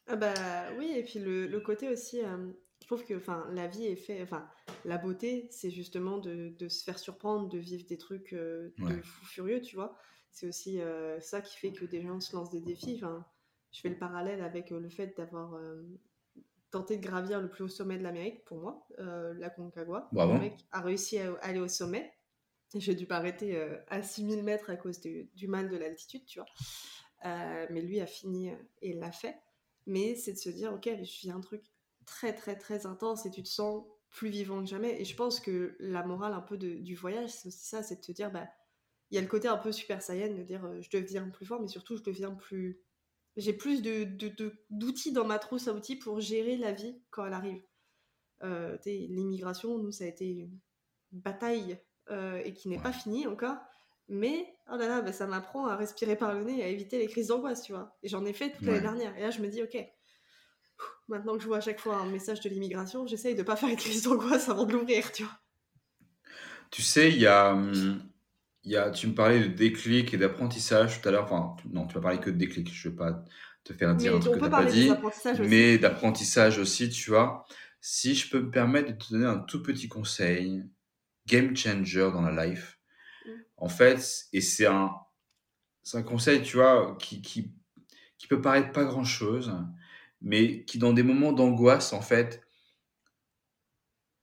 [0.08, 0.34] Ah bah
[0.78, 3.96] oui, et puis le, le côté aussi, euh, je trouve que enfin la vie est
[3.96, 4.48] fait enfin
[4.86, 9.02] la beauté c'est justement de, de, se faire surprendre de vivre des trucs euh, de
[9.02, 9.96] fou furieux tu vois.
[10.32, 12.96] C'est aussi euh, ça qui fait que des gens se lancent des défis.
[12.96, 13.26] Enfin
[13.72, 15.58] je fais le parallèle avec euh, le fait d'avoir
[16.72, 20.10] tenté de gravir le plus haut sommet de l'Amérique pour moi la Concagua.
[20.12, 22.12] Le mec a réussi à aller au sommet
[22.76, 26.48] j'ai dû m'arrêter à 6000 mètres à cause du mal de l'altitude tu vois
[27.70, 28.52] mais lui a fini
[28.82, 29.36] et l'a fait
[29.86, 31.64] mais c'est de se dire ok je vis un truc
[32.06, 35.02] très très très intense et tu te sens plus vivant que jamais.
[35.02, 38.02] Et je pense que la morale un peu du voyage, c'est aussi ça, c'est de
[38.02, 38.48] te dire, bah,
[39.10, 41.46] il y a le côté un peu super saiyan de dire euh, je deviens plus
[41.46, 42.82] fort, mais surtout je deviens plus.
[43.38, 47.34] J'ai plus d'outils de, dans ma trousse à outils pour gérer la vie quand elle
[47.34, 47.64] arrive.
[48.44, 50.60] Euh, L'immigration, nous, ça a été une
[51.14, 53.58] bataille euh, et qui n'est pas finie encore.
[54.10, 56.98] Mais oh là là, bah, ça m'apprend à respirer par le nez et à éviter
[56.98, 57.96] les crises d'angoisse, tu vois.
[58.04, 59.18] Et j'en ai fait toute l'année dernière.
[59.18, 59.78] Et là, je me dis, ok,
[61.08, 63.70] Maintenant que je vois à chaque fois un message de l'immigration, j'essaye de pas faire
[63.70, 65.40] une crise d'angoisse avant de l'ouvrir, tu vois.
[66.70, 68.02] Tu sais, il y a, hum,
[68.64, 71.26] y a, tu me parlais de déclic et d'apprentissage tout à l'heure.
[71.26, 72.74] Enfin, non, tu m'as parlé que de déclic.
[72.74, 73.26] Je vais pas
[73.64, 74.90] te faire dire un truc que tu n'as pas dit.
[75.42, 77.46] Mais d'apprentissage aussi, tu vois.
[77.82, 80.64] Si je peux me permettre de te donner un tout petit conseil,
[81.32, 82.80] game changer dans la life.
[83.26, 83.30] Mm.
[83.58, 84.92] En fait, et c'est un,
[85.84, 87.54] c'est un conseil, tu vois, qui, qui,
[88.18, 89.56] qui peut paraître pas grand chose,
[90.22, 92.42] mais qui dans des moments d'angoisse, en fait,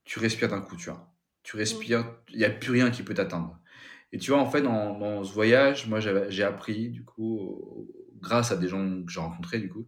[0.05, 1.13] tu respires d'un coup, tu vois.
[1.43, 1.59] Tu mmh.
[1.59, 3.59] respires, il n'y a plus rien qui peut t'atteindre.
[4.13, 8.53] Et tu vois, en fait, dans, dans ce voyage, moi, j'ai appris, du coup, grâce
[8.53, 9.87] à des gens que j'ai rencontrés, du coup,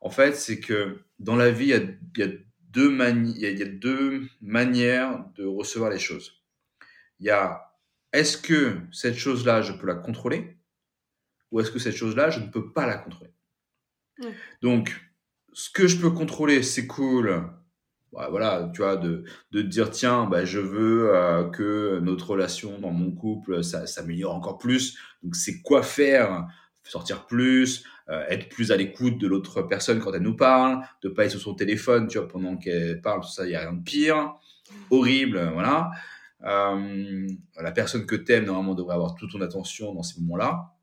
[0.00, 2.32] en fait, c'est que dans la vie, il y a, y, a
[2.70, 6.39] deux il y a deux manières de recevoir les choses.
[7.20, 7.72] Il y a,
[8.12, 10.56] est-ce que cette chose-là, je peux la contrôler?
[11.50, 13.32] Ou est-ce que cette chose-là, je ne peux pas la contrôler?
[14.62, 14.94] Donc,
[15.52, 17.44] ce que je peux contrôler, c'est cool.
[18.12, 22.78] Bah, voilà, tu vois, de, de dire, tiens, bah, je veux euh, que notre relation
[22.78, 24.98] dans mon couple s'améliore encore plus.
[25.22, 26.46] Donc, c'est quoi faire?
[26.82, 31.08] Sortir plus, euh, être plus à l'écoute de l'autre personne quand elle nous parle, de
[31.08, 33.60] pas être sur son téléphone, tu vois, pendant qu'elle parle, tout ça, il n'y a
[33.60, 34.34] rien de pire.
[34.90, 35.90] Horrible, voilà.
[36.44, 37.26] Euh,
[37.60, 40.74] la personne que tu aimes, normalement, devrait avoir toute ton attention dans ces moments-là.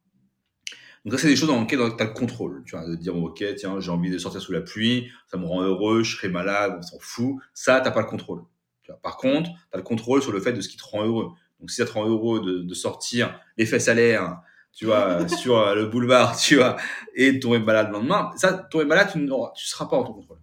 [1.04, 2.64] Donc ça, c'est des choses dans lesquelles tu as le contrôle.
[2.66, 5.46] Tu vois, de dire, ok, tiens, j'ai envie de sortir sous la pluie, ça me
[5.46, 7.38] rend heureux, je serai malade, on s'en fout.
[7.54, 8.44] Ça, tu pas le contrôle.
[8.84, 9.00] Tu vois.
[9.02, 11.32] Par contre, tu as le contrôle sur le fait de ce qui te rend heureux.
[11.60, 14.42] Donc si ça te rend heureux de, de sortir les fesses à l'air,
[14.74, 16.78] tu vois, sur le boulevard, tu vois,
[17.16, 20.04] et de tomber malade le lendemain, ça, tomber malade, tu ne tu seras pas en
[20.04, 20.40] ton contrôle.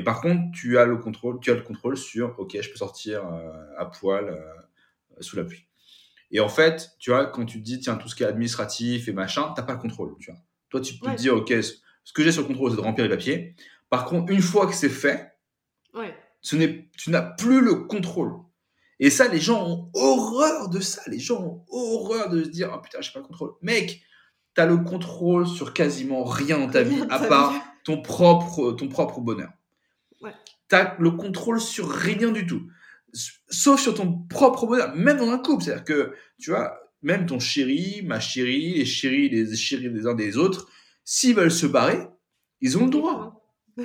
[0.00, 2.78] Et par contre, tu as le contrôle, tu as le contrôle sur, ok, je peux
[2.78, 5.66] sortir euh, à poil euh, sous la pluie.
[6.30, 9.08] Et en fait, tu vois, quand tu te dis, tiens, tout ce qui est administratif
[9.08, 10.40] et machin, t'as pas le contrôle, tu vois.
[10.70, 13.04] Toi, tu peux te dire, ok, ce que j'ai sur le contrôle, c'est de remplir
[13.04, 13.54] les papiers.
[13.90, 15.36] Par contre, une fois que c'est fait,
[16.40, 16.56] ce
[16.96, 18.32] tu n'as plus le contrôle.
[19.00, 21.02] Et ça, les gens ont horreur de ça.
[21.08, 23.52] Les gens ont horreur de se dire, ah oh, putain, j'ai pas le contrôle.
[23.60, 24.00] Mec,
[24.54, 27.52] tu as le contrôle sur quasiment rien dans ta vie, à part
[27.84, 29.50] ton propre, ton propre bonheur.
[30.68, 32.62] Tu as le contrôle sur rien du tout.
[33.48, 35.64] Sauf sur ton propre bonheur, même dans un couple.
[35.64, 40.14] C'est-à-dire que, tu vois, même ton chéri, ma chérie, les chéris, les chéris des uns
[40.14, 40.68] des autres,
[41.04, 41.98] s'ils veulent se barrer,
[42.60, 43.36] ils ont le droit.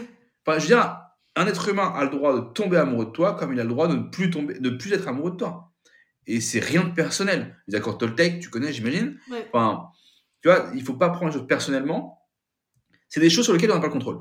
[0.47, 0.99] Enfin, je veux dire,
[1.35, 3.69] un être humain a le droit de tomber amoureux de toi comme il a le
[3.69, 5.71] droit de ne plus, tomber, de plus être amoureux de toi.
[6.27, 7.57] Et c'est rien de personnel.
[7.67, 9.19] Les accords Toltec, tu connais, j'imagine.
[9.51, 9.87] Enfin,
[10.41, 12.21] tu vois, il faut pas prendre les choses personnellement.
[13.09, 14.19] C'est des choses sur lesquelles on n'a pas le contrôle.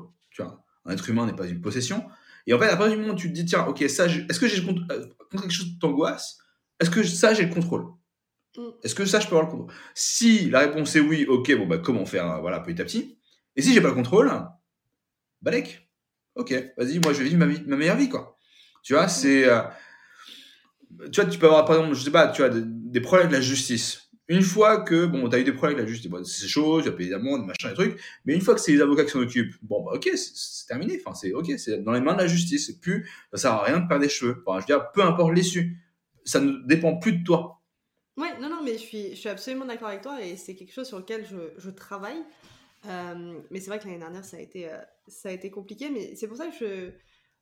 [0.85, 2.05] Un être humain n'est pas une possession.
[2.47, 4.39] Et en fait, à partir du moment où tu te dis, tiens, ok, ça, est-ce
[4.39, 6.37] que j'ai le contrôle euh, quelque chose t'angoisse,
[6.79, 7.85] est-ce que ça, j'ai le contrôle?
[8.57, 8.61] Mm.
[8.83, 9.75] Est-ce que ça, je peux avoir le contrôle?
[9.95, 13.17] Si la réponse est oui, ok, bon, bah, comment faire, euh, voilà, petit à petit.
[13.55, 14.31] Et si j'ai pas le contrôle,
[15.41, 15.89] balèque.
[16.35, 18.37] Ok, vas-y, moi, je vais vivre ma, ma meilleure vie, quoi.
[18.83, 19.47] Tu vois, c'est.
[19.47, 19.61] Euh,
[21.11, 23.39] tu vois, tu peux avoir, par exemple, je sais pas, tu vois, des problèmes avec
[23.39, 26.47] la justice une fois que, bon, tu as eu des problèmes avec la justice, c'est
[26.47, 28.81] chaud, tu as payé des amendes, machin, des trucs, mais une fois que c'est les
[28.81, 32.01] avocats qui s'en occupent, bon, bah, ok, c'est terminé, enfin, c'est ok, c'est dans les
[32.01, 34.43] mains de la justice, c'est plus, ça sert à rien de perdre des cheveux.
[34.47, 35.77] Je veux dire, peu importe l'issue,
[36.23, 37.61] ça ne dépend plus de toi.
[38.17, 40.97] Ouais, non, non, mais je suis, absolument d'accord avec toi et c'est quelque chose sur
[40.97, 42.23] lequel je, je travaille.
[42.87, 45.89] Euh, mais c'est vrai que l'année dernière, ça a été, euh, ça a été compliqué,
[45.89, 46.91] mais c'est pour ça que je,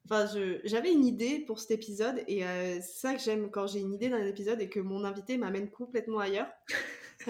[0.05, 0.25] Enfin,
[0.65, 3.93] j'avais une idée pour cet épisode et euh, c'est ça que j'aime quand j'ai une
[3.93, 6.47] idée d'un épisode et que mon invité m'amène complètement ailleurs.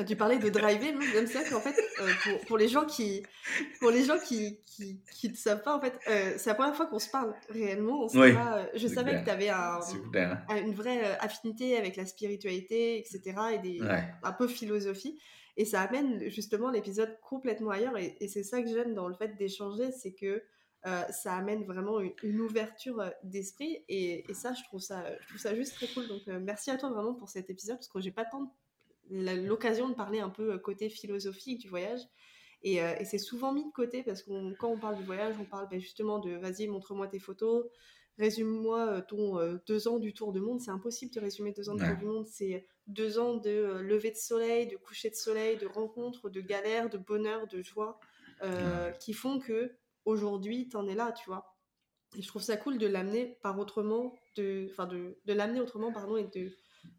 [0.08, 3.22] tu parlais de driver, j'aime ça qu'en fait, euh, pour, pour, les gens qui,
[3.80, 6.76] pour les gens qui, qui, qui ne savent pas, en fait, euh, c'est la première
[6.76, 8.08] fois qu'on se parle réellement.
[8.08, 9.80] je savais que tu avais un,
[10.58, 13.36] une vraie affinité avec la spiritualité, etc.
[13.54, 13.82] et des,
[14.24, 15.20] un peu philosophie.
[15.58, 17.96] Et ça amène justement l'épisode complètement ailleurs.
[18.00, 20.42] Et, et c'est ça que j'aime dans le fait d'échanger, c'est que
[20.86, 25.40] euh, ça amène vraiment une, ouverture euh, d'esprit et, ça, je trouve ça, je trouve
[25.40, 26.08] ça juste très cool.
[26.10, 28.54] Donc, euh, merci à toi vraiment pour cet épisode parce que j'ai pas tant
[29.10, 32.02] l'occasion de parler un peu côté philosophique du voyage.
[32.64, 35.68] Et, c'est souvent mis de côté parce que quand on parle du voyage, on parle
[35.70, 37.66] ben, justement de vas-y, montre-moi tes photos,
[38.18, 40.62] résume-moi ton deux ans du tour du monde.
[40.62, 42.26] C'est impossible de résumer deux ans du tour du monde.
[42.26, 46.90] C'est deux ans de lever de soleil, de coucher de soleil, de rencontres, de galères,
[46.90, 48.00] de bonheur, de joie,
[49.00, 49.76] qui font que
[50.06, 51.58] aujourd'hui, t'en es là, tu vois.
[52.18, 55.92] Et je trouve ça cool de l'amener par autrement, de, enfin de, de l'amener autrement,
[55.92, 56.52] pardon, et de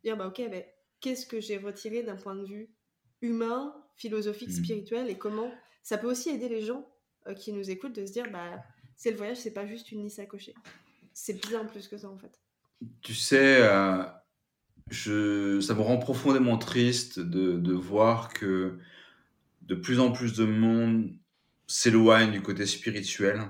[0.02, 0.64] dire, bah ok, ben,
[1.00, 2.74] qu'est-ce que j'ai retiré d'un point de vue
[3.20, 4.64] humain, philosophique, mmh.
[4.64, 5.52] spirituel, et comment
[5.82, 6.88] ça peut aussi aider les gens
[7.26, 8.62] euh, qui nous écoutent de se dire, bah
[8.96, 10.55] c'est le voyage, c'est pas juste une liste à cocher.
[11.12, 12.40] C'est bien plus que ça, en fait.
[13.02, 14.02] Tu sais, euh,
[14.90, 18.78] je, ça me rend profondément triste de, de voir que
[19.62, 21.16] de plus en plus de monde
[21.66, 23.42] s'éloigne du côté spirituel.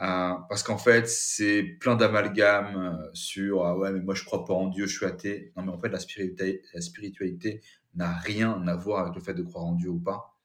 [0.00, 4.44] Euh, parce qu'en fait, c'est plein d'amalgames euh, sur ah ouais, mais moi je crois
[4.44, 5.52] pas en Dieu, je suis athée.
[5.56, 7.60] Non, mais en fait, la spiritualité, la spiritualité
[7.94, 10.38] n'a rien à voir avec le fait de croire en Dieu ou pas.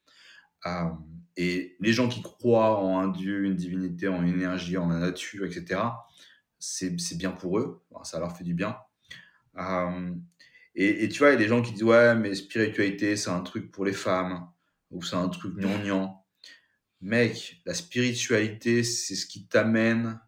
[0.65, 0.89] Euh,
[1.37, 4.99] et les gens qui croient en un Dieu, une divinité, en une énergie, en la
[4.99, 5.81] nature, etc.,
[6.59, 8.77] c'est bien pour eux, ça leur fait du bien.
[10.75, 13.29] Et, et, tu vois, il y a des gens qui disent ouais, mais spiritualité, c'est
[13.29, 14.49] un truc pour les femmes,
[14.91, 16.16] ou c'est un truc gnangnan
[17.01, 20.19] mec, la spiritualité, c'est ce qui t'amène,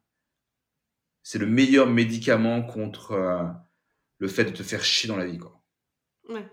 [1.24, 3.44] c'est le meilleur médicament contre euh,
[4.18, 5.62] le fait de te faire chier dans la vie, quoi.
[6.28, 6.46] Ouais.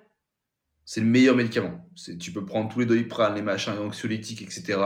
[0.84, 1.84] C'est le meilleur médicament.
[2.20, 4.78] Tu peux prendre tous les doliprane, les machins, les anxiolytiques, etc.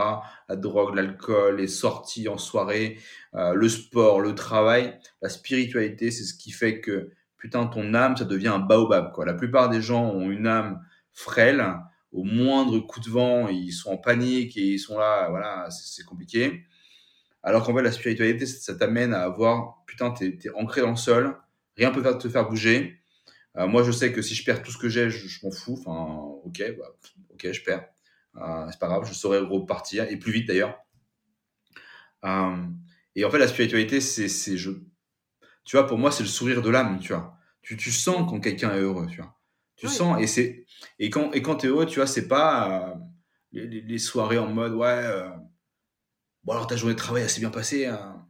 [0.49, 2.99] La drogue, l'alcool, les sorties en soirée,
[3.35, 4.99] euh, le sport, le travail.
[5.21, 9.27] La spiritualité, c'est ce qui fait que, putain, ton âme, ça devient un baobab, quoi.
[9.27, 11.63] La plupart des gens ont une âme frêle,
[12.13, 16.05] au moindre coup de vent, ils sont en panique et ils sont là, voilà, c'est
[16.05, 16.65] compliqué.
[17.43, 20.97] Alors qu'en fait, la spiritualité, ça t'amène à avoir, putain, t'es es ancré dans le
[20.97, 21.37] sol,
[21.77, 23.01] rien peut te faire bouger.
[23.57, 25.79] Euh, moi, je sais que si je perds tout ce que j'ai, je, m'en fous.
[25.81, 26.85] Enfin, ok, bah,
[27.31, 27.89] ok, je perds.
[28.37, 30.79] Euh, c'est pas grave, je saurais repartir et plus vite d'ailleurs.
[32.25, 32.57] Euh,
[33.17, 34.71] et en fait, la spiritualité, c'est, je,
[35.65, 37.37] tu vois, pour moi, c'est le sourire de l'âme, tu vois.
[37.63, 39.40] Tu, tu sens quand quelqu'un est heureux, tu vois.
[39.81, 40.67] Tu sens, et c'est,
[40.99, 42.95] et quand, et quand t'es heureux, tu vois, c'est pas
[43.53, 45.03] les, les, soirées en mode, ouais,
[46.45, 47.87] bon alors ta journée de travail a assez bien passé.
[47.87, 48.27] Hein.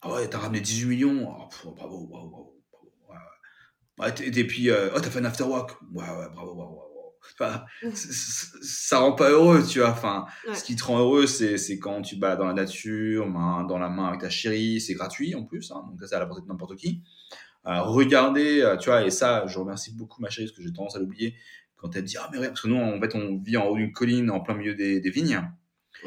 [0.00, 1.28] Ah ouais, t'as ramené 18 millions.
[1.28, 2.28] Oh, bravo, bravo,
[3.98, 4.14] bravo.
[4.22, 5.72] et, puis, oh, t'as fait un after work.
[5.92, 6.90] Ouais, ouais, bravo, bravo,
[7.38, 7.64] Enfin,
[7.94, 9.90] ça rend pas heureux, tu vois.
[9.90, 13.64] Enfin, ce qui te rend heureux, c'est, c'est quand tu balades dans la nature, main
[13.64, 16.26] dans la main avec ta chérie, c'est gratuit en plus, hein, donc ça à la
[16.26, 17.02] portée de n'importe qui.
[17.66, 20.96] Euh, regardez, tu vois, et ça, je remercie beaucoup ma chérie parce que j'ai tendance
[20.96, 21.34] à l'oublier
[21.76, 23.76] quand elle dit ah mais rien, parce que nous en fait on vit en haut
[23.76, 25.42] d'une colline en plein milieu des, des vignes.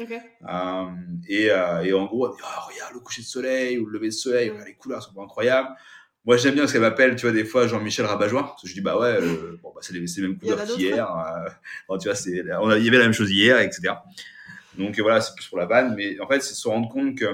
[0.00, 0.86] Euh,
[1.28, 3.92] et, euh, et, en gros, elle dit, oh, regarde le coucher de soleil ou le
[3.92, 5.68] lever de soleil, les couleurs sont incroyables.
[6.24, 8.42] Moi, j'aime bien parce qu'elle m'appelle, tu vois, des fois, Jean-Michel Rabajois.
[8.42, 11.06] Parce que je dis, bah ouais, euh, bon, bah, c'est les, les, mêmes couleurs qu'hier.
[11.88, 13.92] Bon, tu vois, c'est, on a, il y avait la même chose hier, etc.
[14.78, 15.94] Donc voilà, c'est plus pour la vanne.
[15.94, 17.26] Mais en fait, c'est se rendre compte que,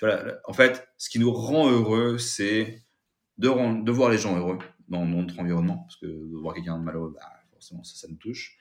[0.00, 2.82] tu vois, en fait, ce qui nous rend heureux, c'est
[3.36, 5.84] de, de voir les gens heureux dans notre environnement.
[5.86, 7.20] Parce que de voir quelqu'un de malheureux, bah,
[7.52, 8.56] forcément, ça, ça nous touche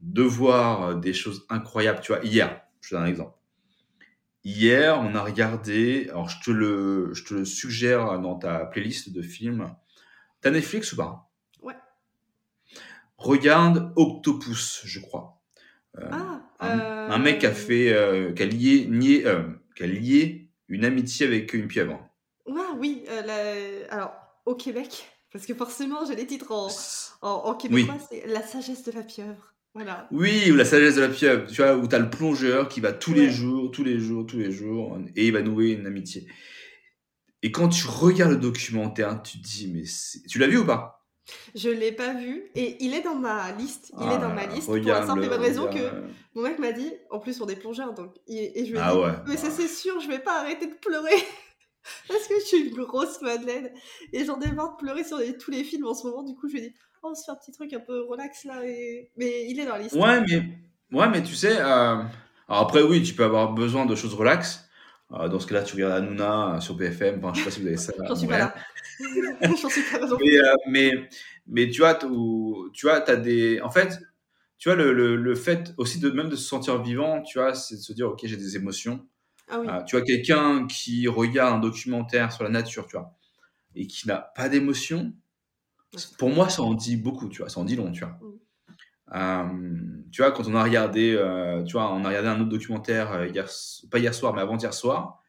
[0.00, 2.00] de voir des choses incroyables.
[2.00, 3.36] Tu vois, hier, je te donne un exemple.
[4.42, 9.12] Hier, on a regardé, alors je te le, je te le suggère dans ta playlist
[9.12, 9.74] de films.
[10.40, 11.30] T'as Netflix ou pas?
[11.60, 11.76] Ouais.
[13.18, 15.42] Regarde Octopus, je crois.
[15.98, 19.26] Euh, ah, un, mec qui a euh, fait, euh, qui a lié, nié,
[19.74, 22.00] qui a lié une amitié avec une pieuvre.
[22.48, 23.04] Ah oui,
[23.90, 24.12] alors
[24.46, 26.68] au Québec, parce que forcément, j'ai les titres en,
[27.22, 29.54] en, québécois, c'est La sagesse de la pieuvre.
[29.74, 30.06] Voilà.
[30.12, 32.80] Oui, ou La sagesse de la pieuvre, tu vois, où tu as le plongeur qui
[32.80, 35.86] va tous les jours, tous les jours, tous les jours, et il va nouer une
[35.86, 36.26] amitié.
[37.42, 39.82] Et quand tu regardes le documentaire, tu te dis, mais
[40.28, 41.03] tu l'as vu ou pas?
[41.54, 43.92] Je l'ai pas vu, et il est dans ma liste.
[43.98, 45.90] Il est dans ma liste pour la simple et bonne raison que
[46.34, 48.92] mon mec m'a dit, en plus on est plongeurs, donc et je lui ai ah
[48.92, 51.16] dit, mais ça c'est sûr, je vais pas arrêter de pleurer.
[52.08, 53.70] Parce que je suis une grosse Madeleine
[54.12, 56.22] et j'en ai marre de pleurer sur tous les films en ce moment.
[56.22, 58.44] Du coup, je me dis, oh, on se fait un petit truc un peu relax
[58.44, 58.64] là.
[58.64, 59.10] Et...
[59.16, 59.94] Mais il est dans la liste.
[59.94, 62.02] Ouais, mais, ouais, mais tu sais, euh,
[62.48, 64.63] alors après, oui, tu peux avoir besoin de choses relax.
[65.14, 67.18] Euh, dans ce cas-là, tu regardes Hanouna sur BFM.
[67.18, 67.92] Enfin, je sais pas si vous avez ça.
[68.06, 68.54] J'en suis pas là.
[69.42, 70.06] J'en suis pas là.
[70.20, 71.08] Mais, euh, mais,
[71.46, 73.60] mais, tu vois, tu vois, as des.
[73.60, 74.00] En fait,
[74.58, 77.54] tu vois, le, le, le, fait aussi de même de se sentir vivant, tu vois,
[77.54, 79.06] c'est de se dire, ok, j'ai des émotions.
[79.48, 83.14] Ah euh, tu vois, quelqu'un qui regarde un documentaire sur la nature, tu vois,
[83.74, 85.12] et qui n'a pas d'émotion,
[86.18, 88.18] pour moi, ça en dit beaucoup, tu vois, ça en dit long, tu vois.
[88.20, 88.38] Mm.
[89.12, 89.44] Euh,
[90.10, 93.26] tu vois, quand on a regardé, euh, tu vois, on a regardé un autre documentaire,
[93.26, 93.48] hier,
[93.90, 95.20] pas hier soir, mais avant-hier soir,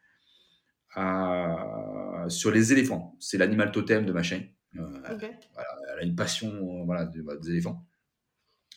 [2.30, 3.16] sur les éléphants.
[3.20, 4.48] C'est l'animal totem de ma chaîne.
[4.74, 7.86] elle a une passion voilà, des éléphants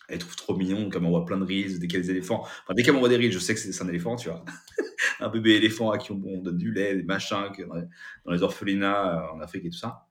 [0.08, 2.10] elle trouve trop mignon, comme on voit plein de reels, dès qu'il y a des
[2.10, 2.40] éléphants.
[2.40, 4.44] Enfin, dès qu'elle m'envoie des reels, je sais que c'est un éléphant, tu vois.
[5.20, 9.22] un bébé éléphant à qui on, donne du lait, des machins, que dans, les, orphelinats
[9.22, 10.07] euh, en Afrique et tout ça.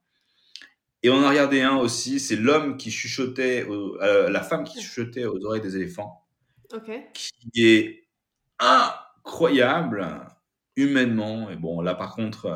[1.02, 5.26] Et on a regardé un aussi, c'est l'homme qui chuchotait, euh, la femme qui chuchotait
[5.26, 6.26] aux oreilles des éléphants.
[6.72, 6.90] Ok.
[7.14, 8.08] Qui est
[8.58, 10.26] incroyable,
[10.76, 11.50] humainement.
[11.50, 12.46] Et bon, là par contre,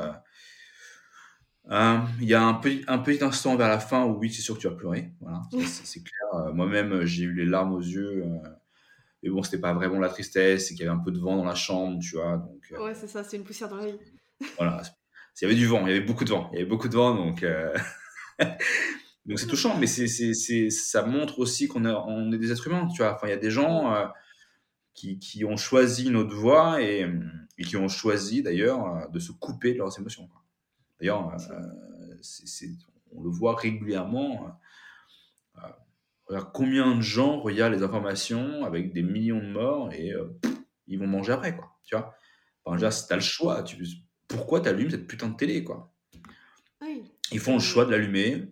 [1.71, 4.43] euh, il y a un petit, un petit instant vers la fin où oui, c'est
[4.43, 5.13] sûr que tu vas pleurer.
[5.21, 6.53] Voilà, c'est clair.
[6.53, 8.25] Moi-même, j'ai eu les larmes aux yeux.
[9.23, 11.37] Mais bon, c'était pas vraiment la tristesse, c'est qu'il y avait un peu de vent
[11.37, 12.39] dans la chambre, tu vois.
[12.39, 14.01] Donc, euh, ouais, c'est ça, c'est une poussière dans l'œil.
[14.57, 14.83] voilà.
[15.41, 16.51] Il y avait du vent, il y avait beaucoup de vent.
[16.53, 17.45] Il y avait beaucoup de vent, donc.
[18.43, 18.45] Euh,
[19.27, 22.67] donc c'est touchant, mais c'est, c'est, ça montre aussi qu'on est, on est des êtres
[22.67, 23.15] humains, tu vois.
[23.15, 24.07] Enfin, il y a des gens euh,
[24.95, 27.09] qui, qui, ont choisi notre voie et,
[27.59, 30.29] et qui ont choisi d'ailleurs de se couper de leurs émotions.
[31.01, 31.37] D'ailleurs,
[32.21, 32.69] c'est,
[33.13, 34.55] on le voit régulièrement
[36.41, 40.29] combien de gens regardent les informations avec des millions de morts et euh,
[40.87, 41.77] ils vont manger après, quoi.
[41.85, 42.15] Tu vois
[42.65, 43.85] Enfin, déjà, si t'as le choix, tu...
[44.29, 45.93] pourquoi t'allumes cette putain de télé, quoi?
[47.33, 48.45] Ils font le choix de l'allumer,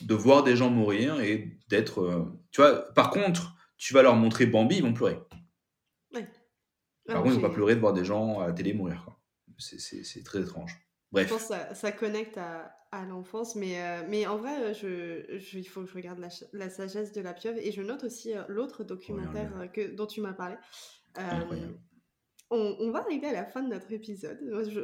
[0.00, 2.00] de voir des gens mourir et d'être.
[2.00, 5.18] Euh, tu vois, par contre, tu vas leur montrer Bambi, ils vont pleurer.
[7.06, 9.06] Par contre, ils vont pas pleurer de voir des gens à la télé mourir.
[9.58, 10.78] C'est très étrange.
[11.12, 11.28] Bref.
[11.28, 15.38] Je pense que ça, ça connecte à, à l'enfance, mais, euh, mais en vrai, je,
[15.38, 18.04] je, il faut que je regarde la, la, sagesse de la pieuvre et je note
[18.04, 20.56] aussi euh, l'autre documentaire que, dont tu m'as parlé.
[22.50, 24.38] On, va arriver à la fin de notre épisode.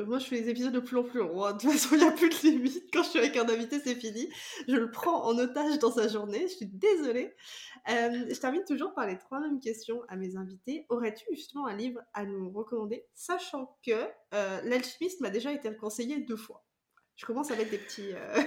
[0.07, 1.45] Moi je, fais les épisodes de plus en plus longs.
[1.45, 1.53] Hein.
[1.53, 2.85] De toute façon, il n'y a plus de limite.
[2.93, 4.28] Quand je suis avec un invité, c'est fini.
[4.66, 6.43] Je le prends en otage dans sa journée.
[6.49, 7.35] Je suis désolée.
[7.89, 10.87] Euh, je termine toujours par les trois mêmes questions à mes invités.
[10.89, 13.93] Aurais-tu justement un livre à nous recommander, sachant que
[14.35, 16.65] euh, L'Alchimiste m'a déjà été conseillé deux fois?
[17.16, 18.12] Je commence avec des petits.
[18.12, 18.43] Euh,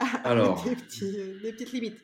[0.24, 0.62] Alors.
[0.62, 1.98] des, des petites limites.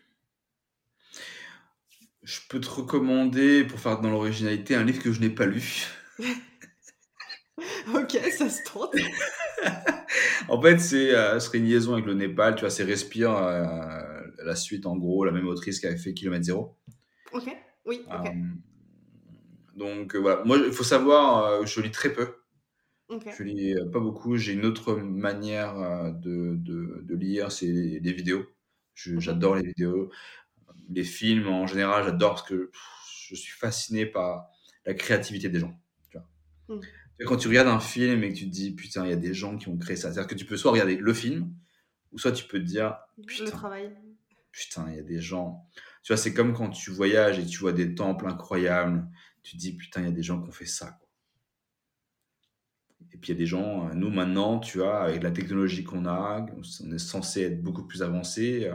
[2.23, 5.87] Je peux te recommander, pour faire dans l'originalité, un livre que je n'ai pas lu.
[7.95, 8.95] ok, ça se tente.
[10.49, 12.55] en fait, c'est euh, serait une liaison avec le Népal.
[12.55, 16.15] Tu vois, c'est Respire, euh, la suite, en gros, la même autrice qui avait fait
[16.15, 16.77] Kilomètre Zéro.
[17.33, 17.55] Ok,
[17.87, 18.05] oui.
[18.11, 18.29] Euh,
[19.77, 22.37] donc voilà, moi, il faut savoir, je lis très peu.
[23.11, 24.37] Je lis pas beaucoup.
[24.37, 25.75] J'ai une autre manière
[26.15, 28.47] de, de, lire, c'est les, vidéos.
[28.95, 30.11] J'adore les vidéos.
[30.89, 32.71] Les films, en général, j'adore parce que
[33.23, 34.47] je suis fasciné par
[34.87, 35.79] la créativité des gens.
[36.77, 37.25] Hmm.
[37.27, 39.35] Quand tu regardes un film et que tu te dis, putain, il y a des
[39.35, 40.13] gens qui ont créé ça.
[40.13, 41.55] C'est-à-dire que tu peux soit regarder le film,
[42.11, 42.97] ou soit tu peux te dire,
[43.27, 43.97] putain, le travail.
[44.51, 45.65] Putain, il y a des gens.
[46.03, 49.07] Tu vois, c'est comme quand tu voyages et tu vois des temples incroyables.
[49.43, 50.99] Tu te dis, putain, il y a des gens qui ont fait ça.
[53.13, 55.85] Et puis il y a des gens, euh, nous maintenant, tu vois, avec la technologie
[55.85, 56.47] qu'on a,
[56.83, 58.65] on est censé être beaucoup plus avancé.
[58.65, 58.75] Euh,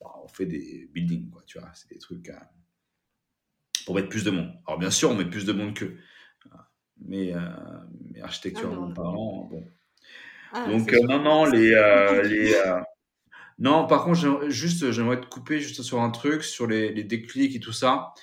[0.00, 2.38] bah, on fait des buildings, quoi, tu vois, c'est des trucs euh,
[3.86, 4.52] pour mettre plus de monde.
[4.66, 5.98] Alors bien sûr, on met plus de monde qu'eux
[7.06, 7.40] mais, euh,
[8.12, 9.64] mais architecturellement ah parlant, bon.
[10.52, 11.72] Ah, Donc, euh, non, non, les.
[11.74, 12.54] Euh, les
[13.58, 17.54] non, par contre, juste, j'aimerais te couper juste sur un truc, sur les, les déclics
[17.54, 18.14] et tout ça.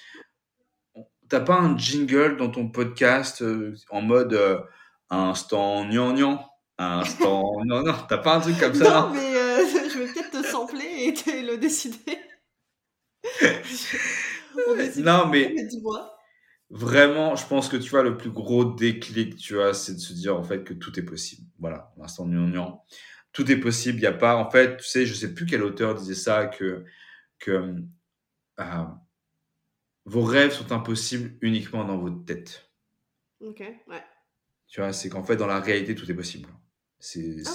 [1.29, 3.43] T'as pas un jingle dans ton podcast
[3.91, 4.65] en mode
[5.11, 6.43] instant gnangnan
[6.79, 9.31] Instant non, t'as pas un truc comme ça Non, mais
[9.89, 12.17] je vais peut-être te sampler et le décider.
[15.03, 15.53] non, mais.
[15.69, 16.16] Dis-moi
[16.69, 20.13] vraiment, je pense que tu vois, le plus gros déclic, tu vois, c'est de se
[20.13, 21.47] dire en fait que tout est possible.
[21.59, 22.83] Voilà, l'instant nuant
[23.31, 23.99] Tout est possible.
[23.99, 26.45] Il n'y a pas, en fait, tu sais, je sais plus quel auteur disait ça,
[26.47, 26.85] que,
[27.39, 27.75] que
[28.59, 28.83] euh,
[30.05, 32.69] vos rêves sont impossibles uniquement dans votre tête.
[33.41, 34.03] Ok, ouais.
[34.67, 36.49] Tu vois, c'est qu'en fait, dans la réalité, tout est possible.
[36.99, 37.49] C'est ah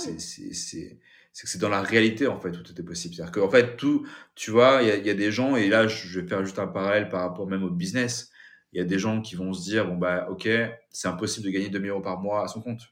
[1.34, 3.14] c'est que c'est dans la réalité, en fait, où tout est possible.
[3.14, 6.20] C'est-à-dire qu'en fait, tout, tu vois, il y, y, a des gens, et là, je
[6.20, 8.31] vais faire juste un parallèle par rapport même au business
[8.72, 10.48] il y a des gens qui vont se dire bon bah ok
[10.90, 12.82] c'est impossible de gagner 2000 euros par mois à son compte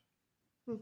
[0.67, 0.75] hmm.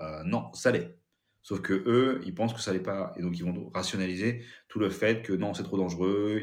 [0.00, 0.96] euh, non ça l'est
[1.42, 4.78] sauf que eux ils pensent que ça l'est pas et donc ils vont rationaliser tout
[4.78, 6.42] le fait que non c'est trop dangereux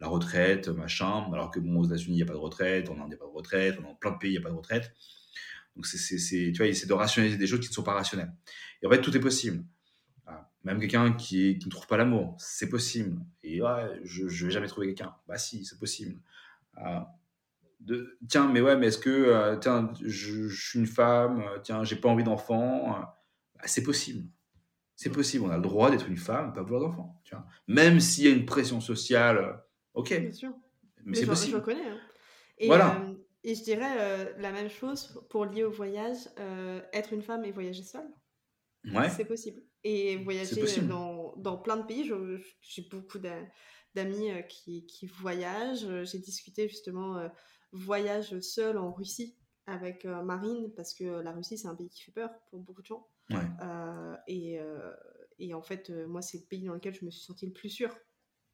[0.00, 3.00] la retraite machin alors que bon aux États-Unis il n'y a pas de retraite en
[3.00, 4.50] Inde il n'y a pas de retraite dans plein de pays il n'y a pas
[4.50, 4.94] de retraite
[5.76, 8.32] donc c'est tu vois ils essaient de rationaliser des choses qui ne sont pas rationnelles
[8.82, 9.64] et en fait tout est possible
[10.64, 13.20] même quelqu'un qui, qui, ne trouve pas l'amour, c'est possible.
[13.42, 15.14] Et ouais, je ne vais jamais trouver quelqu'un.
[15.26, 16.20] Bah si, c'est possible.
[16.76, 17.14] Ah.
[17.80, 21.84] de, tiens, mais ouais, mais est-ce que, euh, tiens, je, suis une femme, euh, tiens,
[21.84, 24.28] j'ai pas envie d'enfant, euh, bah, c'est possible.
[24.96, 27.20] C'est possible, on a le droit d'être une femme, pas vouloir d'enfant.
[27.66, 29.62] Même s'il y a une pression sociale,
[29.94, 30.20] ok.
[30.20, 30.52] Bien sûr.
[31.04, 31.52] Mais, c'est possible.
[31.52, 31.88] Je reconnais.
[31.88, 31.98] Hein.
[32.58, 33.02] Et, voilà.
[33.42, 36.18] et je dirais la même chose pour lier au voyage,
[36.92, 38.08] être une femme et voyager seule.
[38.84, 39.08] Ouais.
[39.08, 39.62] C'est possible.
[39.82, 42.08] Et voyager dans, dans, plein de pays,
[42.60, 43.30] j'ai beaucoup de
[43.94, 45.84] d'amis euh, qui, qui, voyagent.
[45.84, 47.28] Euh, j'ai discuté justement euh,
[47.72, 49.36] voyage seul en Russie
[49.66, 52.86] avec Marine parce que la Russie c'est un pays qui fait peur pour beaucoup de
[52.86, 53.06] gens.
[54.26, 54.58] et,
[55.38, 57.68] et, en fait, moi c'est le pays dans lequel je me suis sentie le plus
[57.68, 57.96] sûre.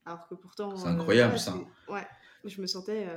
[0.04, 0.76] Alors que pourtant.
[0.76, 1.56] C'est incroyable ça.
[1.88, 2.06] Ouais,
[2.44, 3.08] je me sentais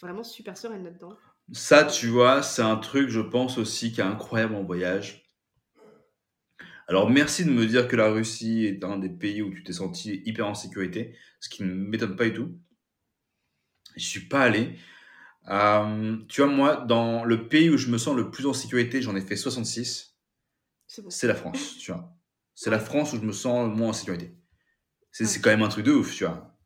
[0.00, 1.16] vraiment super sereine là-dedans.
[1.52, 5.25] Ça, tu vois, c'est un truc, je pense aussi, qui est incroyable en voyage.
[6.88, 9.72] Alors merci de me dire que la Russie est un des pays où tu t'es
[9.72, 12.56] senti hyper en sécurité, ce qui ne m'étonne pas du tout.
[13.96, 14.78] Je suis pas allé.
[15.48, 19.02] Euh, tu vois, moi, dans le pays où je me sens le plus en sécurité,
[19.02, 20.16] j'en ai fait 66.
[20.86, 22.12] C'est la France, tu vois.
[22.54, 24.36] C'est la France où je me sens le moins en sécurité.
[25.10, 26.56] C'est quand même un truc de ouf, tu vois.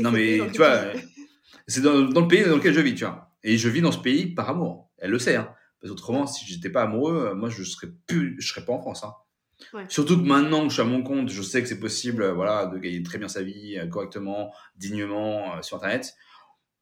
[0.00, 0.92] Non mais, tu vois,
[1.66, 3.36] c'est dans, le pays dans lequel je vis, tu vois.
[3.42, 4.92] Et je vis dans ce pays par amour.
[4.98, 5.52] Elle le sait, hein.
[5.80, 9.04] Parce autrement, si j'étais pas amoureux, moi, je serais plus, je serais pas en France,
[9.04, 9.14] hein.
[9.88, 12.32] Surtout que maintenant que je suis à mon compte, je sais que c'est possible euh,
[12.32, 16.14] voilà, de gagner très bien sa vie, euh, correctement, dignement euh, sur Internet.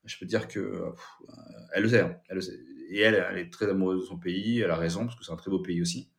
[0.04, 0.92] Je peux dire que
[1.72, 2.60] elle le sait, hein, elle le sait.
[2.90, 5.32] Et elle, elle est très amoureuse de son pays, elle a raison, parce que c'est
[5.32, 6.10] un très beau pays aussi.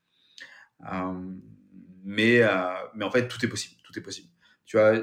[2.04, 2.42] mais,
[2.96, 4.30] mais en fait, tout est possible, tout est possible.
[4.66, 4.96] Tu vois,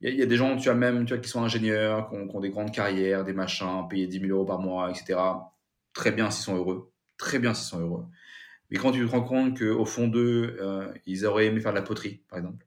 [0.00, 2.26] il y, a des gens, tu as même, tu vois, qui sont ingénieurs, qui ont,
[2.26, 5.20] qui ont, des grandes carrières, des machins, payés 10 000 euros par mois, etc.
[5.92, 8.06] Très bien s'ils sont heureux, très bien s'ils sont heureux.
[8.70, 11.76] Mais quand tu te rends compte qu'au fond d'eux, euh, ils auraient aimé faire de
[11.76, 12.66] la poterie, par exemple,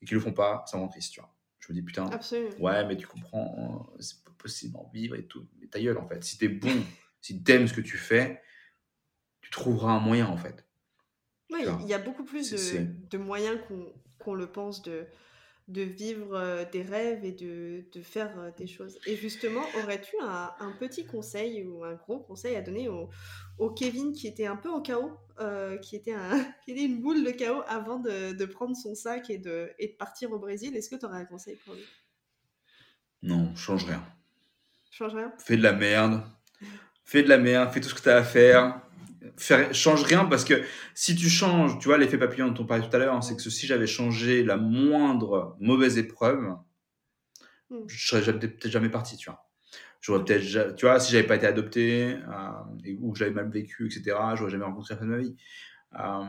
[0.00, 1.34] et qu'ils le font pas, ça me rend triste, tu vois.
[1.58, 2.10] Je me dis, putain,
[2.58, 5.46] ouais, mais tu comprends, c'est pas possible d'en vivre et tout.
[5.60, 6.22] Mais ta gueule, en fait.
[6.24, 6.68] Si t'es bon,
[7.20, 8.42] si tu aimes ce que tu fais,
[9.40, 10.66] tu trouveras un moyen en fait.
[11.50, 13.58] Oui, il y a beaucoup plus de, moyens
[14.18, 15.06] qu'on le pense de,
[15.68, 18.98] de vivre euh, des rêves et de, de faire euh, des choses.
[19.06, 23.10] Et justement, aurais-tu un, un, petit conseil ou un gros conseil à donner au,
[23.58, 27.00] au Kevin qui était un peu au chaos, euh, qui, était un, qui était une
[27.00, 30.38] boule de chaos avant de, de prendre son sac et de, et de partir au
[30.38, 30.76] Brésil?
[30.76, 31.84] Est-ce que tu aurais un conseil pour lui?
[33.22, 34.04] Non, change rien.
[34.90, 35.32] Change rien?
[35.38, 36.22] Fais de la merde.
[37.04, 38.80] Fais de la merde, fais tout ce que tu as à faire
[39.36, 40.62] faire, change rien parce que
[40.94, 43.42] si tu changes, tu vois, l'effet papillon dont on parlait tout à l'heure, c'est que
[43.42, 46.56] si j'avais changé la moindre mauvaise épreuve,
[47.70, 47.76] mm.
[47.86, 49.46] je serais peut-être jamais parti, tu vois.
[50.00, 53.86] J'aurais peut-être, tu vois, si j'avais pas été adopté euh, ou que j'avais mal vécu,
[53.86, 55.36] etc., j'aurais jamais rencontré la fin de ma vie.
[56.00, 56.24] Euh,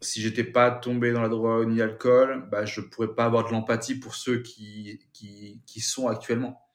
[0.00, 3.52] si j'étais pas tombé dans la drogue ni l'alcool, bah, je pourrais pas avoir de
[3.52, 6.67] l'empathie pour ceux qui, qui, qui sont actuellement.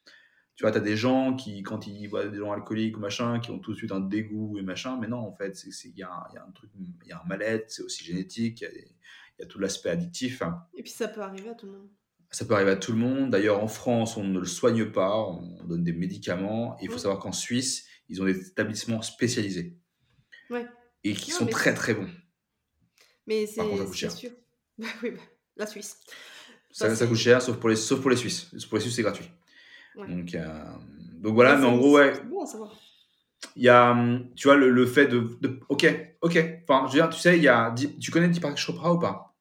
[0.55, 3.39] Tu vois, tu as des gens qui, quand ils voient des gens alcooliques ou machin,
[3.39, 6.03] qui ont tout de suite un dégoût et machin, mais non, en fait, il y,
[6.03, 9.57] a un truc, il y a un mal-être, c'est aussi génétique, il y, a tout
[9.57, 10.43] l'aspect addictif.
[10.75, 11.89] Et puis ça peut arriver à tout le monde.
[12.29, 13.31] Ça peut arriver à tout le monde.
[13.31, 16.77] D'ailleurs, en France, on ne le soigne pas, on donne des médicaments.
[16.79, 19.77] Et il faut savoir qu'en Suisse, ils ont des établissements spécialisés.
[20.49, 20.67] Ouais.
[21.03, 22.09] Et qui sont très très bons.
[23.27, 23.61] Mais c'est
[24.09, 24.31] sûr.
[25.03, 25.21] oui, bah,
[25.57, 25.99] la Suisse.
[26.71, 28.49] Ça, ça, coûte cher, sauf pour les, sauf pour les Suisses.
[28.67, 29.29] Pour les Suisses, c'est gratuit.
[29.95, 30.63] Donc, euh,
[31.21, 32.13] donc voilà, mais en gros, ouais.
[33.55, 33.95] Il y a,
[34.35, 35.85] tu vois, le, fait de, Ok,
[36.21, 36.61] ok.
[36.67, 37.73] Enfin, je veux dire, tu sais, il y a.
[37.99, 39.35] Tu connais Deepak Chopra ou pas?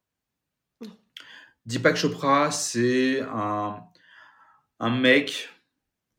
[1.65, 3.79] Deepak Chopra, c'est un,
[4.79, 5.49] un mec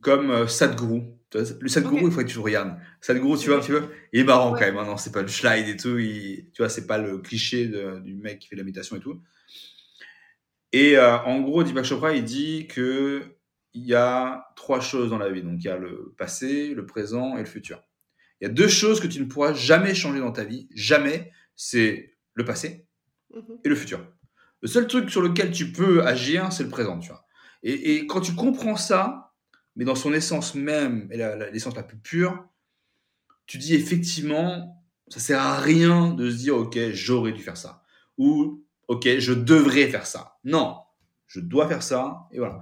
[0.03, 1.03] comme euh, Sadhguru.
[1.35, 2.79] Le Sadhguru, il faut que tu regardes.
[3.01, 4.79] Sadhguru, tu vois tu veux Il est marrant quand même.
[4.79, 5.99] Hein, non, c'est pas le slide et tout.
[5.99, 9.01] Il, tu vois, c'est pas le cliché du mec qui fait de la méditation et
[9.01, 9.21] tout.
[10.73, 13.23] Et euh, en gros, Deepak Chopra, il dit que
[13.75, 15.43] il y a trois choses dans la vie.
[15.43, 17.83] Donc, il y a le passé, le présent et le futur.
[18.41, 20.69] Il y a deux choses que tu ne pourras jamais changer dans ta vie.
[20.75, 21.33] Jamais.
[21.57, 22.87] C'est le passé
[23.35, 23.59] mhm.
[23.65, 24.07] et le futur.
[24.63, 27.27] Le seul truc sur lequel tu peux agir, c'est le présent, tu vois.
[27.63, 29.33] Et, quand tu comprends ça,
[29.77, 31.17] mais dans son essence même, et
[31.51, 32.47] l'essence la, plus pure,
[33.47, 37.83] tu dis effectivement, ça sert à rien de se dire, ok, j'aurais dû faire ça.
[38.19, 40.39] Ou, ok, je devrais faire ça.
[40.45, 40.77] Non,
[41.27, 42.61] je dois faire ça, et voilà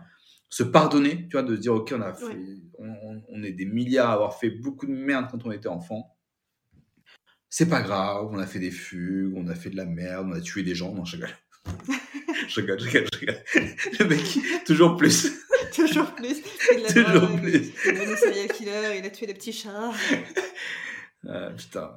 [0.53, 2.37] se pardonner, tu vois, de se dire, ok, on, a fait,
[2.79, 6.15] on, est des milliards à avoir fait beaucoup de merde quand on était enfant.
[7.49, 10.33] C'est pas grave, on a fait des fugues, on a fait de la merde, on
[10.33, 10.93] a tué des gens.
[10.93, 11.31] Non, je rigole.
[12.49, 13.43] je rigole, je rigole, je rigole.
[13.99, 15.33] Le mec, toujours plus.
[15.75, 16.43] toujours plus.
[16.93, 17.73] toujours plus.
[17.87, 19.91] Il a killer, il a tué des petits chats.
[21.25, 21.89] Ah, putain.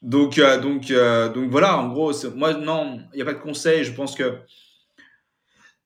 [0.00, 3.38] Donc, euh, donc, euh, donc voilà, en gros, moi, non, il n'y a pas de
[3.38, 3.84] conseil.
[3.84, 4.38] Je pense que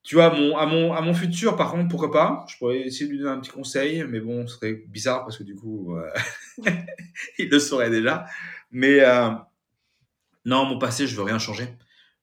[0.06, 2.46] tu vois, mon, à, mon, à mon futur, par contre, pourquoi pas?
[2.48, 5.36] Je pourrais essayer de lui donner un petit conseil, mais bon, ce serait bizarre parce
[5.36, 6.08] que du coup, euh,
[7.38, 8.24] il le saurait déjà.
[8.70, 9.30] Mais euh,
[10.44, 11.76] non, mon passé, je veux rien changer.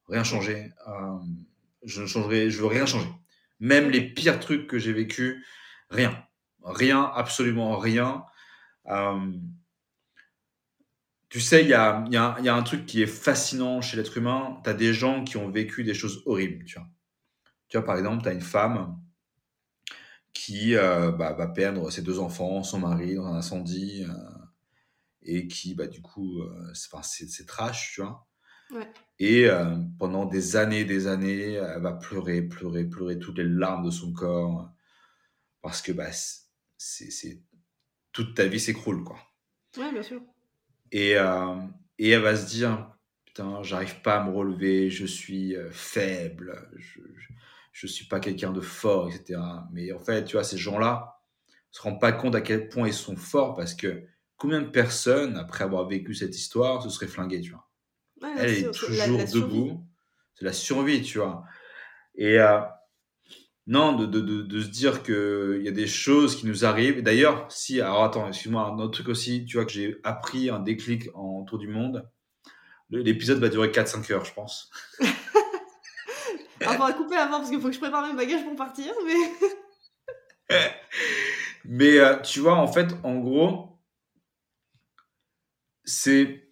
[0.08, 0.72] Rien changer.
[0.88, 1.18] Euh,
[1.84, 3.10] je ne changerai, je veux rien changer.
[3.60, 5.46] Même les pires trucs que j'ai vécu,
[5.90, 6.24] rien.
[6.64, 8.24] Rien, absolument rien.
[11.30, 13.98] tu sais, il y a, y, a, y a un truc qui est fascinant chez
[13.98, 14.62] l'être humain.
[14.64, 16.88] Tu as des gens qui ont vécu des choses horribles, tu vois
[17.70, 19.00] tu vois, par exemple, tu as une femme
[20.34, 24.46] qui euh, bah, va perdre ses deux enfants, son mari dans un incendie, euh,
[25.22, 28.28] et qui, bah, du coup, euh, c'est trash, tu vois.
[29.20, 29.48] Et
[30.00, 34.12] pendant des années, des années, elle va pleurer, pleurer, pleurer toutes les larmes de son
[34.12, 34.72] corps,
[35.62, 36.10] parce que bah,
[36.78, 37.44] c'est
[38.12, 39.20] toute ta vie s'écroule, quoi.
[39.78, 40.22] Ouais, bien sûr.
[40.92, 42.92] Et, et elle va se dire,
[43.26, 47.28] putain, j'arrive pas à me relever, je suis faible, je, je
[47.74, 49.40] suis pas quelqu'un de fort, etc.
[49.72, 51.20] Mais en fait, tu vois, ces gens-là
[51.72, 54.04] se rendent pas compte à quel point ils sont forts parce que
[54.38, 57.68] combien de personnes, après avoir vécu cette histoire, se seraient flinguées, tu vois?
[58.38, 59.86] Elle est toujours debout.
[60.36, 61.44] C'est la survie, tu vois.
[62.16, 62.60] Et euh,
[63.68, 67.02] non, de, de, de, se dire qu'il y a des choses qui nous arrivent.
[67.02, 70.60] D'ailleurs, si, alors attends, excuse-moi, un autre truc aussi, tu vois, que j'ai appris un
[70.60, 72.08] déclic en tour du monde.
[72.90, 74.70] L'épisode va durer 4-5 heures, je pense.
[76.68, 80.60] On va couper avant parce qu'il faut que je prépare mes bagages pour partir, mais.
[81.66, 83.80] mais euh, tu vois, en fait, en gros,
[85.84, 86.50] c'est.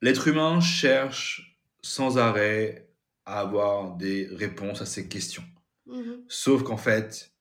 [0.00, 2.88] L'être humain cherche sans arrêt
[3.24, 5.44] à avoir des réponses à ses questions.
[5.86, 6.24] Mhm.
[6.28, 7.32] Sauf qu'en fait,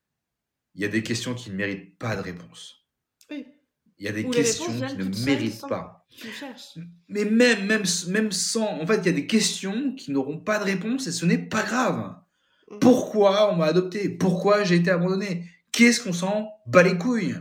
[0.74, 2.87] il y a des questions qui ne méritent pas de réponse.
[4.00, 6.06] Il y a des questions qui ne méritent pas.
[7.10, 8.80] Mais même, même, même sans.
[8.80, 11.38] En fait, il y a des questions qui n'auront pas de réponse et ce n'est
[11.38, 12.16] pas grave.
[12.70, 12.80] Mm.
[12.80, 14.10] Pourquoi on m'a adopté?
[14.10, 15.46] Pourquoi j'ai été abandonné?
[15.72, 17.36] Qu'est-ce qu'on s'en bat les couilles?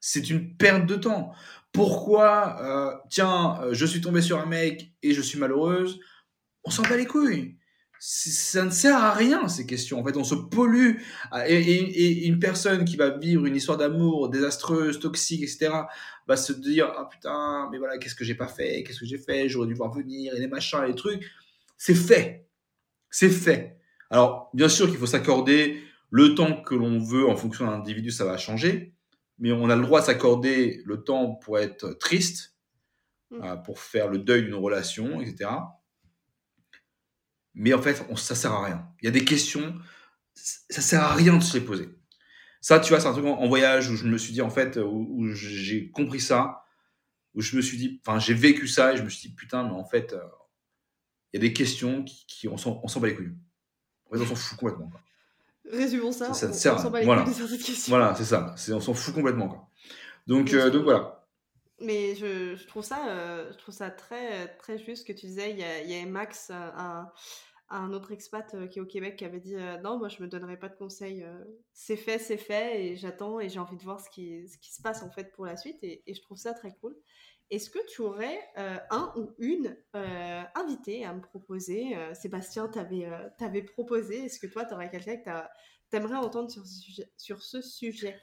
[0.00, 1.32] C'est une perte de temps.
[1.72, 5.98] Pourquoi, euh, tiens, euh, je suis tombé sur un mec et je suis malheureuse?
[6.64, 7.56] On s'en bat les couilles.
[8.06, 9.98] Ça ne sert à rien ces questions.
[9.98, 10.98] En fait, on se pollue.
[11.46, 15.70] Et, une personne qui va vivre une histoire d'amour désastreuse, toxique, etc.,
[16.28, 18.82] va se dire ah putain, mais voilà, qu'est-ce que j'ai pas fait?
[18.82, 19.48] Qu'est-ce que j'ai fait?
[19.48, 21.24] J'aurais dû voir venir et les machins, et les trucs.
[21.78, 22.46] C'est fait.
[23.08, 23.78] C'est fait.
[24.10, 28.10] Alors, bien sûr qu'il faut s'accorder le temps que l'on veut en fonction d'un individu,
[28.10, 28.92] ça va changer.
[29.38, 32.54] Mais on a le droit de s'accorder le temps pour être triste,
[33.30, 33.44] mmh.
[33.44, 35.48] euh, pour faire le deuil d'une relation, etc.
[37.54, 38.88] Mais en fait, on, ça sert à rien.
[39.00, 39.74] Il y a des questions,
[40.34, 41.88] ça sert à rien de se les poser.
[42.60, 44.78] Ça, tu vois, c'est un truc en, voyage où je me suis dit, en fait,
[44.78, 46.64] où, j'ai compris ça,
[47.34, 49.64] où je me suis dit, enfin, j'ai vécu ça et je me suis dit, putain,
[49.64, 50.22] mais en fait, euh,
[51.32, 53.34] il y a des questions qui, on s'en bat les couilles.
[54.06, 54.90] En fait, on s'en fout complètement.
[55.70, 56.32] Résumons ça.
[56.34, 56.76] Ça, sert.
[56.90, 57.24] voilà.
[57.88, 58.54] Voilà, c'est ça.
[58.70, 59.48] on s'en fout complètement.
[59.48, 59.68] Quoi.
[60.26, 61.23] Donc, euh, donc voilà.
[61.80, 65.50] Mais je, trouve ça, euh, je trouve ça très, très juste que tu disais.
[65.50, 65.58] Il
[65.90, 67.02] y a, Max, euh,
[67.68, 70.58] un, autre expat qui est au Québec, qui avait dit Non, moi je me donnerai
[70.58, 71.26] pas de conseils.
[71.72, 74.72] c'est fait, c'est fait, et j'attends et j'ai envie de voir ce qui, ce qui
[74.72, 75.78] se passe en fait pour la suite.
[75.82, 76.96] Et, je trouve ça très cool.
[77.50, 78.38] Est-ce que tu aurais
[78.90, 79.76] un ou une
[80.54, 81.96] invité à me proposer?
[82.14, 84.26] Sébastien, tu avais, proposé.
[84.26, 85.30] Est-ce que toi, tu aurais quelqu'un que
[85.90, 86.62] tu aimerais entendre sur
[87.16, 88.16] sur ce sujet?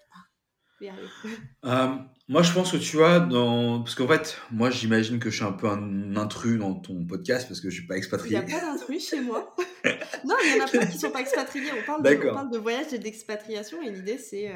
[2.28, 3.82] Moi, je pense que tu vois, dans...
[3.82, 7.48] parce qu'en fait, moi, j'imagine que je suis un peu un intrus dans ton podcast
[7.48, 8.38] parce que je suis pas expatrié.
[8.38, 9.56] Il n'y a pas d'intrus chez moi.
[10.26, 11.72] non, il y en a plein qui sont pas expatriés.
[11.80, 14.50] On parle, de, on parle de voyage et d'expatriation et l'idée, c'est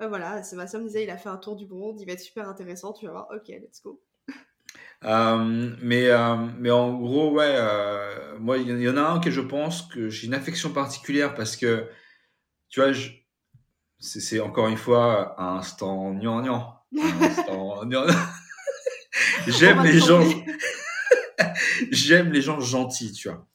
[0.00, 2.20] euh, voilà, Sébastien me disait, il a fait un tour du monde, il va être
[2.20, 4.02] super intéressant, tu vas voir, ok, let's go.
[5.04, 9.30] Euh, mais, euh, mais en gros, ouais, euh, moi, il y en a un que
[9.30, 11.88] je pense que j'ai une affection particulière parce que,
[12.68, 12.92] tu vois,
[14.02, 16.74] c'est encore une fois un instant gnangnan.
[19.46, 20.22] j'aime les gens.
[21.90, 23.46] j'aime les gens gentils, tu vois.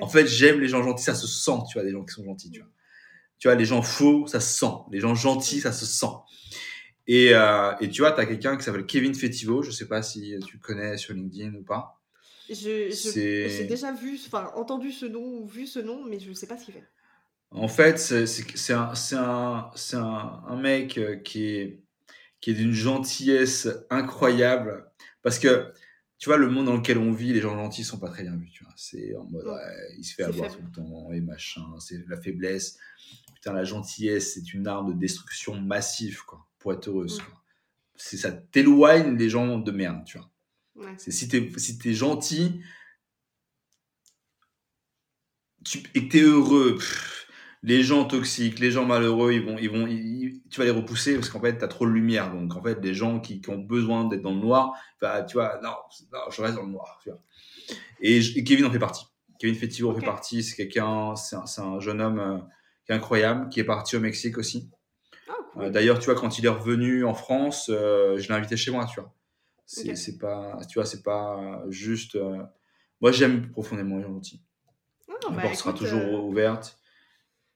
[0.00, 2.24] En fait, j'aime les gens gentils, ça se sent, tu vois, des gens qui sont
[2.24, 2.68] gentils, tu vois.
[3.38, 4.72] Tu vois, les gens faux, ça se sent.
[4.90, 6.06] Les gens gentils, ça se sent.
[7.06, 9.62] Et, euh, et tu vois, tu as quelqu'un qui s'appelle Kevin Fetivo.
[9.62, 12.00] Je sais pas si tu connais sur LinkedIn ou pas.
[12.50, 12.90] J'ai
[13.68, 16.58] déjà vu, enfin, entendu ce nom ou vu ce nom, mais je ne sais pas
[16.58, 16.84] ce qu'il fait.
[17.54, 21.82] En fait, c'est un, un, un, un, mec euh, qui est,
[22.40, 24.90] qui est d'une gentillesse incroyable.
[25.22, 25.72] Parce que,
[26.18, 28.36] tu vois, le monde dans lequel on vit, les gens gentils sont pas très bien
[28.36, 28.50] vus.
[28.76, 29.46] C'est en mode,
[29.96, 32.76] il se fait avoir tout le temps et machin, c'est la faiblesse.
[33.34, 37.20] Putain, la gentillesse, c'est une arme de destruction massive, quoi pour être heureuse.
[37.20, 37.24] Mm.
[37.94, 40.30] C'est ça t'éloigne les gens de merde, tu vois.
[40.96, 42.60] C'est si t'es si es gentil
[45.64, 46.78] tu, et que t'es heureux,
[47.64, 49.86] les gens toxiques, les gens malheureux, ils vont, ils vont,
[50.50, 52.30] tu vas les repousser parce qu'en fait, tu as trop de lumière.
[52.30, 55.58] Donc, en fait, les gens qui, ont besoin d'être dans le noir, bah, tu vois,
[55.62, 55.70] non,
[56.12, 57.00] non, je reste dans le noir.
[57.02, 57.18] Tu vois.
[58.02, 59.06] Et, Kevin en fait partie.
[59.38, 60.42] Kevin Fetivo en fait partie.
[60.42, 62.36] C'est quelqu'un, c'est un, un, jeune homme euh,
[62.84, 64.68] qui est incroyable, qui est parti au Mexique aussi.
[65.56, 68.72] Euh, d'ailleurs, tu vois, quand il est revenu en France, euh, je l'ai invité chez
[68.72, 69.14] moi, tu vois.
[69.64, 72.18] C'est pas, tu vois, c'est pas juste.
[73.00, 74.42] Moi, j'aime profondément les gentils.
[75.08, 76.78] La bah, porte sera toujours ouverte.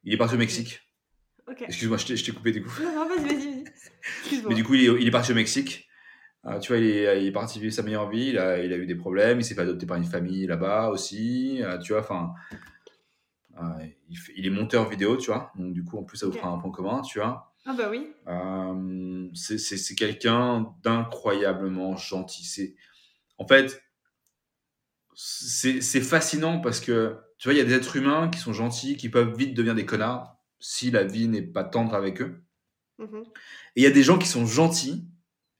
[0.04, 0.80] Il est parti au Mexique.
[1.60, 2.70] Excuse-moi, je t'ai coupé du coup.
[2.82, 3.64] Non, vas-y, vas-y.
[4.48, 5.88] Mais du coup, il est, il est parti au Mexique.
[6.60, 8.28] tu vois, il est, il est, parti vivre sa meilleure vie.
[8.28, 9.40] Il a, il a eu des problèmes.
[9.40, 11.60] Il s'est fait adopter par une famille là-bas aussi.
[11.82, 12.32] tu vois, enfin.
[14.08, 15.52] il, il, est monteur vidéo, tu vois.
[15.56, 17.48] Donc, du coup, en plus, ça vous fera un point commun, tu vois.
[17.70, 18.14] Ah bah oui.
[18.26, 22.44] Euh, c'est quelqu'un d'incroyablement gentil.
[22.44, 22.74] C'est
[23.36, 23.82] en fait
[25.14, 28.96] c'est fascinant parce que tu vois il y a des êtres humains qui sont gentils
[28.96, 32.42] qui peuvent vite devenir des connards si la vie n'est pas tendre avec eux.
[32.98, 33.22] Mm-hmm.
[33.76, 35.06] Et il y a des gens qui sont gentils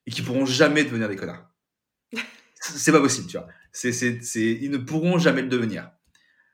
[0.05, 1.49] et qui pourront jamais devenir des connards.
[2.55, 3.47] c'est pas possible, tu vois.
[3.71, 5.91] C'est ils ne pourront jamais le devenir.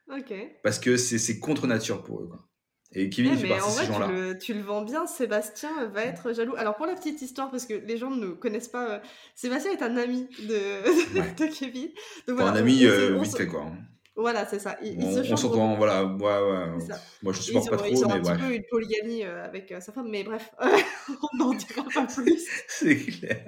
[0.08, 0.32] Ok.
[0.62, 2.28] Parce que c'est contre nature pour eux.
[2.28, 2.46] Quoi.
[2.92, 4.06] Et Kevin eh, fait partie de ces gens-là.
[4.06, 6.54] Tu le, tu le vends bien, Sébastien va être jaloux.
[6.56, 8.98] Alors pour la petite histoire, parce que les gens ne connaissent pas, euh,
[9.34, 11.88] Sébastien est un ami de, de Kevin.
[12.28, 13.64] Donc, voilà, un ami euh, vite fait quoi.
[13.64, 13.76] Hein.
[14.16, 14.78] Voilà, c'est ça.
[14.82, 16.94] Il, on, s'entend, voilà, ouais, ouais.
[17.22, 19.74] Moi, je supporte pas trop, ils ont mais un petit peu une polygamie euh, avec
[19.80, 22.46] sa femme, mais bref, on n'en dira pas plus.
[22.68, 23.46] c'est clair.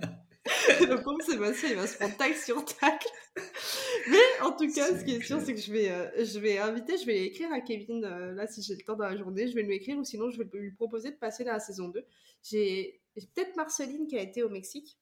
[0.89, 3.05] Donc, comme Sébastien, il va se prendre tac sur tac.
[4.11, 6.59] Mais en tout cas, ce qui est sûr, c'est que je vais, euh, je vais
[6.59, 9.49] inviter, je vais écrire à Kevin, euh, là, si j'ai le temps dans la journée,
[9.49, 11.89] je vais lui écrire ou sinon, je vais lui proposer de passer dans la saison
[11.89, 12.05] 2.
[12.43, 14.99] J'ai peut-être Marceline qui a été au Mexique.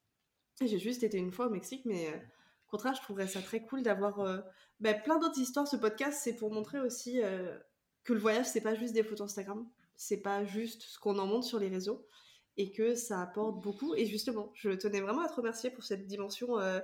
[0.61, 3.61] J'ai juste été une fois au Mexique, mais euh, au contraire, je trouverais ça très
[3.61, 4.43] cool d'avoir
[4.81, 5.67] ben, plein d'autres histoires.
[5.67, 7.21] Ce podcast, c'est pour montrer aussi
[8.07, 9.67] que le voyage, c'est pas juste des photos Instagram,
[9.97, 12.07] c'est pas juste ce qu'on en montre sur les réseaux.
[12.59, 13.95] et que ça apporte beaucoup.
[13.97, 16.81] Et justement, je tenais vraiment à te remercier pour cette dimension, euh,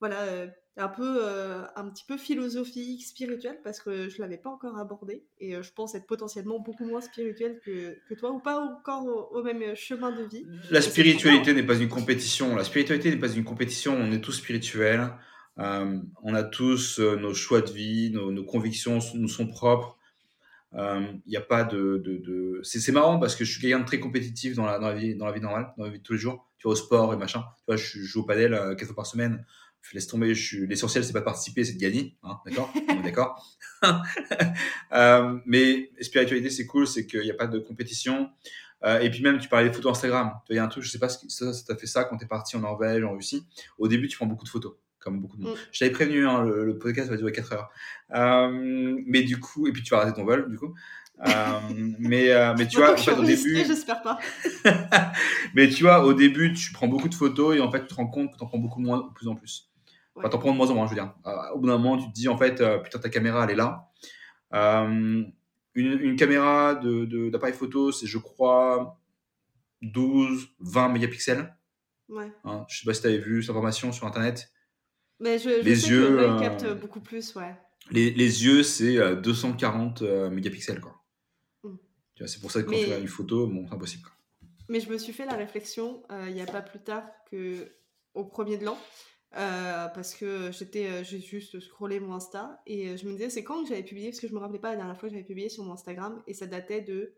[0.00, 4.50] voilà, euh, un peu, euh, un petit peu philosophique, spirituelle, parce que je l'avais pas
[4.50, 8.58] encore abordé et je pense être potentiellement beaucoup moins spirituelle que, que toi ou pas
[8.58, 10.44] encore au, même chemin de vie.
[10.72, 12.56] La spiritualité n'est pas une compétition.
[12.56, 13.94] La spiritualité n'est pas une compétition.
[13.94, 15.08] On est tous spirituels.
[15.56, 19.98] On a tous nos choix de vie, nos, nos convictions nous sont propres.
[20.74, 22.60] Il euh, n'y a pas de, de, de...
[22.62, 25.14] c'est marrant parce que je suis quelqu'un de très compétitif dans la, dans la vie
[25.14, 26.48] dans la vie normale dans la vie de tous les jours.
[26.56, 27.44] Tu vois au sport et machin.
[27.58, 29.44] Tu vois je, joue au padel euh, quatre fois par semaine.
[29.82, 32.72] Je laisse tomber je suis l'essentiel c'est pas de participer c'est de gagner hein, d'accord?
[33.04, 33.58] D'accord?
[34.92, 38.30] Euh, mais spiritualité c'est cool c'est qu'il n'y a pas de compétition.
[38.84, 40.32] Euh, et puis même tu parlais des photos Instagram.
[40.48, 42.16] Il y a un truc je sais pas si ça, ça t'a fait ça quand
[42.16, 43.44] tu es parti en Norvège en Russie.
[43.76, 45.54] Au début tu prends beaucoup de photos comme beaucoup de monde.
[45.54, 45.60] Mm.
[45.72, 47.70] Je t'avais prévenu, hein, le, podcast va durer 4 heures.
[48.14, 50.74] Euh, mais du coup, et puis tu vas rater ton vol, du coup.
[51.26, 51.60] Euh,
[51.98, 53.56] mais, euh, mais tu vois, en fait, au début.
[53.64, 54.18] J'espère pas.
[55.54, 57.94] mais tu vois, au début, tu prends beaucoup de photos et en fait, tu te
[57.94, 59.70] rends compte que tu en prends beaucoup moins de plus en plus.
[60.14, 61.14] Enfin, tu en prends de moins en moins, je veux dire.
[61.54, 63.88] au bout d'un moment, tu te dis, en fait, putain, ta caméra, elle est là.
[64.54, 65.32] Une,
[65.74, 69.00] une, caméra d'appareil de, photo, c'est, je crois,
[69.80, 71.56] 12, 20 mégapixels.
[72.08, 72.30] Ouais.
[72.44, 74.51] Hein, je sais pas si tu avais vu cette information sur Internet.
[75.22, 77.54] Mais je, les sais yeux, que capte beaucoup plus, ouais.
[77.90, 81.00] Les, les yeux, c'est 240 euh, mégapixels, quoi.
[81.62, 81.76] Mm.
[82.26, 84.02] C'est pour ça que quand tu as une photo, bon, c'est impossible.
[84.02, 84.12] Quoi.
[84.68, 87.72] Mais je me suis fait la réflexion euh, il n'y a pas plus tard que
[88.14, 88.78] au premier de l'an.
[89.34, 93.62] Euh, parce que j'étais j'ai juste scrollé mon Insta et je me disais c'est quand
[93.62, 95.48] que j'avais publié parce que je me rappelais pas la dernière fois que j'avais publié
[95.48, 97.14] sur mon Instagram et ça datait de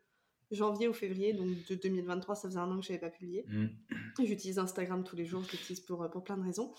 [0.53, 3.67] janvier ou février donc de 2023 ça faisait un an que j'avais pas publié mm.
[4.25, 6.73] j'utilise Instagram tous les jours je l'utilise pour, pour plein de raisons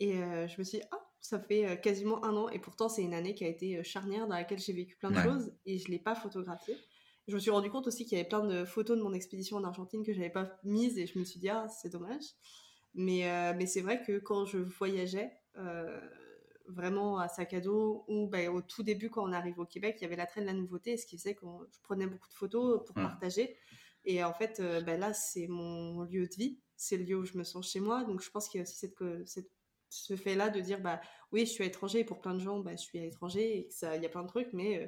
[0.00, 2.48] et euh, je me suis dit, ah, ça fait euh, quasiment un an.
[2.48, 5.10] Et pourtant, c'est une année qui a été euh, charnière dans laquelle j'ai vécu plein
[5.10, 6.76] de choses et je ne l'ai pas photographiée.
[7.26, 9.56] Je me suis rendu compte aussi qu'il y avait plein de photos de mon expédition
[9.56, 12.24] en Argentine que je n'avais pas mises et je me suis dit, ah, c'est dommage.
[12.94, 15.30] Mais, mais c'est vrai que quand je voyageais,
[16.68, 19.96] vraiment à sac à dos, ou bah, au tout début, quand on arrive au Québec,
[19.98, 22.34] il y avait l'attrait de la nouveauté, ce qui faisait que je prenais beaucoup de
[22.34, 23.58] photos pour partager.
[24.06, 27.36] Et en fait, bah, là, c'est mon lieu de vie, c'est le lieu où je
[27.36, 28.04] me sens chez moi.
[28.04, 28.96] Donc je pense qu'il y a aussi cette,
[29.26, 29.50] cette
[29.90, 31.00] ce fait-là de dire bah
[31.32, 33.58] oui je suis à l'étranger et pour plein de gens bah je suis à l'étranger
[33.58, 34.86] et ça il y a plein de trucs mais euh,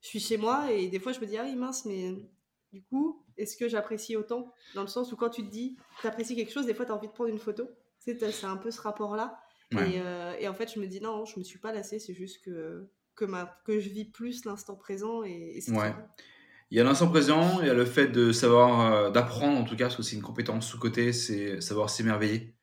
[0.00, 2.14] je suis chez moi et des fois je me dis ah oui mince mais
[2.72, 4.52] du coup est-ce que j'apprécie autant?
[4.74, 6.92] Dans le sens où quand tu te dis tu apprécies quelque chose des fois tu
[6.92, 7.68] as envie de prendre une photo.
[7.98, 9.38] C'est un peu ce rapport là
[9.72, 12.14] et, euh, et, en fait je me dis non je me suis pas lassée c'est
[12.14, 15.94] juste que que, ma, que je vis plus l'instant présent et, c'est ouais.
[16.70, 19.64] Il y a l'instant présent, il y a le fait de savoir, euh, d'apprendre en
[19.64, 22.54] tout cas, parce que c'est une compétence sous-côté, c'est savoir s'émerveiller.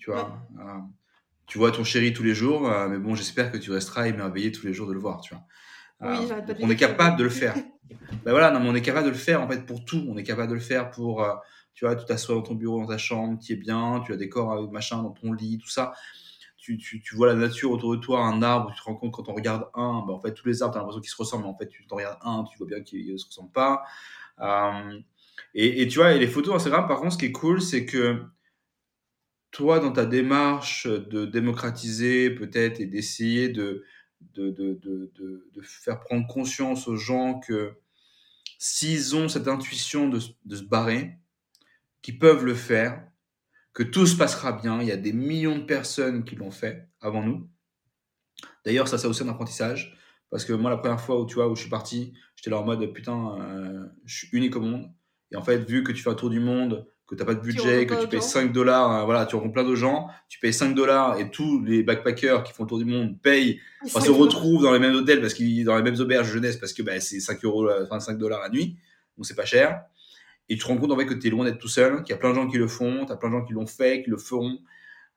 [0.00, 0.78] Tu vois, euh,
[1.46, 4.50] tu vois ton chéri tous les jours, euh, mais bon, j'espère que tu resteras émerveillé
[4.50, 5.44] tous les jours de le voir, tu vois.
[6.00, 7.54] Oui, euh, on est capable de le faire.
[8.24, 10.02] ben voilà, non, mais on est capable de le faire en fait pour tout.
[10.08, 11.26] On est capable de le faire pour,
[11.74, 14.16] tu vois, tu t'assois dans ton bureau, dans ta chambre, tu es bien, tu as
[14.16, 15.92] des corps, machin, dans ton lit, tout ça.
[16.56, 19.12] Tu, tu, tu, vois la nature autour de toi, un arbre, tu te rends compte
[19.12, 21.16] quand on regarde un, ben en fait tous les arbres, tu as l'impression qu'ils se
[21.16, 23.52] ressemblent, mais en fait tu t'en regardes un, tu vois bien qu'ils ne se ressemblent
[23.52, 23.82] pas.
[25.54, 27.84] et, et, tu vois, et les photos Instagram, par contre, ce qui est cool, c'est
[27.84, 28.22] que
[29.50, 33.84] toi, dans ta démarche de démocratiser peut-être et d'essayer de
[34.34, 34.78] de, de,
[35.54, 37.74] de, faire prendre conscience aux gens que
[38.58, 41.18] s'ils ont cette intuition de, se barrer,
[42.02, 43.02] qu'ils peuvent le faire,
[43.72, 44.80] que tout se passera bien.
[44.82, 47.48] Il y a des millions de personnes qui l'ont fait avant nous.
[48.64, 49.96] D'ailleurs, ça, c'est aussi un apprentissage.
[50.30, 52.58] Parce que moi, la première fois où, tu vois, où je suis parti, j'étais là
[52.58, 54.92] en mode, putain, euh, je suis unique au monde.
[55.32, 57.34] Et en fait, vu que tu fais un tour du monde, que tu n'as pas
[57.34, 60.38] de budget, que tu payes 5 dollars, hein, voilà, tu rencontres plein de gens, tu
[60.38, 64.00] payes 5 dollars et tous les backpackers qui font le tour du monde payent, enfin,
[64.00, 66.82] se retrouvent dans les mêmes hôtels parce qu'ils dans les mêmes auberges jeunesse parce que
[66.82, 68.76] bah, c'est 5 euros, enfin 5 dollars la nuit,
[69.16, 69.82] donc c'est pas cher.
[70.48, 72.12] Et tu te rends compte en fait que tu es loin d'être tout seul, qu'il
[72.12, 73.66] y a plein de gens qui le font, tu as plein de gens qui l'ont
[73.66, 74.58] fait, qui le feront,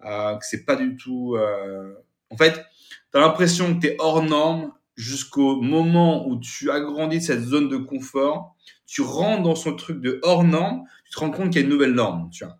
[0.04, 1.36] euh, que c'est pas du tout.
[1.36, 1.94] Euh...
[2.32, 7.22] En fait, tu as l'impression que tu es hors norme jusqu'au moment où tu agrandis
[7.22, 8.56] cette zone de confort,
[8.88, 10.84] tu rentres dans son truc de hors norme,
[11.14, 12.58] te rends compte qu'il y a une nouvelle norme, tu vois.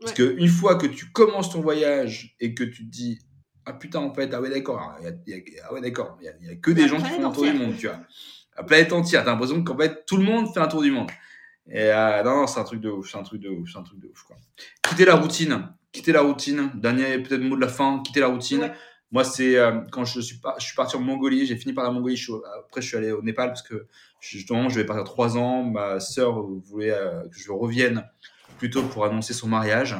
[0.00, 3.18] Parce que une fois que tu commences ton voyage et que tu te dis
[3.66, 6.88] ah putain en fait ah ouais d'accord ah ouais d'accord il y, a que des
[6.88, 8.00] gens qui font un tour du monde tu vois.
[8.56, 11.10] La planète entière t'as l'impression qu'en fait tout le monde fait un tour du monde
[11.68, 13.78] et euh, non, non c'est un truc de ouf c'est un truc de ouf c'est
[13.78, 14.36] un truc de ouf quoi.
[14.82, 18.72] Quitter la routine quitter la routine dernier peut-être mot de la fin quitter la routine
[19.12, 21.84] moi, c'est euh, quand je suis, pas, je suis parti en Mongolie, j'ai fini par
[21.84, 22.20] la Mongolie.
[22.58, 23.86] après, je suis allé au Népal parce que
[24.20, 25.64] justement, je vais partir trois ans.
[25.64, 28.08] Ma sœur voulait euh, que je revienne
[28.58, 29.96] plutôt pour annoncer son mariage.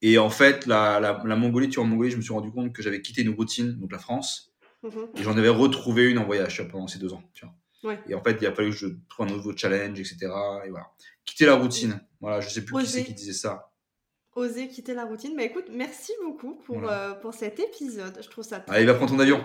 [0.00, 2.72] Et en fait, la, la, Mongolie, tu vois, en Mongolie, je me suis rendu compte
[2.72, 4.52] que j'avais quitté une routine, donc la France,
[4.82, 5.10] mhm.
[5.16, 7.22] et j'en avais retrouvé une en voyage pendant ces deux ans.
[7.34, 7.54] Tu vois.
[8.08, 10.16] Et en fait, il a fallu que je trouve un nouveau challenge, etc.
[10.66, 10.90] Et voilà.
[11.24, 12.00] Quitter la routine.
[12.20, 13.71] Voilà, je sais plus qui c'est qui disait ça.
[14.34, 15.34] Oser quitter la routine.
[15.36, 18.18] Mais écoute, merci beaucoup pour, euh, pour cet épisode.
[18.22, 18.76] Je trouve ça très...
[18.76, 19.44] Allez, va prendre ton avion.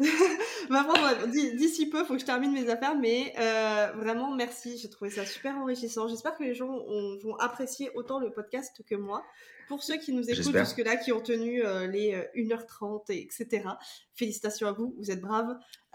[0.70, 0.86] bah,
[1.26, 4.78] d'ici peu, il faut que je termine mes affaires, mais euh, vraiment merci.
[4.78, 6.08] J'ai trouvé ça super enrichissant.
[6.08, 6.84] J'espère que les gens
[7.22, 9.22] vont apprécier autant le podcast que moi.
[9.68, 13.62] Pour ceux qui nous écoutent jusque-là, qui ont tenu euh, les 1h30, euh, etc.,
[14.14, 15.56] félicitations à vous, vous êtes braves.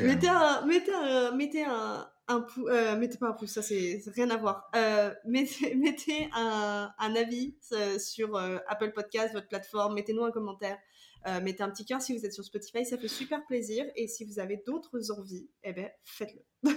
[0.00, 4.36] mettez un, mettez un, mettez un, un mettez pas un pouce, ça c'est rien à
[4.36, 4.70] voir.
[5.24, 7.56] mettez, mettez un, un avis
[7.98, 10.78] sur Apple Podcast, votre plateforme, mettez-nous un commentaire.
[11.26, 13.84] Euh, mettez un petit cœur si vous êtes sur Spotify, ça fait super plaisir.
[13.96, 16.70] Et si vous avez d'autres envies, eh ben, faites-le.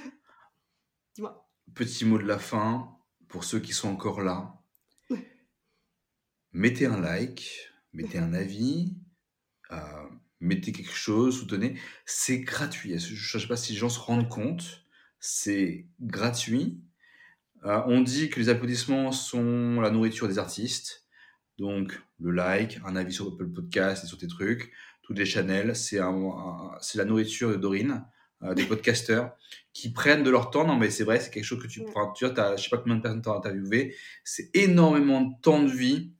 [1.15, 1.47] Dis-moi.
[1.73, 2.97] Petit mot de la fin
[3.27, 4.61] pour ceux qui sont encore là.
[6.51, 8.97] mettez un like, mettez un avis,
[9.71, 10.09] euh,
[10.39, 11.79] mettez quelque chose, soutenez.
[12.05, 12.97] C'est gratuit.
[12.97, 14.85] Je ne sais pas si les gens se rendent compte.
[15.23, 16.81] C'est gratuit.
[17.63, 21.05] Euh, on dit que les applaudissements sont la nourriture des artistes.
[21.59, 24.71] Donc, le like, un avis sur Apple Podcast et sur tes trucs,
[25.03, 25.99] toutes les channels, c'est
[26.81, 28.03] c'est la nourriture de Dorine,
[28.41, 29.37] euh, des podcasteurs
[29.73, 30.65] qui prennent de leur temps.
[30.65, 31.83] Non, mais c'est vrai, c'est quelque chose que tu.
[31.87, 33.95] Enfin, tu vois, je sais pas combien de personnes as interviewé.
[34.23, 36.13] C'est énormément de temps de vie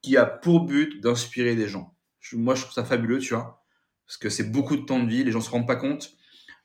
[0.00, 1.94] qui a pour but d'inspirer des gens.
[2.32, 3.62] moi, je trouve ça fabuleux, tu vois,
[4.06, 5.24] parce que c'est beaucoup de temps de vie.
[5.24, 6.16] Les gens se rendent pas compte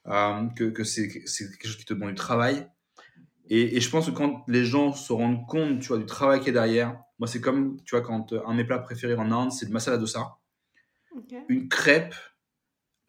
[0.08, 2.68] euh, que, que c'est quelque chose qui te demande du travail.
[3.48, 6.40] Et, et, je pense que quand les gens se rendent compte, tu vois, du travail
[6.40, 9.16] qui est derrière, moi, c'est comme, tu vois, quand euh, un de mes plats préférés
[9.16, 10.38] en Inde, c'est le masala dosa.
[11.50, 12.16] Une crêpe,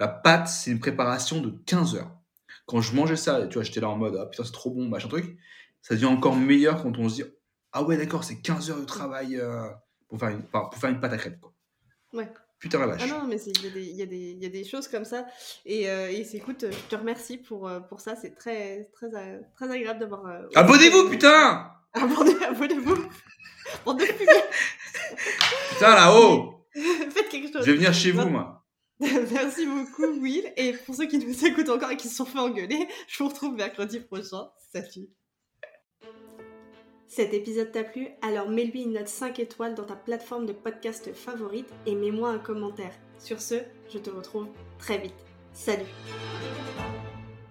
[0.01, 2.19] la pâte, c'est une préparation de 15 heures.
[2.66, 4.89] Quand je mangeais ça, tu vois, j'étais là en mode, ah putain, c'est trop bon,
[4.89, 5.39] machin truc.
[5.81, 7.24] Ça devient encore meilleur quand on se dit,
[7.73, 9.69] ah ouais, d'accord, c'est 15 heures de travail euh,
[10.09, 11.55] pour, faire une, pour faire une pâte à crêpe, quoi.
[12.12, 12.28] Ouais.
[12.62, 13.02] Putain la vache.
[13.05, 15.26] Ah non, mais il y, y, y, a des choses comme ça.
[15.66, 18.14] Et, euh, et écoute, je te remercie pour, pour ça.
[18.16, 19.10] C'est très, très,
[19.55, 20.22] très agréable d'avoir.
[20.55, 23.09] Abonnez-vous, putain Abonnez-vous
[25.70, 27.64] Putain, là-haut Faites quelque chose.
[27.66, 28.64] Je vais venir chez vous, moi.
[29.01, 30.52] Merci beaucoup, Will.
[30.56, 33.28] Et pour ceux qui nous écoutent encore et qui se sont fait engueuler, je vous
[33.28, 34.48] retrouve mercredi prochain.
[34.72, 35.09] Salut
[37.14, 41.12] cet épisode t'a plu Alors mets-lui une note 5 étoiles dans ta plateforme de podcast
[41.12, 42.94] favorite et mets-moi un commentaire.
[43.18, 43.56] Sur ce,
[43.93, 44.48] je te retrouve
[44.78, 45.26] très vite.
[45.52, 45.84] Salut